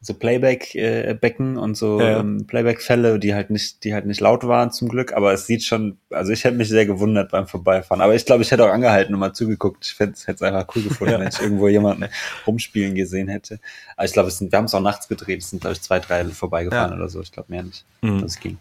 [0.00, 2.20] so Playback-Becken äh, und so ja.
[2.20, 5.64] ähm, Playback-Fälle, die halt nicht, die halt nicht laut waren zum Glück, aber es sieht
[5.64, 8.00] schon, also ich hätte mich sehr gewundert beim Vorbeifahren.
[8.00, 9.84] Aber ich glaube, ich hätte auch angehalten und mal zugeguckt.
[9.86, 11.20] Ich hätte es einfach cool gefunden, ja.
[11.20, 12.08] wenn ich irgendwo jemanden
[12.46, 13.58] rumspielen gesehen hätte.
[13.96, 16.24] Aber ich glaube, wir haben es auch nachts gedreht, es sind, glaube ich, zwei, drei
[16.26, 16.96] vorbeigefahren ja.
[16.96, 17.20] oder so.
[17.20, 17.84] Ich glaube mehr nicht.
[18.00, 18.22] Mhm.
[18.22, 18.58] Das ging.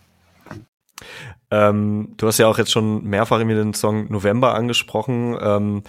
[1.51, 5.37] Ähm, du hast ja auch jetzt schon mehrfach irgendwie den Song November angesprochen.
[5.39, 5.83] Ähm,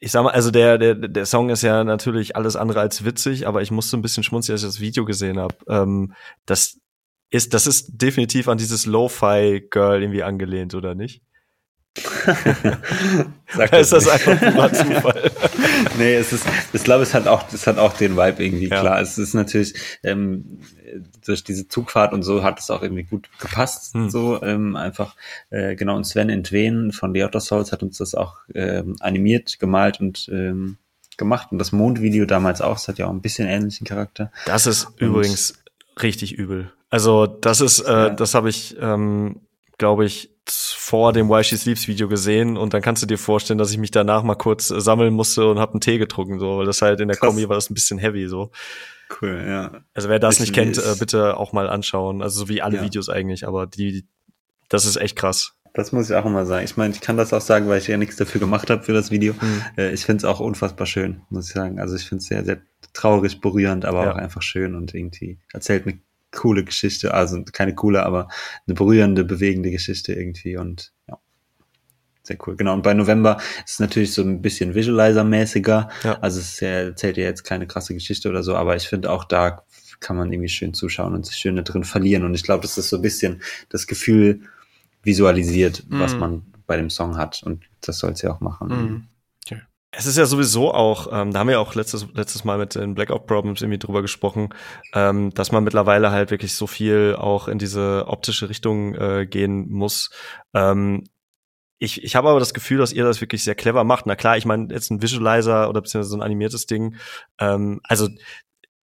[0.00, 3.46] ich sag mal, also der, der, der Song ist ja natürlich alles andere als witzig,
[3.46, 5.56] aber ich musste ein bisschen schmunzeln, als ich das Video gesehen habe.
[5.68, 6.14] Ähm,
[6.46, 6.78] das
[7.30, 11.22] ist, das ist definitiv an dieses Lo-Fi-Girl irgendwie angelehnt, oder nicht?
[13.48, 15.30] Sag ist das einfach purer Zufall?
[15.98, 18.80] nee, es ist, ich glaube, es hat auch, es hat auch den Vibe irgendwie, ja.
[18.80, 19.00] klar.
[19.00, 20.60] Es ist natürlich, ähm,
[21.24, 24.10] durch diese Zugfahrt und so hat es auch irgendwie gut gepasst, hm.
[24.10, 25.14] so, ähm, einfach,
[25.50, 29.58] äh, genau, und Sven Entwen von The Outer Souls hat uns das auch, ähm, animiert,
[29.58, 30.78] gemalt und, ähm,
[31.16, 34.30] gemacht und das Mondvideo damals auch, es hat ja auch ein bisschen ähnlichen Charakter.
[34.46, 35.54] Das ist und, übrigens
[36.02, 36.72] richtig übel.
[36.90, 38.10] Also, das ist, äh, ja.
[38.10, 39.40] das habe ich, ähm,
[39.76, 43.58] glaube ich, vor dem Why She Sleeps Video gesehen und dann kannst du dir vorstellen,
[43.58, 46.58] dass ich mich danach mal kurz äh, sammeln musste und hab einen Tee getrunken, so,
[46.58, 47.28] weil das halt in der Krass.
[47.28, 48.50] Kombi war das ein bisschen heavy, so.
[49.10, 49.84] Cool, ja.
[49.94, 52.22] Also wer das ich nicht kennt, äh, bitte auch mal anschauen.
[52.22, 52.82] Also so wie alle ja.
[52.82, 54.06] Videos eigentlich, aber die,
[54.68, 55.54] das ist echt krass.
[55.74, 56.64] Das muss ich auch immer sagen.
[56.64, 58.92] Ich meine, ich kann das auch sagen, weil ich ja nichts dafür gemacht habe für
[58.92, 59.34] das Video.
[59.34, 59.62] Mhm.
[59.76, 61.78] Äh, ich finde es auch unfassbar schön, muss ich sagen.
[61.78, 62.58] Also ich finde es sehr, sehr
[62.92, 64.12] traurig, berührend, aber ja.
[64.12, 65.98] auch einfach schön und irgendwie erzählt eine
[66.32, 68.28] coole Geschichte, also keine coole, aber
[68.66, 70.92] eine berührende, bewegende Geschichte irgendwie und.
[72.28, 72.56] Sehr cool.
[72.56, 72.74] Genau.
[72.74, 75.88] Und bei November ist es natürlich so ein bisschen Visualizer-mäßiger.
[76.04, 76.18] Ja.
[76.20, 79.62] Also es erzählt ja jetzt keine krasse Geschichte oder so, aber ich finde auch da
[80.00, 82.24] kann man irgendwie schön zuschauen und sich schön da drin verlieren.
[82.24, 83.40] Und ich glaube, dass das so ein bisschen
[83.70, 84.42] das Gefühl
[85.02, 86.00] visualisiert, mm.
[86.00, 87.42] was man bei dem Song hat.
[87.42, 88.68] Und das soll es ja auch machen.
[88.68, 89.08] Mm.
[89.90, 92.94] Es ist ja sowieso auch, ähm, da haben wir auch letztes, letztes Mal mit den
[92.94, 94.50] Blackout Problems irgendwie drüber gesprochen,
[94.92, 99.70] ähm, dass man mittlerweile halt wirklich so viel auch in diese optische Richtung äh, gehen
[99.70, 100.10] muss.
[100.52, 101.04] Ähm,
[101.78, 104.06] ich, ich habe aber das Gefühl, dass ihr das wirklich sehr clever macht.
[104.06, 106.96] Na klar, ich meine, jetzt ein Visualizer oder beziehungsweise so ein animiertes Ding.
[107.38, 108.08] Ähm, also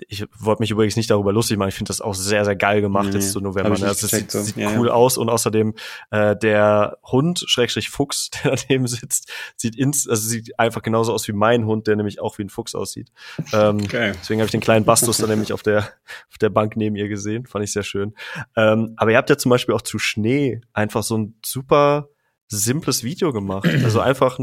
[0.08, 1.70] ich wollte mich übrigens nicht darüber lustig machen.
[1.70, 3.78] Ich finde das auch sehr, sehr geil gemacht nee, jetzt zu November.
[3.78, 3.88] Ne?
[3.88, 4.42] Also, es sieht, so.
[4.42, 4.94] sieht ja, cool ja.
[4.94, 5.74] aus und außerdem
[6.12, 11.28] äh, der Hund, Schrägstrich Fuchs, der daneben sitzt, sieht ins, also sieht einfach genauso aus
[11.28, 13.10] wie mein Hund, der nämlich auch wie ein Fuchs aussieht.
[13.54, 14.14] Ähm, okay.
[14.20, 15.90] Deswegen habe ich den kleinen Bastus dann nämlich auf der,
[16.30, 17.46] auf der Bank neben ihr gesehen.
[17.46, 18.16] Fand ich sehr schön.
[18.56, 22.10] Ähm, aber ihr habt ja zum Beispiel auch zu Schnee einfach so ein super
[22.48, 23.68] simples Video gemacht.
[23.84, 24.40] Also einfach,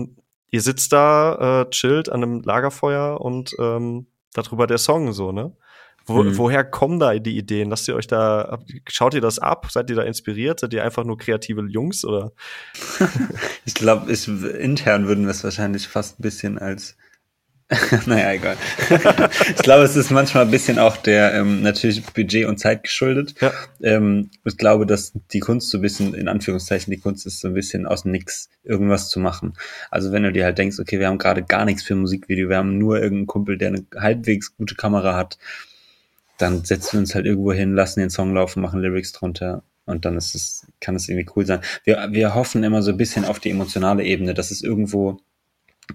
[0.50, 5.52] ihr sitzt da, äh, chillt an einem Lagerfeuer und ähm, darüber der Song so, ne?
[6.04, 6.36] Wo, mhm.
[6.36, 7.70] Woher kommen da die Ideen?
[7.70, 8.58] Lasst ihr euch da,
[8.88, 9.68] schaut ihr das ab?
[9.70, 10.60] Seid ihr da inspiriert?
[10.60, 12.32] Seid ihr einfach nur kreative Jungs oder?
[13.64, 16.96] ich glaube, intern würden wir es wahrscheinlich fast ein bisschen als
[18.06, 18.56] naja, egal.
[19.48, 23.34] ich glaube, es ist manchmal ein bisschen auch der ähm, natürlich Budget und Zeit geschuldet.
[23.40, 23.52] Ja.
[23.82, 27.48] Ähm, ich glaube, dass die Kunst so ein bisschen, in Anführungszeichen, die Kunst ist so
[27.48, 29.54] ein bisschen aus nix irgendwas zu machen.
[29.90, 32.48] Also wenn du dir halt denkst, okay, wir haben gerade gar nichts für ein Musikvideo,
[32.48, 35.38] wir haben nur irgendeinen Kumpel, der eine halbwegs gute Kamera hat,
[36.38, 40.04] dann setzen wir uns halt irgendwo hin, lassen den Song laufen, machen Lyrics drunter und
[40.04, 41.60] dann ist es, kann es irgendwie cool sein.
[41.84, 45.20] Wir, wir hoffen immer so ein bisschen auf die emotionale Ebene, dass es irgendwo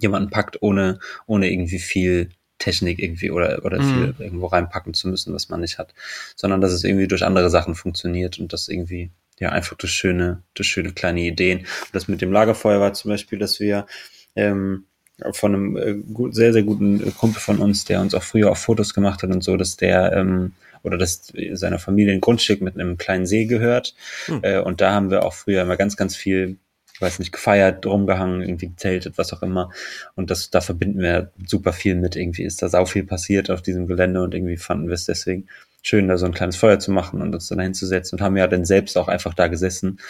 [0.00, 4.14] jemanden packt, ohne, ohne irgendwie viel Technik irgendwie oder, oder mhm.
[4.14, 5.94] viel irgendwo reinpacken zu müssen, was man nicht hat,
[6.36, 10.42] sondern dass es irgendwie durch andere Sachen funktioniert und das irgendwie, ja, einfach durch schöne,
[10.54, 11.60] durch schöne kleine Ideen.
[11.60, 13.86] Und das mit dem Lagerfeuer war zum Beispiel, dass wir,
[14.34, 14.84] ähm,
[15.32, 18.56] von einem äh, gut, sehr, sehr guten Kumpel von uns, der uns auch früher auch
[18.56, 20.52] Fotos gemacht hat und so, dass der, ähm,
[20.84, 23.94] oder dass seiner Familie ein Grundstück mit einem kleinen See gehört.
[24.26, 24.40] Hm.
[24.42, 26.56] Äh, und da haben wir auch früher immer ganz, ganz viel
[26.98, 29.70] ich weiß nicht, gefeiert, rumgehangen, irgendwie gezeltet, was auch immer.
[30.16, 32.16] Und das, da verbinden wir super viel mit.
[32.16, 35.46] Irgendwie ist da sau viel passiert auf diesem Gelände und irgendwie fanden wir es deswegen
[35.80, 38.48] schön, da so ein kleines Feuer zu machen und uns dann hinzusetzen und haben ja
[38.48, 40.00] dann selbst auch einfach da gesessen,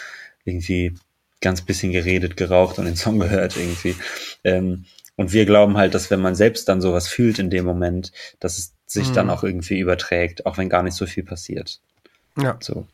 [0.45, 0.95] irgendwie
[1.41, 3.95] ganz bisschen geredet, geraucht und den Song gehört irgendwie.
[4.43, 4.85] Ähm,
[5.15, 8.57] und wir glauben halt, dass wenn man selbst dann sowas fühlt in dem Moment, dass
[8.57, 9.13] es sich mhm.
[9.13, 11.81] dann auch irgendwie überträgt, auch wenn gar nicht so viel passiert.
[12.35, 12.57] Ja.
[12.61, 12.87] So.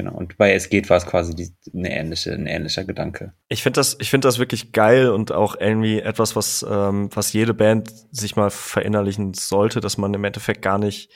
[0.00, 0.16] Genau.
[0.16, 3.34] Und bei Es geht war es quasi die, eine ähnliche, ein ähnlicher Gedanke.
[3.48, 7.34] Ich finde das, ich finde das wirklich geil und auch irgendwie etwas, was, ähm, was
[7.34, 11.12] jede Band sich mal verinnerlichen sollte, dass man im Endeffekt gar nicht,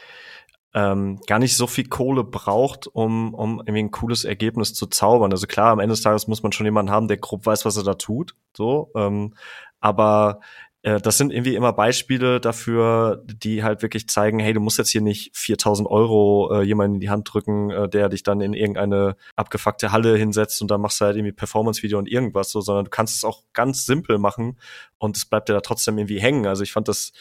[0.75, 5.33] ähm, gar nicht so viel Kohle braucht, um, um irgendwie ein cooles Ergebnis zu zaubern.
[5.33, 7.79] Also klar, am Ende des Tages muss man schon jemanden haben, der grob weiß, was
[7.79, 8.35] er da tut.
[8.55, 9.33] So, ähm,
[9.81, 10.41] aber
[10.85, 15.01] das sind irgendwie immer Beispiele dafür, die halt wirklich zeigen, hey, du musst jetzt hier
[15.01, 19.17] nicht 4000 Euro äh, jemanden in die Hand drücken, äh, der dich dann in irgendeine
[19.35, 22.91] abgefuckte Halle hinsetzt und dann machst du halt irgendwie Performance-Video und irgendwas so, sondern du
[22.91, 24.59] kannst es auch ganz simpel machen
[24.99, 26.47] und es bleibt dir da trotzdem irgendwie hängen.
[26.47, 27.13] Also ich fand das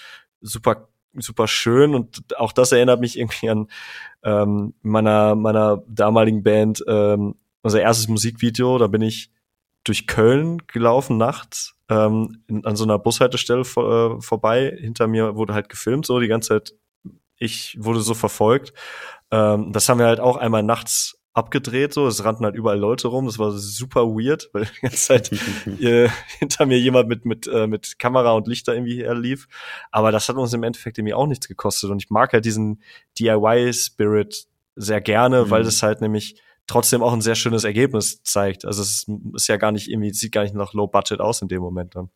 [0.42, 3.68] super super schön und auch das erinnert mich irgendwie an
[4.24, 9.30] ähm, meiner meiner damaligen Band ähm, unser erstes Musikvideo da bin ich
[9.84, 14.76] durch Köln gelaufen nachts ähm, in, an so einer Bushaltestelle vor, äh, vorbei.
[14.80, 16.74] Hinter mir wurde halt gefilmt, so die ganze Zeit.
[17.38, 18.74] Ich wurde so verfolgt.
[19.32, 22.08] Ähm, das haben wir halt auch einmal nachts abgedreht, so.
[22.08, 23.26] Es rannten halt überall Leute rum.
[23.26, 25.32] Das war super weird, weil die ganze Zeit
[25.82, 29.48] äh, hinter mir jemand mit, mit, äh, mit Kamera und Lichter irgendwie herlief.
[29.92, 31.90] Aber das hat uns im Endeffekt irgendwie auch nichts gekostet.
[31.90, 32.82] Und ich mag halt diesen
[33.20, 35.50] DIY-Spirit sehr gerne, mhm.
[35.50, 38.66] weil das halt nämlich trotzdem auch ein sehr schönes Ergebnis zeigt.
[38.66, 41.48] Also es ist ja gar nicht irgendwie, sieht gar nicht nach Low Budget aus in
[41.48, 42.10] dem Moment dann.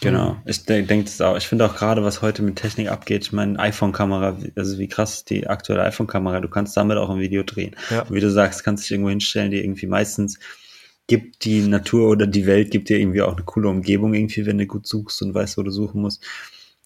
[0.00, 1.36] Genau, ich denke das auch.
[1.36, 5.24] Ich finde auch gerade, was heute mit Technik abgeht, ich meine iPhone-Kamera, also wie krass
[5.24, 7.76] die aktuelle iPhone-Kamera, du kannst damit auch ein Video drehen.
[7.90, 8.08] Ja.
[8.10, 10.38] wie du sagst, kannst dich irgendwo hinstellen, die irgendwie meistens
[11.06, 14.58] gibt die Natur oder die Welt gibt dir irgendwie auch eine coole Umgebung irgendwie, wenn
[14.58, 16.24] du gut suchst und weißt, wo du suchen musst.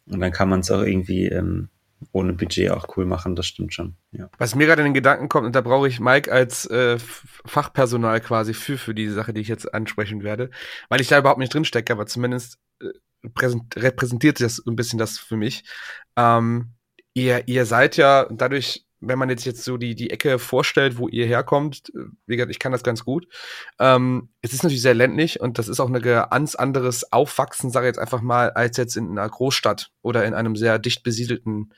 [0.07, 1.69] Und dann kann man es auch irgendwie ähm,
[2.13, 3.97] ohne Budget auch cool machen, das stimmt schon.
[4.13, 4.29] Ja.
[4.39, 8.21] Was mir gerade in den Gedanken kommt, und da brauche ich Mike als äh, Fachpersonal
[8.21, 10.51] quasi für, für diese Sache, die ich jetzt ansprechen werde,
[10.89, 12.89] weil ich da überhaupt nicht drinstecke, aber zumindest äh,
[13.77, 15.65] repräsentiert das ein bisschen das für mich.
[16.17, 16.75] Ähm,
[17.15, 21.09] ihr, ihr seid ja dadurch wenn man jetzt jetzt so die, die Ecke vorstellt, wo
[21.09, 21.93] ihr herkommt,
[22.27, 23.27] wie gesagt, ich kann das ganz gut.
[23.79, 27.87] Ähm, es ist natürlich sehr ländlich und das ist auch ein ganz anderes Aufwachsen, sage
[27.87, 31.73] ich jetzt einfach mal, als jetzt in einer Großstadt oder in einem sehr dicht besiedelten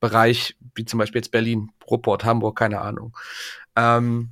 [0.00, 3.16] Bereich, wie zum Beispiel jetzt Berlin, Ruhrport, Hamburg, keine Ahnung.
[3.76, 4.30] Ähm,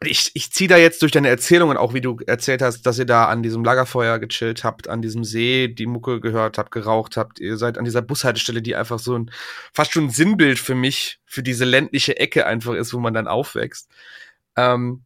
[0.00, 3.04] ich, ich ziehe da jetzt durch deine Erzählungen, auch wie du erzählt hast, dass ihr
[3.04, 7.40] da an diesem Lagerfeuer gechillt habt, an diesem See die Mucke gehört habt, geraucht habt.
[7.40, 9.30] Ihr seid an dieser Bushaltestelle, die einfach so ein
[9.72, 13.28] fast schon ein Sinnbild für mich, für diese ländliche Ecke einfach ist, wo man dann
[13.28, 13.90] aufwächst.
[14.56, 15.04] Ähm,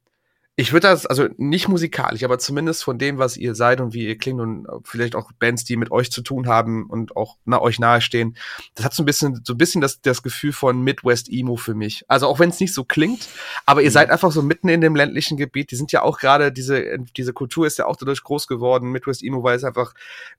[0.59, 4.07] ich würde das, also nicht musikalisch, aber zumindest von dem, was ihr seid und wie
[4.07, 7.61] ihr klingt und vielleicht auch Bands, die mit euch zu tun haben und auch na,
[7.61, 8.39] euch nahestehen,
[8.75, 11.75] das hat so ein bisschen, so ein bisschen das, das Gefühl von Midwest Emo für
[11.75, 12.05] mich.
[12.09, 13.29] Also auch wenn es nicht so klingt,
[13.67, 13.93] aber ihr mhm.
[13.93, 15.71] seid einfach so mitten in dem ländlichen Gebiet.
[15.73, 19.23] Die sind ja auch gerade, diese, diese Kultur ist ja auch dadurch groß geworden, Midwest
[19.23, 19.93] Emo, weil es einfach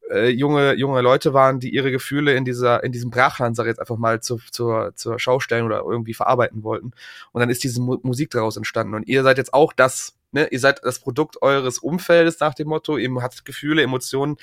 [0.09, 3.69] äh, junge, junge Leute waren, die ihre Gefühle in dieser, in diesem Brachland, sag ich
[3.69, 6.91] jetzt einfach mal, zur, zur, zur Schau stellen oder irgendwie verarbeiten wollten.
[7.33, 8.95] Und dann ist diese Mu Musik daraus entstanden.
[8.95, 12.67] Und ihr seid jetzt auch das Ne, ihr seid das Produkt eures Umfeldes nach dem
[12.67, 14.37] Motto, ihr habt Gefühle, Emotionen,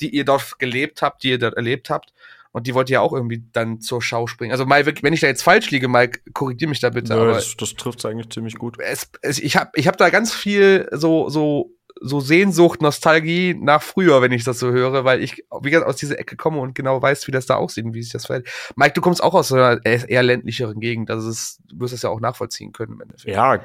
[0.00, 2.12] die ihr dort gelebt habt, die ihr dort erlebt habt.
[2.50, 4.52] Und die wollt ihr auch irgendwie dann zur Schau springen.
[4.52, 7.14] Also, Mike, wenn ich da jetzt falsch liege, Mike, korrigier mich da bitte.
[7.14, 8.80] Ja, das, das trifft eigentlich ziemlich gut.
[8.80, 13.82] Es, es, ich habe ich hab da ganz viel so, so so Sehnsucht, Nostalgie nach
[13.82, 16.74] früher, wenn ich das so höre, weil ich, wie gesagt, aus dieser Ecke komme und
[16.74, 18.48] genau weiß, wie das da aussieht und wie sich das verhält.
[18.76, 22.10] Mike, du kommst auch aus einer eher ländlicheren Gegend, also ist, du wirst das ja
[22.10, 22.94] auch nachvollziehen können.
[22.94, 23.34] Im Endeffekt.
[23.34, 23.58] Ja,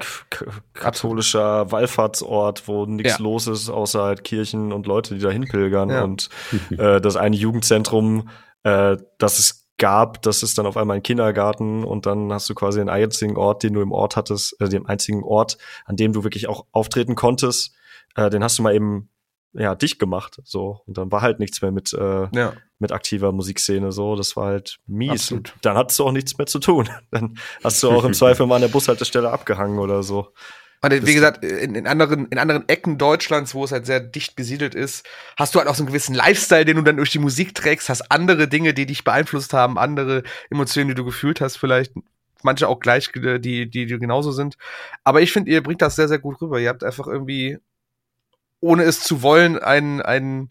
[0.72, 3.24] katholischer Wallfahrtsort, wo nichts ja.
[3.24, 6.02] los ist, außer halt Kirchen und Leute, die da hinpilgern ja.
[6.02, 6.28] und
[6.78, 8.28] äh, das eine Jugendzentrum,
[8.62, 12.54] äh, das es gab, das ist dann auf einmal ein Kindergarten und dann hast du
[12.54, 16.12] quasi den einzigen Ort, den du im Ort hattest, äh, dem einzigen Ort, an dem
[16.12, 17.74] du wirklich auch auftreten konntest
[18.16, 19.10] äh, den hast du mal eben
[19.52, 22.54] ja dicht gemacht so und dann war halt nichts mehr mit äh, ja.
[22.78, 25.54] mit aktiver Musikszene so das war halt mies Absolut.
[25.62, 28.56] dann hattest du auch nichts mehr zu tun dann hast du auch im Zweifel mal
[28.56, 30.32] an der Bushaltestelle abgehangen oder so
[30.84, 34.36] und wie gesagt, in, in, anderen, in anderen Ecken Deutschlands, wo es halt sehr dicht
[34.36, 35.06] besiedelt ist,
[35.38, 37.88] hast du halt auch so einen gewissen Lifestyle, den du dann durch die Musik trägst,
[37.88, 41.94] hast andere Dinge, die dich beeinflusst haben, andere Emotionen, die du gefühlt hast, vielleicht.
[42.42, 44.58] Manche auch gleich, die, die, die genauso sind.
[45.04, 46.60] Aber ich finde, ihr bringt das sehr, sehr gut rüber.
[46.60, 47.56] Ihr habt einfach irgendwie
[48.64, 50.48] ohne es zu wollen, einen, einen,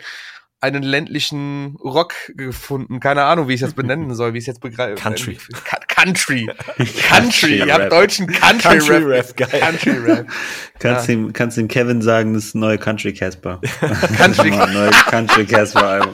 [0.62, 3.00] einen ländlichen Rock gefunden.
[3.00, 4.96] Keine Ahnung, wie ich das benennen soll, wie ich es jetzt begreife.
[4.96, 5.38] Country.
[6.04, 6.48] Country.
[7.08, 7.58] Country.
[7.60, 9.38] Ihr habt deutschen Country, Country Rap.
[9.38, 9.60] Geil.
[9.60, 10.26] Country Rap.
[10.80, 11.18] kannst, ja.
[11.32, 13.62] kannst ihm Kevin sagen, das ist neue Country Casper.
[14.18, 16.14] Country neue Country Casper Album.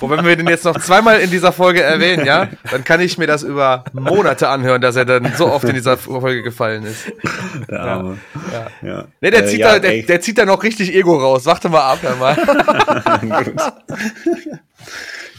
[0.00, 3.18] Wo wenn wir den jetzt noch zweimal in dieser Folge erwähnen, ja, dann kann ich
[3.18, 7.12] mir das über Monate anhören, dass er dann so oft in dieser Folge gefallen ist.
[7.68, 8.18] Der Arme.
[8.52, 8.88] Ja.
[8.88, 9.04] ja.
[9.20, 11.44] Nee, der, äh, zieht da, der, der, zieht da noch richtig Ego raus.
[11.44, 12.36] Warte mal ab, hör mal.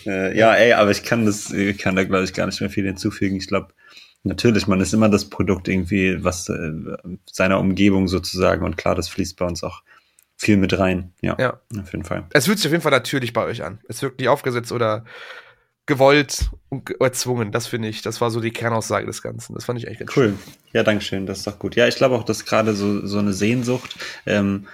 [0.07, 2.69] Äh, ja, ey, aber ich kann das, ich kann da glaube ich gar nicht mehr
[2.69, 3.35] viel hinzufügen.
[3.35, 3.73] Ich glaube,
[4.23, 6.71] natürlich, man ist immer das Produkt irgendwie, was äh,
[7.29, 9.84] seiner Umgebung sozusagen und klar, das fließt bei uns auch
[10.38, 11.13] viel mit rein.
[11.21, 11.59] Ja, ja.
[11.79, 12.25] auf jeden Fall.
[12.31, 13.79] Es fühlt sich auf jeden Fall natürlich bei euch an.
[13.88, 15.03] Es wirkt nicht aufgesetzt oder
[15.88, 17.51] gewollt und erzwungen.
[17.51, 19.55] Das finde ich, das war so die Kernaussage des Ganzen.
[19.55, 20.25] Das fand ich echt ganz cool.
[20.25, 20.39] Schön.
[20.73, 21.25] Ja, danke schön.
[21.25, 21.75] Das ist doch gut.
[21.75, 24.67] Ja, ich glaube auch, dass gerade so, so eine Sehnsucht, ähm,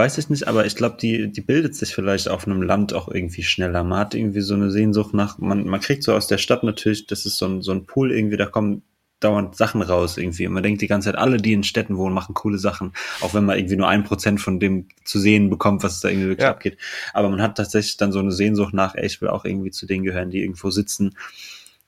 [0.00, 3.08] weiß ich nicht, aber ich glaube, die, die bildet sich vielleicht auf einem Land auch
[3.08, 3.84] irgendwie schneller.
[3.84, 7.06] Man hat irgendwie so eine Sehnsucht nach, man, man kriegt so aus der Stadt natürlich,
[7.06, 8.82] das ist so ein, so ein Pool irgendwie, da kommen
[9.20, 10.46] dauernd Sachen raus irgendwie.
[10.46, 12.94] Und man denkt die ganze Zeit, alle, die in Städten wohnen, machen coole Sachen.
[13.20, 16.28] Auch wenn man irgendwie nur ein Prozent von dem zu sehen bekommt, was da irgendwie
[16.28, 16.50] wirklich ja.
[16.50, 16.78] abgeht.
[17.12, 19.84] Aber man hat tatsächlich dann so eine Sehnsucht nach, ey, ich will auch irgendwie zu
[19.84, 21.14] denen gehören, die irgendwo sitzen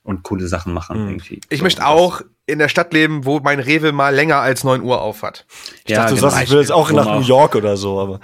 [0.02, 1.08] und coole Sachen machen mhm.
[1.08, 1.40] irgendwie.
[1.48, 4.82] Ich so, möchte auch in der Stadt leben, wo mein Rewe mal länger als neun
[4.82, 5.46] Uhr auf hat.
[5.84, 6.30] Ich ja, dachte, du genau.
[6.30, 8.20] sagst, ich will jetzt auch nach New York oder so, aber.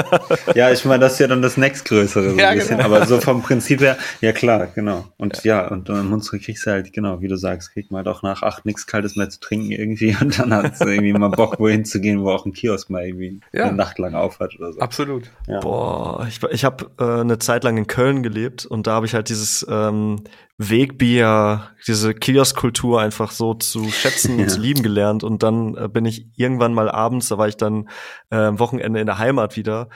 [0.54, 2.88] ja, ich meine, das ist ja dann das nächstgrößere so ja, ein bisschen, genau.
[2.88, 5.04] aber so vom Prinzip her, ja klar, genau.
[5.18, 8.06] Und ja, ja und im Hunsrück kriegst du halt, genau, wie du sagst, kriegt man
[8.06, 11.12] halt auch nach acht nichts Kaltes mehr zu trinken irgendwie und dann hat es irgendwie
[11.12, 13.64] mal Bock, wohin zu gehen, wo auch ein Kiosk mal irgendwie ja.
[13.64, 14.80] eine Nacht lang auf hat oder so.
[14.80, 15.30] Absolut.
[15.46, 15.60] Ja.
[15.60, 19.12] Boah, ich, ich habe äh, eine Zeit lang in Köln gelebt und da habe ich
[19.12, 20.22] halt dieses ähm,
[20.58, 24.42] Wegbier, diese Kioskkultur einfach so zu schätzen ja.
[24.42, 25.22] und zu lieben gelernt.
[25.22, 27.88] Und dann äh, bin ich irgendwann mal abends, da war ich dann
[28.30, 29.88] äh, am Wochenende in der Heimat wieder.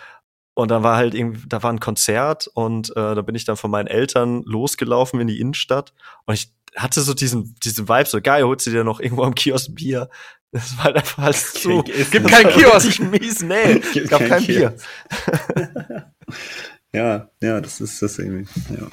[0.54, 3.56] Und dann war halt irgendwie, da war ein Konzert und äh, da bin ich dann
[3.56, 5.94] von meinen Eltern losgelaufen in die Innenstadt.
[6.26, 9.34] Und ich hatte so diesen, diesen Vibe, so geil, holst du dir noch irgendwo am
[9.34, 10.08] Kiosk Bier.
[10.52, 11.82] Das war halt einfach alles zu.
[11.86, 13.00] Es gibt kein Kiosk.
[13.00, 13.80] mies, nee.
[13.94, 14.76] Es gab kein, kein Bier.
[16.92, 18.86] ja, ja, das ist das irgendwie, ja.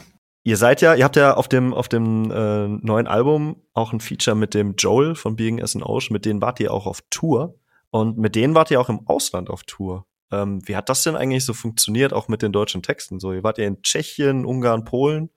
[0.50, 4.00] Ihr seid ja, ihr habt ja auf dem, auf dem äh, neuen Album auch ein
[4.00, 7.04] Feature mit dem Joel von Being as an Ocean, mit denen wart ihr auch auf
[7.12, 7.60] Tour
[7.92, 10.08] und mit denen wart ihr auch im Ausland auf Tour.
[10.32, 13.20] Ähm, wie hat das denn eigentlich so funktioniert, auch mit den deutschen Texten?
[13.20, 15.30] So, ihr wart ja in Tschechien, Ungarn, Polen.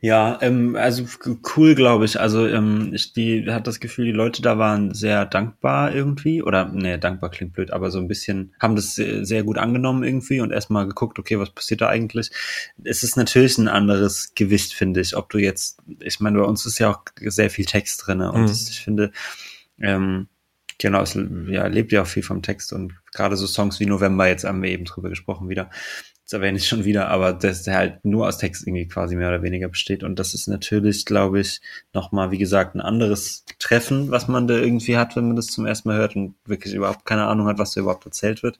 [0.00, 1.06] Ja, ähm, also
[1.56, 2.20] cool, glaube ich.
[2.20, 6.42] Also ähm, ich die hat das Gefühl, die Leute da waren sehr dankbar irgendwie.
[6.42, 10.04] Oder nee, dankbar klingt blöd, aber so ein bisschen haben das sehr, sehr gut angenommen
[10.04, 12.30] irgendwie und erstmal geguckt, okay, was passiert da eigentlich?
[12.82, 15.16] Es ist natürlich ein anderes Gewicht, finde ich.
[15.16, 18.42] Ob du jetzt, ich meine, bei uns ist ja auch sehr viel Text drinne und
[18.42, 18.46] mhm.
[18.46, 19.10] das, ich finde,
[19.80, 20.28] ähm,
[20.78, 21.18] genau, es
[21.48, 24.62] ja, lebt ja auch viel vom Text und gerade so Songs wie November, jetzt haben
[24.62, 25.70] wir eben drüber gesprochen wieder,
[26.24, 29.28] das erwähne ich schon wieder, aber dass der halt nur aus Text irgendwie quasi mehr
[29.28, 30.02] oder weniger besteht.
[30.02, 31.60] Und das ist natürlich, glaube ich,
[31.92, 35.66] nochmal, wie gesagt, ein anderes Treffen, was man da irgendwie hat, wenn man das zum
[35.66, 38.58] ersten Mal hört und wirklich überhaupt keine Ahnung hat, was da überhaupt erzählt wird.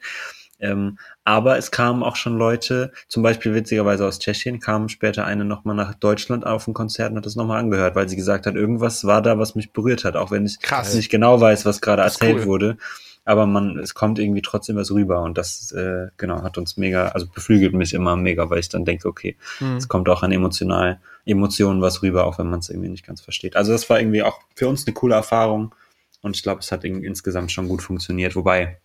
[0.61, 5.45] Ähm, aber es kamen auch schon Leute, zum Beispiel witzigerweise aus Tschechien, kam später eine
[5.45, 8.55] nochmal nach Deutschland auf ein Konzert und hat das nochmal angehört, weil sie gesagt hat,
[8.55, 10.95] irgendwas war da, was mich berührt hat, auch wenn ich Krass.
[10.95, 12.47] nicht genau weiß, was gerade erzählt cool.
[12.47, 12.77] wurde
[13.25, 17.09] aber man, es kommt irgendwie trotzdem was rüber und das, äh, genau, hat uns mega,
[17.09, 19.77] also beflügelt mich immer mega, weil ich dann denke, okay, mhm.
[19.77, 23.21] es kommt auch an emotional, Emotionen was rüber, auch wenn man es irgendwie nicht ganz
[23.21, 23.57] versteht.
[23.57, 25.75] Also das war irgendwie auch für uns eine coole Erfahrung
[26.21, 28.79] und ich glaube, es hat insgesamt schon gut funktioniert, wobei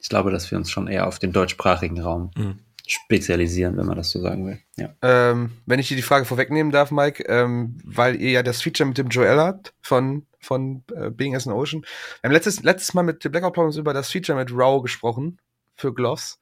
[0.00, 2.58] ich glaube, dass wir uns schon eher auf den deutschsprachigen Raum mhm
[2.90, 4.58] spezialisieren, wenn man das so sagen will.
[4.76, 4.92] Ja.
[5.02, 8.88] Ähm, wenn ich dir die Frage vorwegnehmen darf, Mike, ähm, weil ihr ja das Feature
[8.88, 11.82] mit dem Joel habt von, von äh, Being as an Ocean.
[12.20, 15.38] Wir haben letztes, letztes Mal mit Blackout Problems über das Feature mit Raw gesprochen
[15.76, 16.40] für Gloss.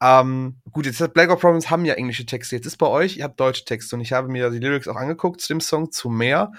[0.00, 2.56] Ähm, gut, jetzt hat Blackout Problems haben ja englische Texte.
[2.56, 4.96] Jetzt ist bei euch, ihr habt deutsche Texte und ich habe mir die Lyrics auch
[4.96, 6.52] angeguckt zu dem Song zu mehr.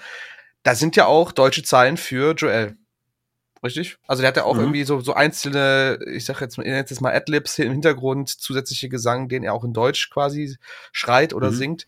[0.62, 2.76] Da sind ja auch deutsche Zeilen für Joel.
[3.62, 3.96] Richtig?
[4.06, 4.60] Also der hat ja auch mhm.
[4.60, 9.42] irgendwie so, so einzelne, ich sag jetzt, jetzt mal Adlibs im Hintergrund, zusätzliche Gesang, den
[9.42, 10.56] er auch in Deutsch quasi
[10.92, 11.54] schreit oder mhm.
[11.54, 11.86] singt.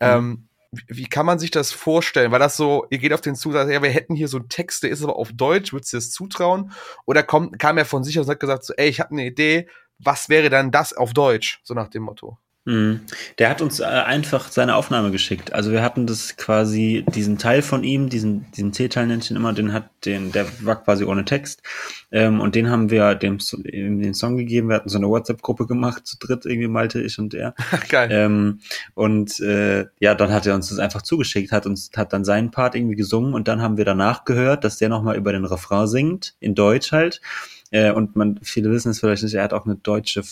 [0.00, 0.48] Ähm,
[0.88, 2.32] wie kann man sich das vorstellen?
[2.32, 4.48] War das so, ihr geht auf den Zug, sagt, ja, wir hätten hier so einen
[4.48, 6.72] Text, der ist aber auf Deutsch, würdest du das zutrauen?
[7.06, 9.68] Oder kommt, kam er von sich und hat gesagt, so, ey, ich habe eine Idee,
[9.98, 11.60] was wäre dann das auf Deutsch?
[11.64, 12.38] So nach dem Motto.
[12.66, 13.00] Mhm.
[13.38, 15.52] Der hat uns äh, einfach seine Aufnahme geschickt.
[15.52, 19.52] Also wir hatten das quasi, diesen Teil von ihm, diesen, diesen C-Teil nennt ihn immer,
[19.52, 21.62] den hat, den, der war quasi ohne Text.
[22.10, 24.68] Ähm, und den haben wir dem den Song gegeben.
[24.68, 27.54] Wir hatten so eine WhatsApp-Gruppe gemacht, zu dritt, irgendwie Malte, ich und er.
[27.90, 28.08] Geil.
[28.10, 28.60] Ähm,
[28.94, 32.50] und äh, ja, dann hat er uns das einfach zugeschickt, hat uns, hat dann seinen
[32.50, 35.86] Part irgendwie gesungen und dann haben wir danach gehört, dass der nochmal über den Refrain
[35.86, 37.20] singt, in Deutsch halt.
[37.70, 40.22] Äh, und man, viele wissen es vielleicht nicht, er hat auch eine deutsche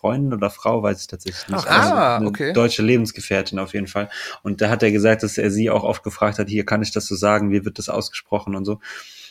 [0.00, 1.66] Freundin oder Frau, weiß ich tatsächlich nicht.
[1.66, 2.52] Ach, also ah, eine okay.
[2.52, 4.08] Deutsche Lebensgefährtin auf jeden Fall.
[4.42, 6.92] Und da hat er gesagt, dass er sie auch oft gefragt hat, hier kann ich
[6.92, 8.80] das so sagen, wie wird das ausgesprochen und so.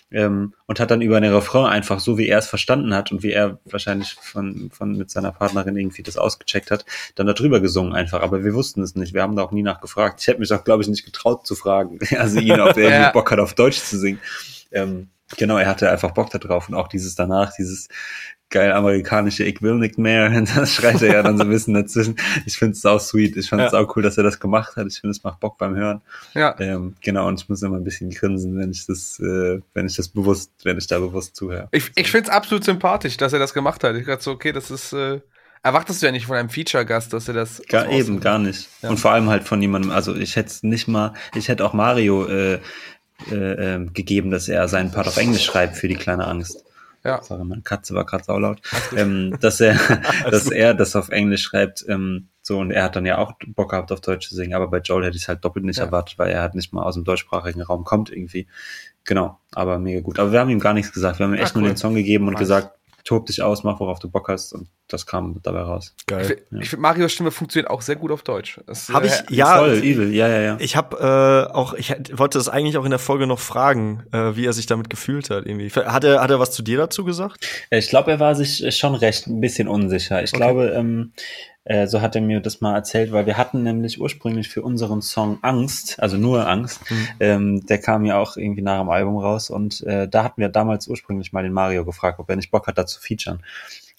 [0.10, 3.24] Ähm, und hat dann über den Refrain einfach so, wie er es verstanden hat und
[3.24, 6.86] wie er wahrscheinlich von, von mit seiner Partnerin irgendwie das ausgecheckt hat,
[7.16, 8.22] dann darüber gesungen einfach.
[8.22, 9.14] Aber wir wussten es nicht.
[9.14, 10.22] Wir haben da auch nie nachgefragt.
[10.22, 12.00] Ich hätte mich auch, glaube ich, nicht getraut zu fragen.
[12.18, 13.12] Also ihn, ob er ja.
[13.12, 14.20] Bock hat, auf Deutsch zu singen.
[14.72, 17.90] Ähm, genau, er hatte einfach Bock da drauf und auch dieses danach, dieses
[18.50, 20.30] geil amerikanische Ich will nicht mehr.
[20.56, 22.16] Das schreit er ja dann so ein bisschen dazwischen.
[22.46, 23.36] Ich finde es auch sweet.
[23.38, 23.80] Ich fand es ja.
[23.80, 24.88] auch cool, dass er das gemacht hat.
[24.88, 26.02] Ich finde, es macht Bock beim Hören.
[26.34, 26.56] Ja.
[26.60, 29.96] Ähm, genau, und ich muss immer ein bisschen grinsen, wenn ich das, äh, wenn ich
[29.96, 31.68] das bewusst, wenn ich da bewusst zuhöre.
[31.72, 33.96] Ich, ich finde es absolut sympathisch, dass er das gemacht hat.
[33.96, 35.20] Ich dachte so, okay, das ist, äh,
[35.64, 37.62] erwartest du ja nicht von einem Feature-Gast, dass er das.
[37.68, 38.70] Gar, eben, gar nicht.
[38.82, 38.90] Ja.
[38.90, 41.74] Und vor allem halt von jemandem, also ich hätte es nicht mal, ich hätte auch
[41.74, 42.60] Mario äh,
[43.32, 46.64] äh, ähm, gegeben, dass er seinen Part auf Englisch schreibt für die kleine Angst.
[47.08, 47.24] Ja.
[47.24, 48.62] Sorry, meine Katze war gerade saulaut.
[48.96, 49.76] Ähm, dass er,
[50.30, 53.72] dass er das auf Englisch schreibt, ähm, so, und er hat dann ja auch Bock
[53.72, 55.86] gehabt, auf Deutsch zu singen, aber bei Joel hätte ich es halt doppelt nicht ja.
[55.86, 58.48] erwartet, weil er halt nicht mal aus dem deutschsprachigen Raum kommt irgendwie.
[59.06, 60.20] Genau, aber mega gut.
[60.20, 61.20] Aber wir haben ihm gar nichts gesagt.
[61.20, 61.62] Wir haben ihm echt Ach, cool.
[61.62, 62.40] nur den Song gegeben und nice.
[62.40, 62.77] gesagt,
[63.08, 65.96] tob dich aus, mach worauf du Bock hast und das kam dabei raus.
[66.08, 66.24] Geil.
[66.24, 66.60] Ich, ja.
[66.60, 68.60] ich finde Marios Stimme funktioniert auch sehr gut auf Deutsch.
[68.92, 70.14] Habe ich äh, ja voll übel.
[70.14, 70.58] Ja, ja, ja.
[70.60, 74.36] Ich habe äh, auch ich wollte das eigentlich auch in der Folge noch fragen, äh,
[74.36, 75.70] wie er sich damit gefühlt hat irgendwie.
[75.70, 77.48] Hat er hat er was zu dir dazu gesagt?
[77.72, 80.22] Ich glaube, er war sich schon recht ein bisschen unsicher.
[80.22, 80.42] Ich okay.
[80.42, 81.14] glaube, ähm,
[81.68, 85.02] äh, so hat er mir das mal erzählt, weil wir hatten nämlich ursprünglich für unseren
[85.02, 87.08] Song Angst, also nur Angst, mhm.
[87.20, 90.48] ähm, der kam ja auch irgendwie nach dem Album raus und äh, da hatten wir
[90.48, 93.42] damals ursprünglich mal den Mario gefragt, ob er nicht Bock hat, da zu featuren.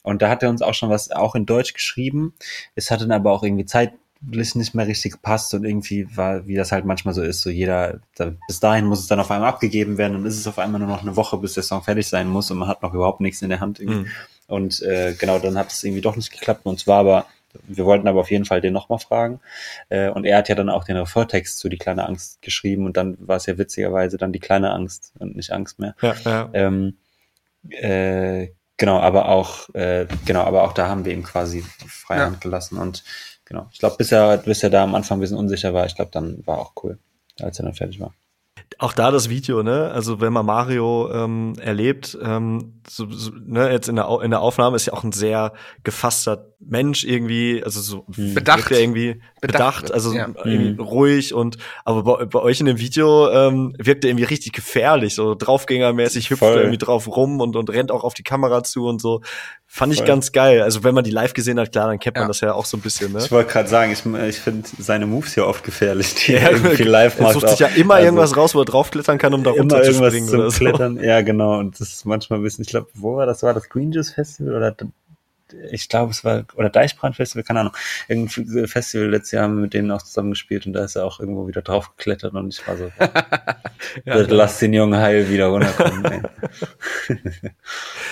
[0.02, 2.32] Und da hat er uns auch schon was auch in Deutsch geschrieben.
[2.74, 6.54] Es hat dann aber auch irgendwie zeitlich nicht mehr richtig gepasst und irgendwie war, wie
[6.54, 9.50] das halt manchmal so ist, so jeder, da, bis dahin muss es dann auf einmal
[9.50, 12.08] abgegeben werden und ist es auf einmal nur noch eine Woche, bis der Song fertig
[12.08, 14.08] sein muss und man hat noch überhaupt nichts in der Hand irgendwie.
[14.08, 14.12] Mhm.
[14.46, 17.26] Und äh, genau, dann hat es irgendwie doch nicht geklappt und zwar aber
[17.66, 19.40] wir wollten aber auf jeden Fall den nochmal fragen.
[19.88, 22.96] Äh, und er hat ja dann auch den Refertext zu Die kleine Angst geschrieben und
[22.96, 25.94] dann war es ja witzigerweise dann die kleine Angst und nicht Angst mehr.
[26.02, 26.50] Ja, ja.
[26.52, 26.98] Ähm,
[27.70, 32.40] äh, genau, aber auch, äh, genau, aber auch da haben wir ihm quasi freie Hand
[32.40, 33.04] gelassen und
[33.44, 33.68] genau.
[33.72, 36.10] Ich glaube, bis er, bis er da am Anfang ein bisschen unsicher war, ich glaube,
[36.12, 36.98] dann war auch cool,
[37.40, 38.12] als er dann fertig war
[38.78, 39.90] auch da das Video, ne?
[39.90, 44.40] Also wenn man Mario ähm, erlebt, ähm, so, so, ne, jetzt in der, in der
[44.40, 45.52] Aufnahme ist ja auch ein sehr
[45.84, 48.34] gefasster Mensch irgendwie, also so mhm.
[48.34, 50.28] bedacht, irgendwie bedacht, bedacht also ja.
[50.44, 50.80] irgendwie mhm.
[50.80, 55.14] ruhig und aber bei, bei, euch in dem Video ähm, wirkt er irgendwie richtig gefährlich,
[55.14, 58.86] so draufgängermäßig hüpft er irgendwie drauf rum und und rennt auch auf die Kamera zu
[58.86, 59.20] und so.
[59.70, 60.06] Fand ich Voll.
[60.06, 60.62] ganz geil.
[60.62, 62.28] Also wenn man die live gesehen hat, klar, dann kennt man ja.
[62.28, 63.12] das ja auch so ein bisschen.
[63.12, 63.18] Ne?
[63.18, 66.52] Ich wollte gerade sagen, ich, ich finde seine Moves ja oft gefährlich, die ja, er
[66.52, 67.34] irgendwie live macht.
[67.34, 69.82] Er sucht sich ja immer also irgendwas raus, wo er draufklettern kann, um da runter
[69.82, 70.26] zu springen.
[70.26, 70.58] Zum oder so.
[70.58, 70.98] Klettern.
[71.04, 71.58] Ja, genau.
[71.58, 73.42] Und das ist manchmal ein bisschen, ich glaube, wo war das?
[73.42, 74.74] War das Green Juice Festival oder
[75.70, 77.76] ich glaube, es war, oder Deichbrand-Festival, keine Ahnung,
[78.08, 81.04] irgendein Festival letztes Jahr haben wir mit denen auch zusammen gespielt und da ist er
[81.04, 82.90] auch irgendwo wieder drauf geklettert und ich war so,
[84.04, 86.28] ja, lass den Jungen heil wieder runterkommen.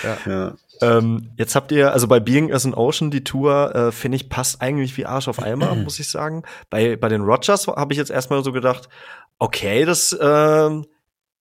[0.03, 0.17] ja.
[0.25, 0.55] ja.
[0.81, 4.29] Ähm, jetzt habt ihr, also bei Being as an Ocean, die Tour, äh, finde ich,
[4.29, 6.43] passt eigentlich wie Arsch auf Eimer, muss ich sagen.
[6.69, 8.89] Bei, bei den Rogers habe ich jetzt erstmal so gedacht,
[9.39, 10.81] okay, das äh,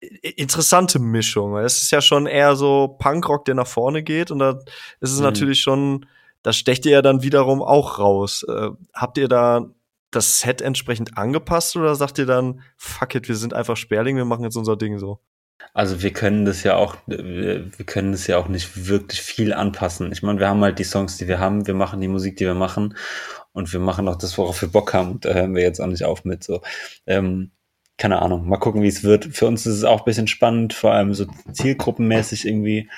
[0.00, 1.56] interessante Mischung.
[1.56, 4.58] Es ist ja schon eher so Punkrock, der nach vorne geht und da
[5.00, 5.24] ist es mhm.
[5.24, 6.06] natürlich schon,
[6.42, 8.44] da stecht ihr ja dann wiederum auch raus.
[8.48, 9.70] Äh, habt ihr da
[10.10, 14.24] das Set entsprechend angepasst oder sagt ihr dann, fuck it, wir sind einfach Sperling, wir
[14.24, 15.20] machen jetzt unser Ding so?
[15.74, 20.12] Also wir können das ja auch, wir können das ja auch nicht wirklich viel anpassen.
[20.12, 22.46] Ich meine, wir haben halt die Songs, die wir haben, wir machen die Musik, die
[22.46, 22.96] wir machen
[23.52, 25.12] und wir machen auch das, worauf wir Bock haben.
[25.12, 26.62] Und da hören wir jetzt auch nicht auf mit so.
[27.06, 27.50] Ähm,
[27.98, 29.24] keine Ahnung, mal gucken, wie es wird.
[29.24, 32.88] Für uns ist es auch ein bisschen spannend, vor allem so zielgruppenmäßig irgendwie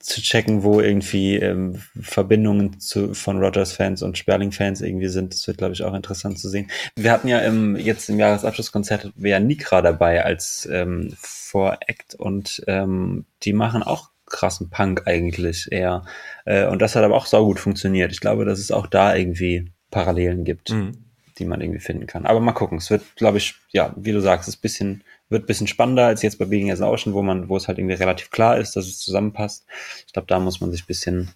[0.00, 5.34] zu checken, wo irgendwie ähm, Verbindungen zu, von Rogers-Fans und Sperling-Fans irgendwie sind.
[5.34, 6.70] Das wird, glaube ich, auch interessant zu sehen.
[6.96, 13.26] Wir hatten ja im, jetzt im Jahresabschlusskonzert ja Nikra dabei als ähm, Vor-Act und ähm,
[13.42, 16.04] die machen auch krassen Punk eigentlich eher.
[16.44, 18.12] Äh, und das hat aber auch saugut funktioniert.
[18.12, 20.70] Ich glaube, dass es auch da irgendwie Parallelen gibt.
[20.70, 21.07] Mhm
[21.38, 22.26] die man irgendwie finden kann.
[22.26, 22.78] Aber mal gucken.
[22.78, 26.22] Es wird, glaube ich, ja, wie du sagst, es bisschen, wird ein bisschen spannender als
[26.22, 28.86] jetzt bei Being as Ocean, wo man, wo es halt irgendwie relativ klar ist, dass
[28.86, 29.66] es zusammenpasst.
[30.06, 31.30] Ich glaube, da muss man sich ein bisschen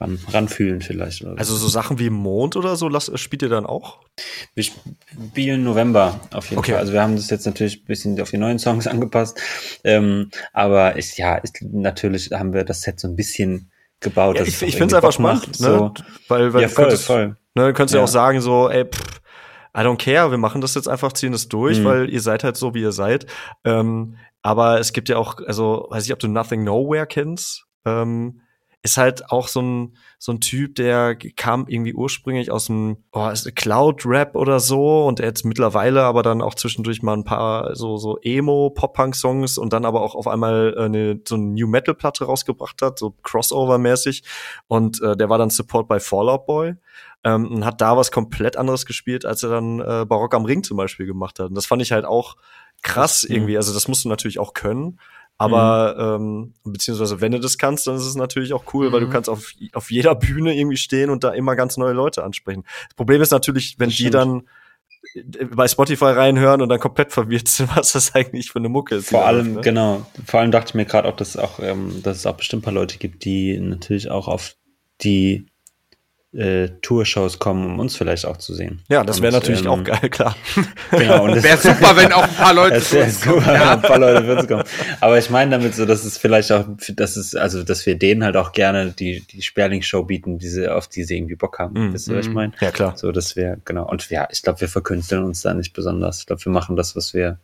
[0.00, 1.22] ran, ranfühlen vielleicht.
[1.22, 4.00] Oder also so Sachen wie Mond oder so, las, spielt ihr dann auch?
[4.54, 6.72] Wir spielen November auf jeden okay.
[6.72, 6.80] Fall.
[6.80, 9.40] Also wir haben das jetzt natürlich ein bisschen auf die neuen Songs angepasst.
[9.84, 13.70] Ähm, aber ist, ja, ist, natürlich haben wir das Set so ein bisschen
[14.00, 14.36] gebaut.
[14.36, 15.66] Ja, ich ich finde es einfach spannend, ne?
[15.66, 15.94] so.
[16.28, 17.36] weil, weil ja, voll, könntest, voll.
[17.54, 18.00] Ne, könntest ja.
[18.00, 19.20] ja auch sagen so, ey, pff,
[19.76, 21.84] I don't care, wir machen das jetzt einfach, ziehen das durch, mhm.
[21.84, 23.26] weil ihr seid halt so, wie ihr seid.
[23.64, 27.66] Ähm, aber es gibt ja auch, also weiß ich, ob du Nothing Nowhere kennst.
[27.84, 28.40] Ähm,
[28.86, 33.28] ist halt auch so ein, so ein Typ, der kam irgendwie ursprünglich aus dem oh,
[33.54, 37.96] Cloud-Rap oder so und er jetzt mittlerweile aber dann auch zwischendurch mal ein paar so,
[37.96, 43.14] so Emo-Pop-Punk-Songs und dann aber auch auf einmal eine, so eine New-Metal-Platte rausgebracht hat, so
[43.24, 44.22] Crossover-mäßig.
[44.68, 46.76] Und äh, der war dann Support bei Fallout Boy
[47.26, 50.62] ähm, und hat da was komplett anderes gespielt, als er dann äh, Barock am Ring
[50.62, 51.48] zum Beispiel gemacht hat.
[51.48, 52.36] Und das fand ich halt auch
[52.82, 53.56] krass das, irgendwie.
[53.56, 55.00] Also das musst du natürlich auch können.
[55.36, 56.54] Aber mhm.
[56.64, 58.92] ähm, beziehungsweise wenn du das kannst, dann ist es natürlich auch cool, mhm.
[58.92, 59.10] weil du mhm.
[59.10, 62.62] kannst auf, auf jeder Bühne irgendwie stehen und da immer ganz neue Leute ansprechen.
[62.88, 64.44] Das Problem ist natürlich, wenn die dann
[65.14, 68.94] äh, bei Spotify reinhören und dann komplett verwirrt sind, was das eigentlich für eine Mucke
[68.94, 69.08] ist.
[69.10, 69.62] Vor allem, läuft, ne?
[69.62, 70.06] genau.
[70.24, 72.64] Vor allem dachte ich mir gerade auch, dass auch, ähm, dass es auch bestimmt ein
[72.64, 74.54] paar Leute gibt, die natürlich auch auf
[75.02, 75.46] die
[76.36, 78.82] äh, Tourshows kommen, um uns vielleicht auch zu sehen.
[78.88, 80.36] Ja, das wäre natürlich ähm, auch geil, klar.
[80.90, 83.40] Genau, und wäre super, wenn auch ein paar Leute zu uns kommen.
[83.40, 83.72] Super, ja.
[83.72, 84.64] ein paar Leute würden kommen.
[85.00, 86.64] Aber ich meine damit so, dass es vielleicht auch,
[86.94, 90.88] dass es, also dass wir denen halt auch gerne die, die Sperling-Show bieten, diese, auf
[90.88, 91.90] die sie irgendwie Bock haben.
[91.90, 92.34] Mm, Wisst ihr, was ich mhm.
[92.34, 92.52] meine?
[92.60, 92.96] Ja, klar.
[92.96, 93.88] So, dass wir, genau.
[93.88, 96.20] Und ja, ich glaube, wir verkünsteln uns da nicht besonders.
[96.20, 97.38] Ich glaube, wir machen das, was wir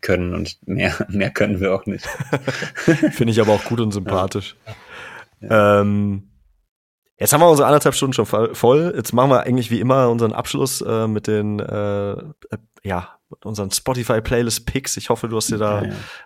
[0.00, 2.06] können und mehr, mehr können wir auch nicht.
[2.84, 4.56] Finde ich aber auch gut und sympathisch.
[5.40, 5.80] Ja.
[5.80, 6.27] Ähm,
[7.18, 8.92] Jetzt haben wir unsere anderthalb Stunden schon voll.
[8.96, 12.16] Jetzt machen wir eigentlich wie immer unseren Abschluss äh, mit den, äh, äh,
[12.84, 13.08] ja,
[13.44, 14.96] unseren Spotify Playlist Picks.
[14.96, 15.82] Ich hoffe, du hast dir da.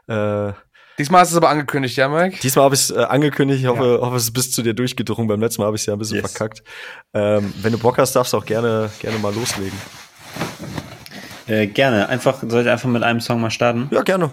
[0.06, 0.52] Ja, Äh,
[0.98, 2.38] Diesmal hast du es aber angekündigt, ja, Mike?
[2.42, 3.60] Diesmal habe ich es äh, angekündigt.
[3.60, 4.06] Ich hoffe, ja.
[4.06, 5.26] hoffe, es ist bis zu dir durchgedrungen.
[5.26, 6.30] Beim letzten Mal habe ich es ja ein bisschen yes.
[6.30, 6.62] verkackt.
[7.14, 9.78] Ähm, wenn du Bock hast, darfst du auch gerne, gerne mal loslegen.
[11.46, 12.10] Äh, gerne.
[12.10, 13.88] Einfach, soll ich einfach mit einem Song mal starten?
[13.90, 14.30] Ja, gerne.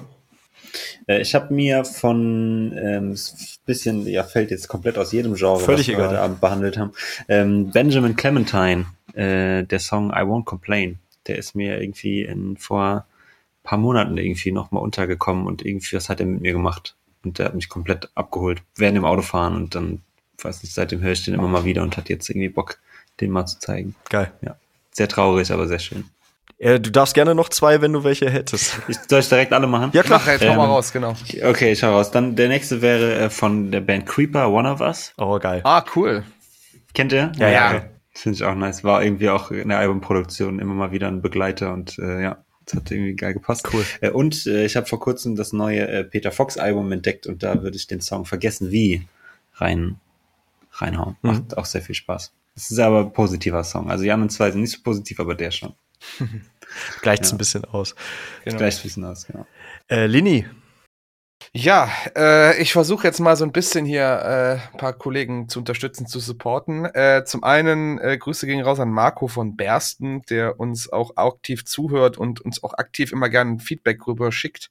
[1.07, 3.15] Äh, ich habe mir von ähm,
[3.65, 6.91] bisschen, ja, fällt jetzt komplett aus jedem Genre, Völlig was wir heute Abend behandelt haben.
[7.27, 13.05] Ähm, Benjamin Clementine, äh, der Song I Won't Complain, der ist mir irgendwie in vor
[13.63, 16.95] paar Monaten irgendwie nochmal untergekommen und irgendwie was hat er mit mir gemacht.
[17.23, 20.01] Und der hat mich komplett abgeholt während dem Autofahren und dann,
[20.41, 22.79] weiß nicht, seitdem höre ich den immer mal wieder und hat jetzt irgendwie Bock,
[23.19, 23.93] den mal zu zeigen.
[24.09, 24.31] Geil.
[24.41, 24.55] Ja.
[24.91, 26.05] Sehr traurig, aber sehr schön.
[26.57, 28.77] Äh, du darfst gerne noch zwei, wenn du welche hättest.
[28.87, 29.91] Ich, soll ich direkt alle machen?
[29.93, 30.19] Ja, klar.
[30.19, 31.15] Mach jetzt ähm, mal raus, genau.
[31.43, 32.11] Okay, ich hau raus.
[32.11, 35.13] Dann der nächste wäre äh, von der Band Creeper, One of Us.
[35.17, 35.61] Oh, geil.
[35.63, 36.23] Ah, cool.
[36.93, 37.31] Kennt ihr?
[37.37, 37.73] Ja, ja.
[37.73, 37.81] ja.
[38.11, 38.83] Finde ich auch nice.
[38.83, 42.75] War irgendwie auch in der Albumproduktion immer mal wieder ein Begleiter und äh, ja, das
[42.75, 43.69] hat irgendwie geil gepasst.
[43.71, 43.85] Cool.
[44.01, 47.43] Äh, und äh, ich habe vor kurzem das neue äh, Peter Fox Album entdeckt und
[47.43, 49.07] da würde ich den Song Vergessen wie
[49.55, 49.99] rein
[50.73, 51.15] reinhauen.
[51.21, 51.29] Mhm.
[51.29, 52.33] Macht auch sehr viel Spaß.
[52.55, 53.89] Es ist aber ein positiver Song.
[53.89, 55.73] Also die anderen zwei sind nicht so positiv, aber der schon.
[57.01, 57.35] Gleicht es ja.
[57.35, 57.95] ein bisschen aus.
[58.45, 58.57] Genau.
[58.57, 59.45] Gleicht ein bisschen aus, genau.
[59.89, 60.45] Äh, Lini.
[61.53, 65.59] Ja, äh, ich versuche jetzt mal so ein bisschen hier äh, ein paar Kollegen zu
[65.59, 66.85] unterstützen, zu supporten.
[66.85, 71.65] Äh, zum einen äh, Grüße gehen raus an Marco von Bersten, der uns auch aktiv
[71.65, 74.69] zuhört und uns auch aktiv immer gerne Feedback rüber schickt.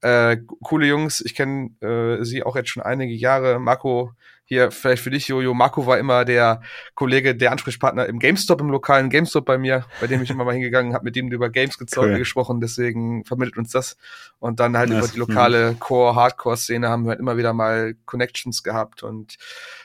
[0.00, 3.58] Äh, coole Jungs, ich kenne äh, sie auch jetzt schon einige Jahre.
[3.58, 4.12] Marco,
[4.48, 5.54] hier vielleicht für dich, Jojo.
[5.54, 6.62] Marco war immer der
[6.94, 10.54] Kollege, der Ansprechpartner im GameStop, im lokalen GameStop bei mir, bei dem ich immer mal
[10.54, 12.16] hingegangen habe, mit dem über Games cool.
[12.16, 12.60] gesprochen.
[12.60, 13.96] Deswegen vermittelt uns das.
[14.38, 18.62] Und dann halt das, über die lokale Core-Hardcore-Szene haben wir halt immer wieder mal Connections
[18.62, 19.02] gehabt.
[19.02, 19.36] Und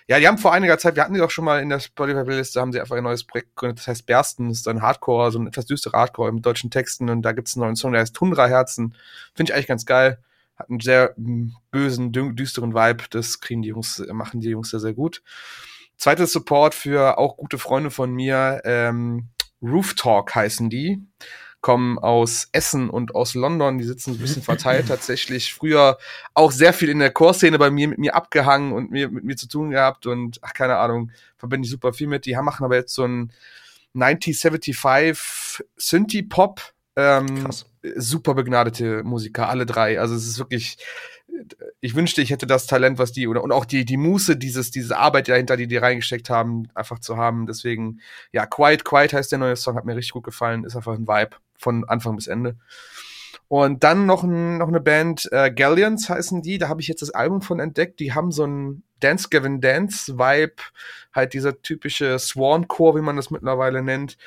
[0.06, 2.62] ja, die haben vor einiger Zeit, wir hatten die auch schon mal in der Spotify-Liste,
[2.62, 5.48] haben sie einfach ein neues Projekt gegründet, das heißt Bersten, ist ein Hardcore, so ein
[5.48, 7.10] etwas düsterer Hardcore mit deutschen Texten.
[7.10, 8.94] Und da gibt's einen neuen Song, der heißt Tundra Herzen.
[9.34, 10.20] Finde ich eigentlich ganz geil
[10.62, 13.06] hat einen sehr hm, bösen, düsteren Vibe.
[13.10, 15.22] Das kriegen die Jungs, machen die Jungs sehr, sehr gut.
[15.98, 18.62] Zweites Support für auch gute Freunde von mir.
[18.64, 19.30] Ähm,
[19.62, 21.00] Roof Talk heißen die.
[21.62, 23.78] Kommen aus Essen und aus London.
[23.78, 25.54] Die sitzen ein bisschen verteilt tatsächlich.
[25.54, 25.98] Früher
[26.34, 29.36] auch sehr viel in der Core-Szene bei mir mit mir abgehangen und mir, mit mir
[29.36, 30.08] zu tun gehabt.
[30.08, 32.26] Und ach, keine Ahnung, verbinde ich super viel mit.
[32.26, 33.32] Die machen aber jetzt so ein
[33.94, 36.62] 1975 Synthie-Pop.
[36.96, 40.00] Ähm, Krass super begnadete Musiker, alle drei.
[40.00, 40.78] Also es ist wirklich,
[41.80, 44.72] ich wünschte, ich hätte das Talent, was die, oder und auch die, die Muße, dieses,
[44.72, 47.48] diese Arbeit dahinter, die die reingesteckt haben, einfach zu haben.
[47.48, 48.02] Deswegen,
[48.32, 51.08] ja, Quiet, Quiet heißt der neue Song, hat mir richtig gut gefallen, ist einfach ein
[51.08, 52.58] Vibe von Anfang bis Ende.
[53.48, 57.02] Und dann noch, ein, noch eine Band, äh, Galleons heißen die, da habe ich jetzt
[57.02, 60.62] das Album von entdeckt, die haben so ein Dance Gavin Dance Vibe,
[61.14, 64.18] halt dieser typische Swan Core, wie man das mittlerweile nennt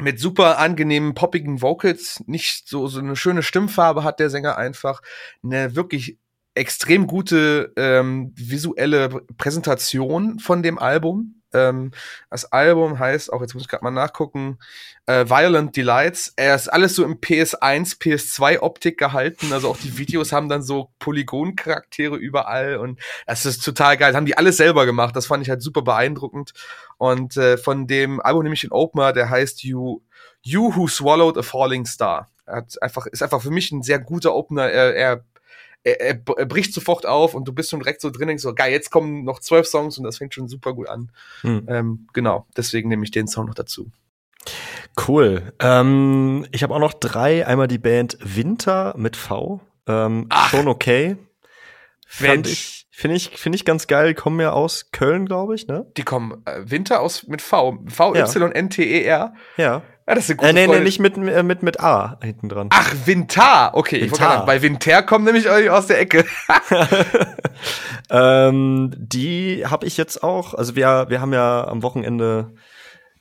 [0.00, 5.00] mit super angenehmen, poppigen Vocals, nicht so, so eine schöne Stimmfarbe hat der Sänger einfach,
[5.42, 6.18] eine wirklich
[6.54, 11.37] extrem gute ähm, visuelle Präsentation von dem Album.
[11.52, 11.92] Ähm,
[12.30, 14.58] das Album heißt, auch jetzt muss ich gerade mal nachgucken,
[15.06, 16.32] äh, Violent Delights.
[16.36, 19.52] Er ist alles so im PS1, PS2 Optik gehalten.
[19.52, 24.12] Also auch die Videos haben dann so Polygon-Charaktere überall und das ist total geil.
[24.12, 25.16] Das haben die alles selber gemacht.
[25.16, 26.52] Das fand ich halt super beeindruckend.
[26.98, 30.00] Und äh, von dem Album nehme ich den Opener, der heißt You,
[30.42, 32.28] you Who Swallowed a Falling Star.
[32.46, 34.70] Er hat einfach, ist einfach für mich ein sehr guter Opener.
[34.70, 35.24] Er, er
[35.88, 38.54] er, er, er, bricht sofort auf und du bist schon direkt so drin, denkst so,
[38.54, 41.10] geil, jetzt kommen noch zwölf Songs und das fängt schon super gut an.
[41.42, 41.66] Hm.
[41.68, 43.90] Ähm, genau, deswegen nehme ich den Song noch dazu.
[45.06, 45.52] Cool.
[45.60, 47.46] Ähm, ich habe auch noch drei.
[47.46, 49.60] Einmal die Band Winter mit V.
[49.86, 51.16] Ähm, schon okay.
[52.06, 54.08] Fand ich, finde ich, finde ich ganz geil.
[54.08, 55.86] Die kommen ja aus Köln, glaube ich, ne?
[55.96, 57.78] Die kommen äh, Winter aus mit V.
[57.86, 59.34] V-Y-N-T-E-R.
[59.56, 59.82] Ja.
[60.08, 60.78] Ja, das ist eine gute äh, nee, Freude.
[60.78, 62.68] nee, nicht mit, äh, mit, mit A hinten dran.
[62.70, 63.72] Ach, Winter.
[63.74, 64.06] Okay, Winter.
[64.06, 66.24] ich wollte bei Winter kommen nämlich aus der Ecke.
[68.10, 70.54] ähm, die habe ich jetzt auch.
[70.54, 72.54] Also wir, wir haben ja am Wochenende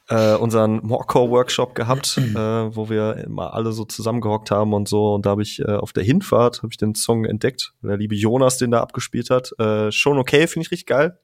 [0.07, 5.13] äh, unseren Morecore-Workshop gehabt, äh, wo wir immer alle so zusammengehockt haben und so.
[5.13, 7.73] Und da habe ich äh, auf der Hinfahrt hab ich den Song entdeckt.
[7.83, 9.51] Der liebe Jonas, den da abgespielt hat.
[9.59, 11.19] Äh, schon okay, finde ich richtig geil.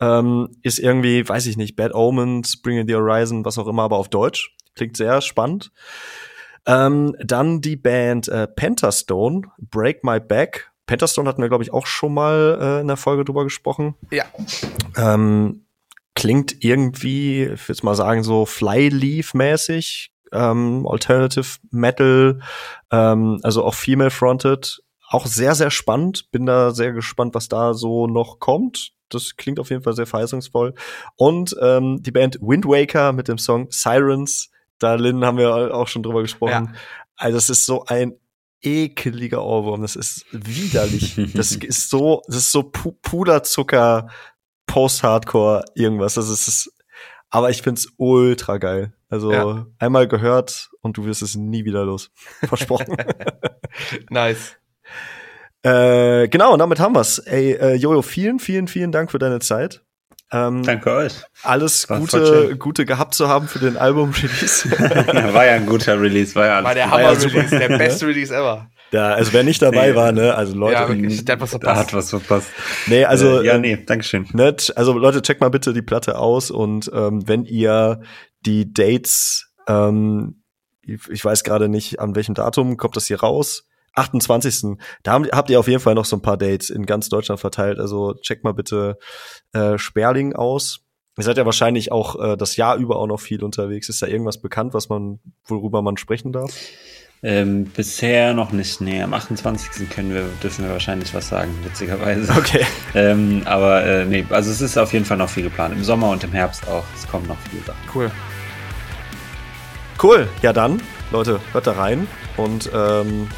[0.00, 3.84] Ähm, ist irgendwie, weiß ich nicht, Bad Omens, Bring in the Horizon, was auch immer,
[3.84, 4.54] aber auf Deutsch.
[4.74, 5.70] Klingt sehr spannend.
[6.66, 10.70] Ähm, dann die Band äh, Pentastone, Break My Back.
[10.86, 13.94] Pentastone hatten wir, glaube ich, auch schon mal äh, in der Folge drüber gesprochen.
[14.10, 14.24] Ja.
[14.96, 15.64] Ähm,
[16.14, 20.10] klingt irgendwie, ich würde mal sagen, so Flyleaf-mäßig.
[20.34, 22.40] Ähm, Alternative Metal,
[22.90, 24.82] ähm, also auch female-fronted.
[25.08, 26.30] Auch sehr, sehr spannend.
[26.30, 28.92] Bin da sehr gespannt, was da so noch kommt.
[29.10, 30.74] Das klingt auf jeden Fall sehr verheißungsvoll.
[31.16, 34.50] Und ähm, die Band Wind Waker mit dem Song Sirens
[34.82, 36.70] da, Lynn, haben wir auch schon drüber gesprochen.
[36.72, 36.80] Ja.
[37.16, 38.14] Also, es ist so ein
[38.62, 39.82] ekeliger Ohrwurm.
[39.82, 41.16] Das ist widerlich.
[41.34, 44.08] das ist so, das ist so Pu Puderzucker,
[44.66, 46.14] Post-Hardcore, irgendwas.
[46.14, 46.72] Das ist,
[47.30, 48.92] aber ich find's ultra geil.
[49.08, 49.66] Also ja.
[49.78, 52.10] einmal gehört und du wirst es nie wieder los.
[52.44, 52.96] Versprochen.
[54.10, 54.56] nice.
[55.62, 57.18] Äh, genau, und damit haben wir's.
[57.18, 59.84] Ey, äh, Jojo, vielen, vielen, vielen Dank für deine Zeit.
[60.32, 61.22] Ähm, Danke euch.
[61.42, 64.70] Alles Gute, Gute gehabt zu haben für den Album-Release.
[65.34, 68.70] war ja ein guter Release, war ja War der Hammer-Release, der beste Release ever.
[68.92, 69.96] Ja, also wer nicht dabei nee.
[69.96, 71.80] war, ne, also Leute, ja, wirklich, der hat was verpasst.
[71.80, 72.48] hat was verpasst.
[72.86, 74.26] Nee, also äh, ja, nee, Dankeschön.
[74.32, 78.00] Nett, also Leute, checkt mal bitte die Platte aus und ähm, wenn ihr
[78.44, 80.42] die Dates, ähm,
[80.82, 84.78] ich, ich weiß gerade nicht, an welchem Datum kommt das hier raus, 28.
[85.02, 87.78] Da habt ihr auf jeden Fall noch so ein paar Dates in ganz Deutschland verteilt.
[87.78, 88.98] Also checkt mal bitte
[89.52, 90.80] äh, Sperling aus.
[91.18, 93.88] Ihr seid ja wahrscheinlich auch äh, das Jahr über auch noch viel unterwegs.
[93.88, 96.54] Ist da irgendwas bekannt, was man, worüber man sprechen darf?
[97.24, 98.80] Ähm, bisher noch nicht.
[98.80, 99.88] Nee, am 28.
[99.90, 102.32] können wir, dürfen wir wahrscheinlich was sagen, witzigerweise.
[102.36, 102.64] Okay.
[102.94, 105.74] ähm, aber äh, nee, also es ist auf jeden Fall noch viel geplant.
[105.74, 106.84] Im Sommer und im Herbst auch.
[106.96, 107.80] Es kommen noch viele Sachen.
[107.94, 108.10] Cool.
[110.02, 110.28] Cool.
[110.40, 110.82] Ja dann,
[111.12, 113.28] Leute, hört da rein und ähm,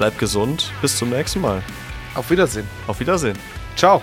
[0.00, 0.72] Bleibt gesund.
[0.80, 1.62] Bis zum nächsten Mal.
[2.14, 2.66] Auf Wiedersehen.
[2.86, 3.38] Auf Wiedersehen.
[3.76, 4.00] Ciao.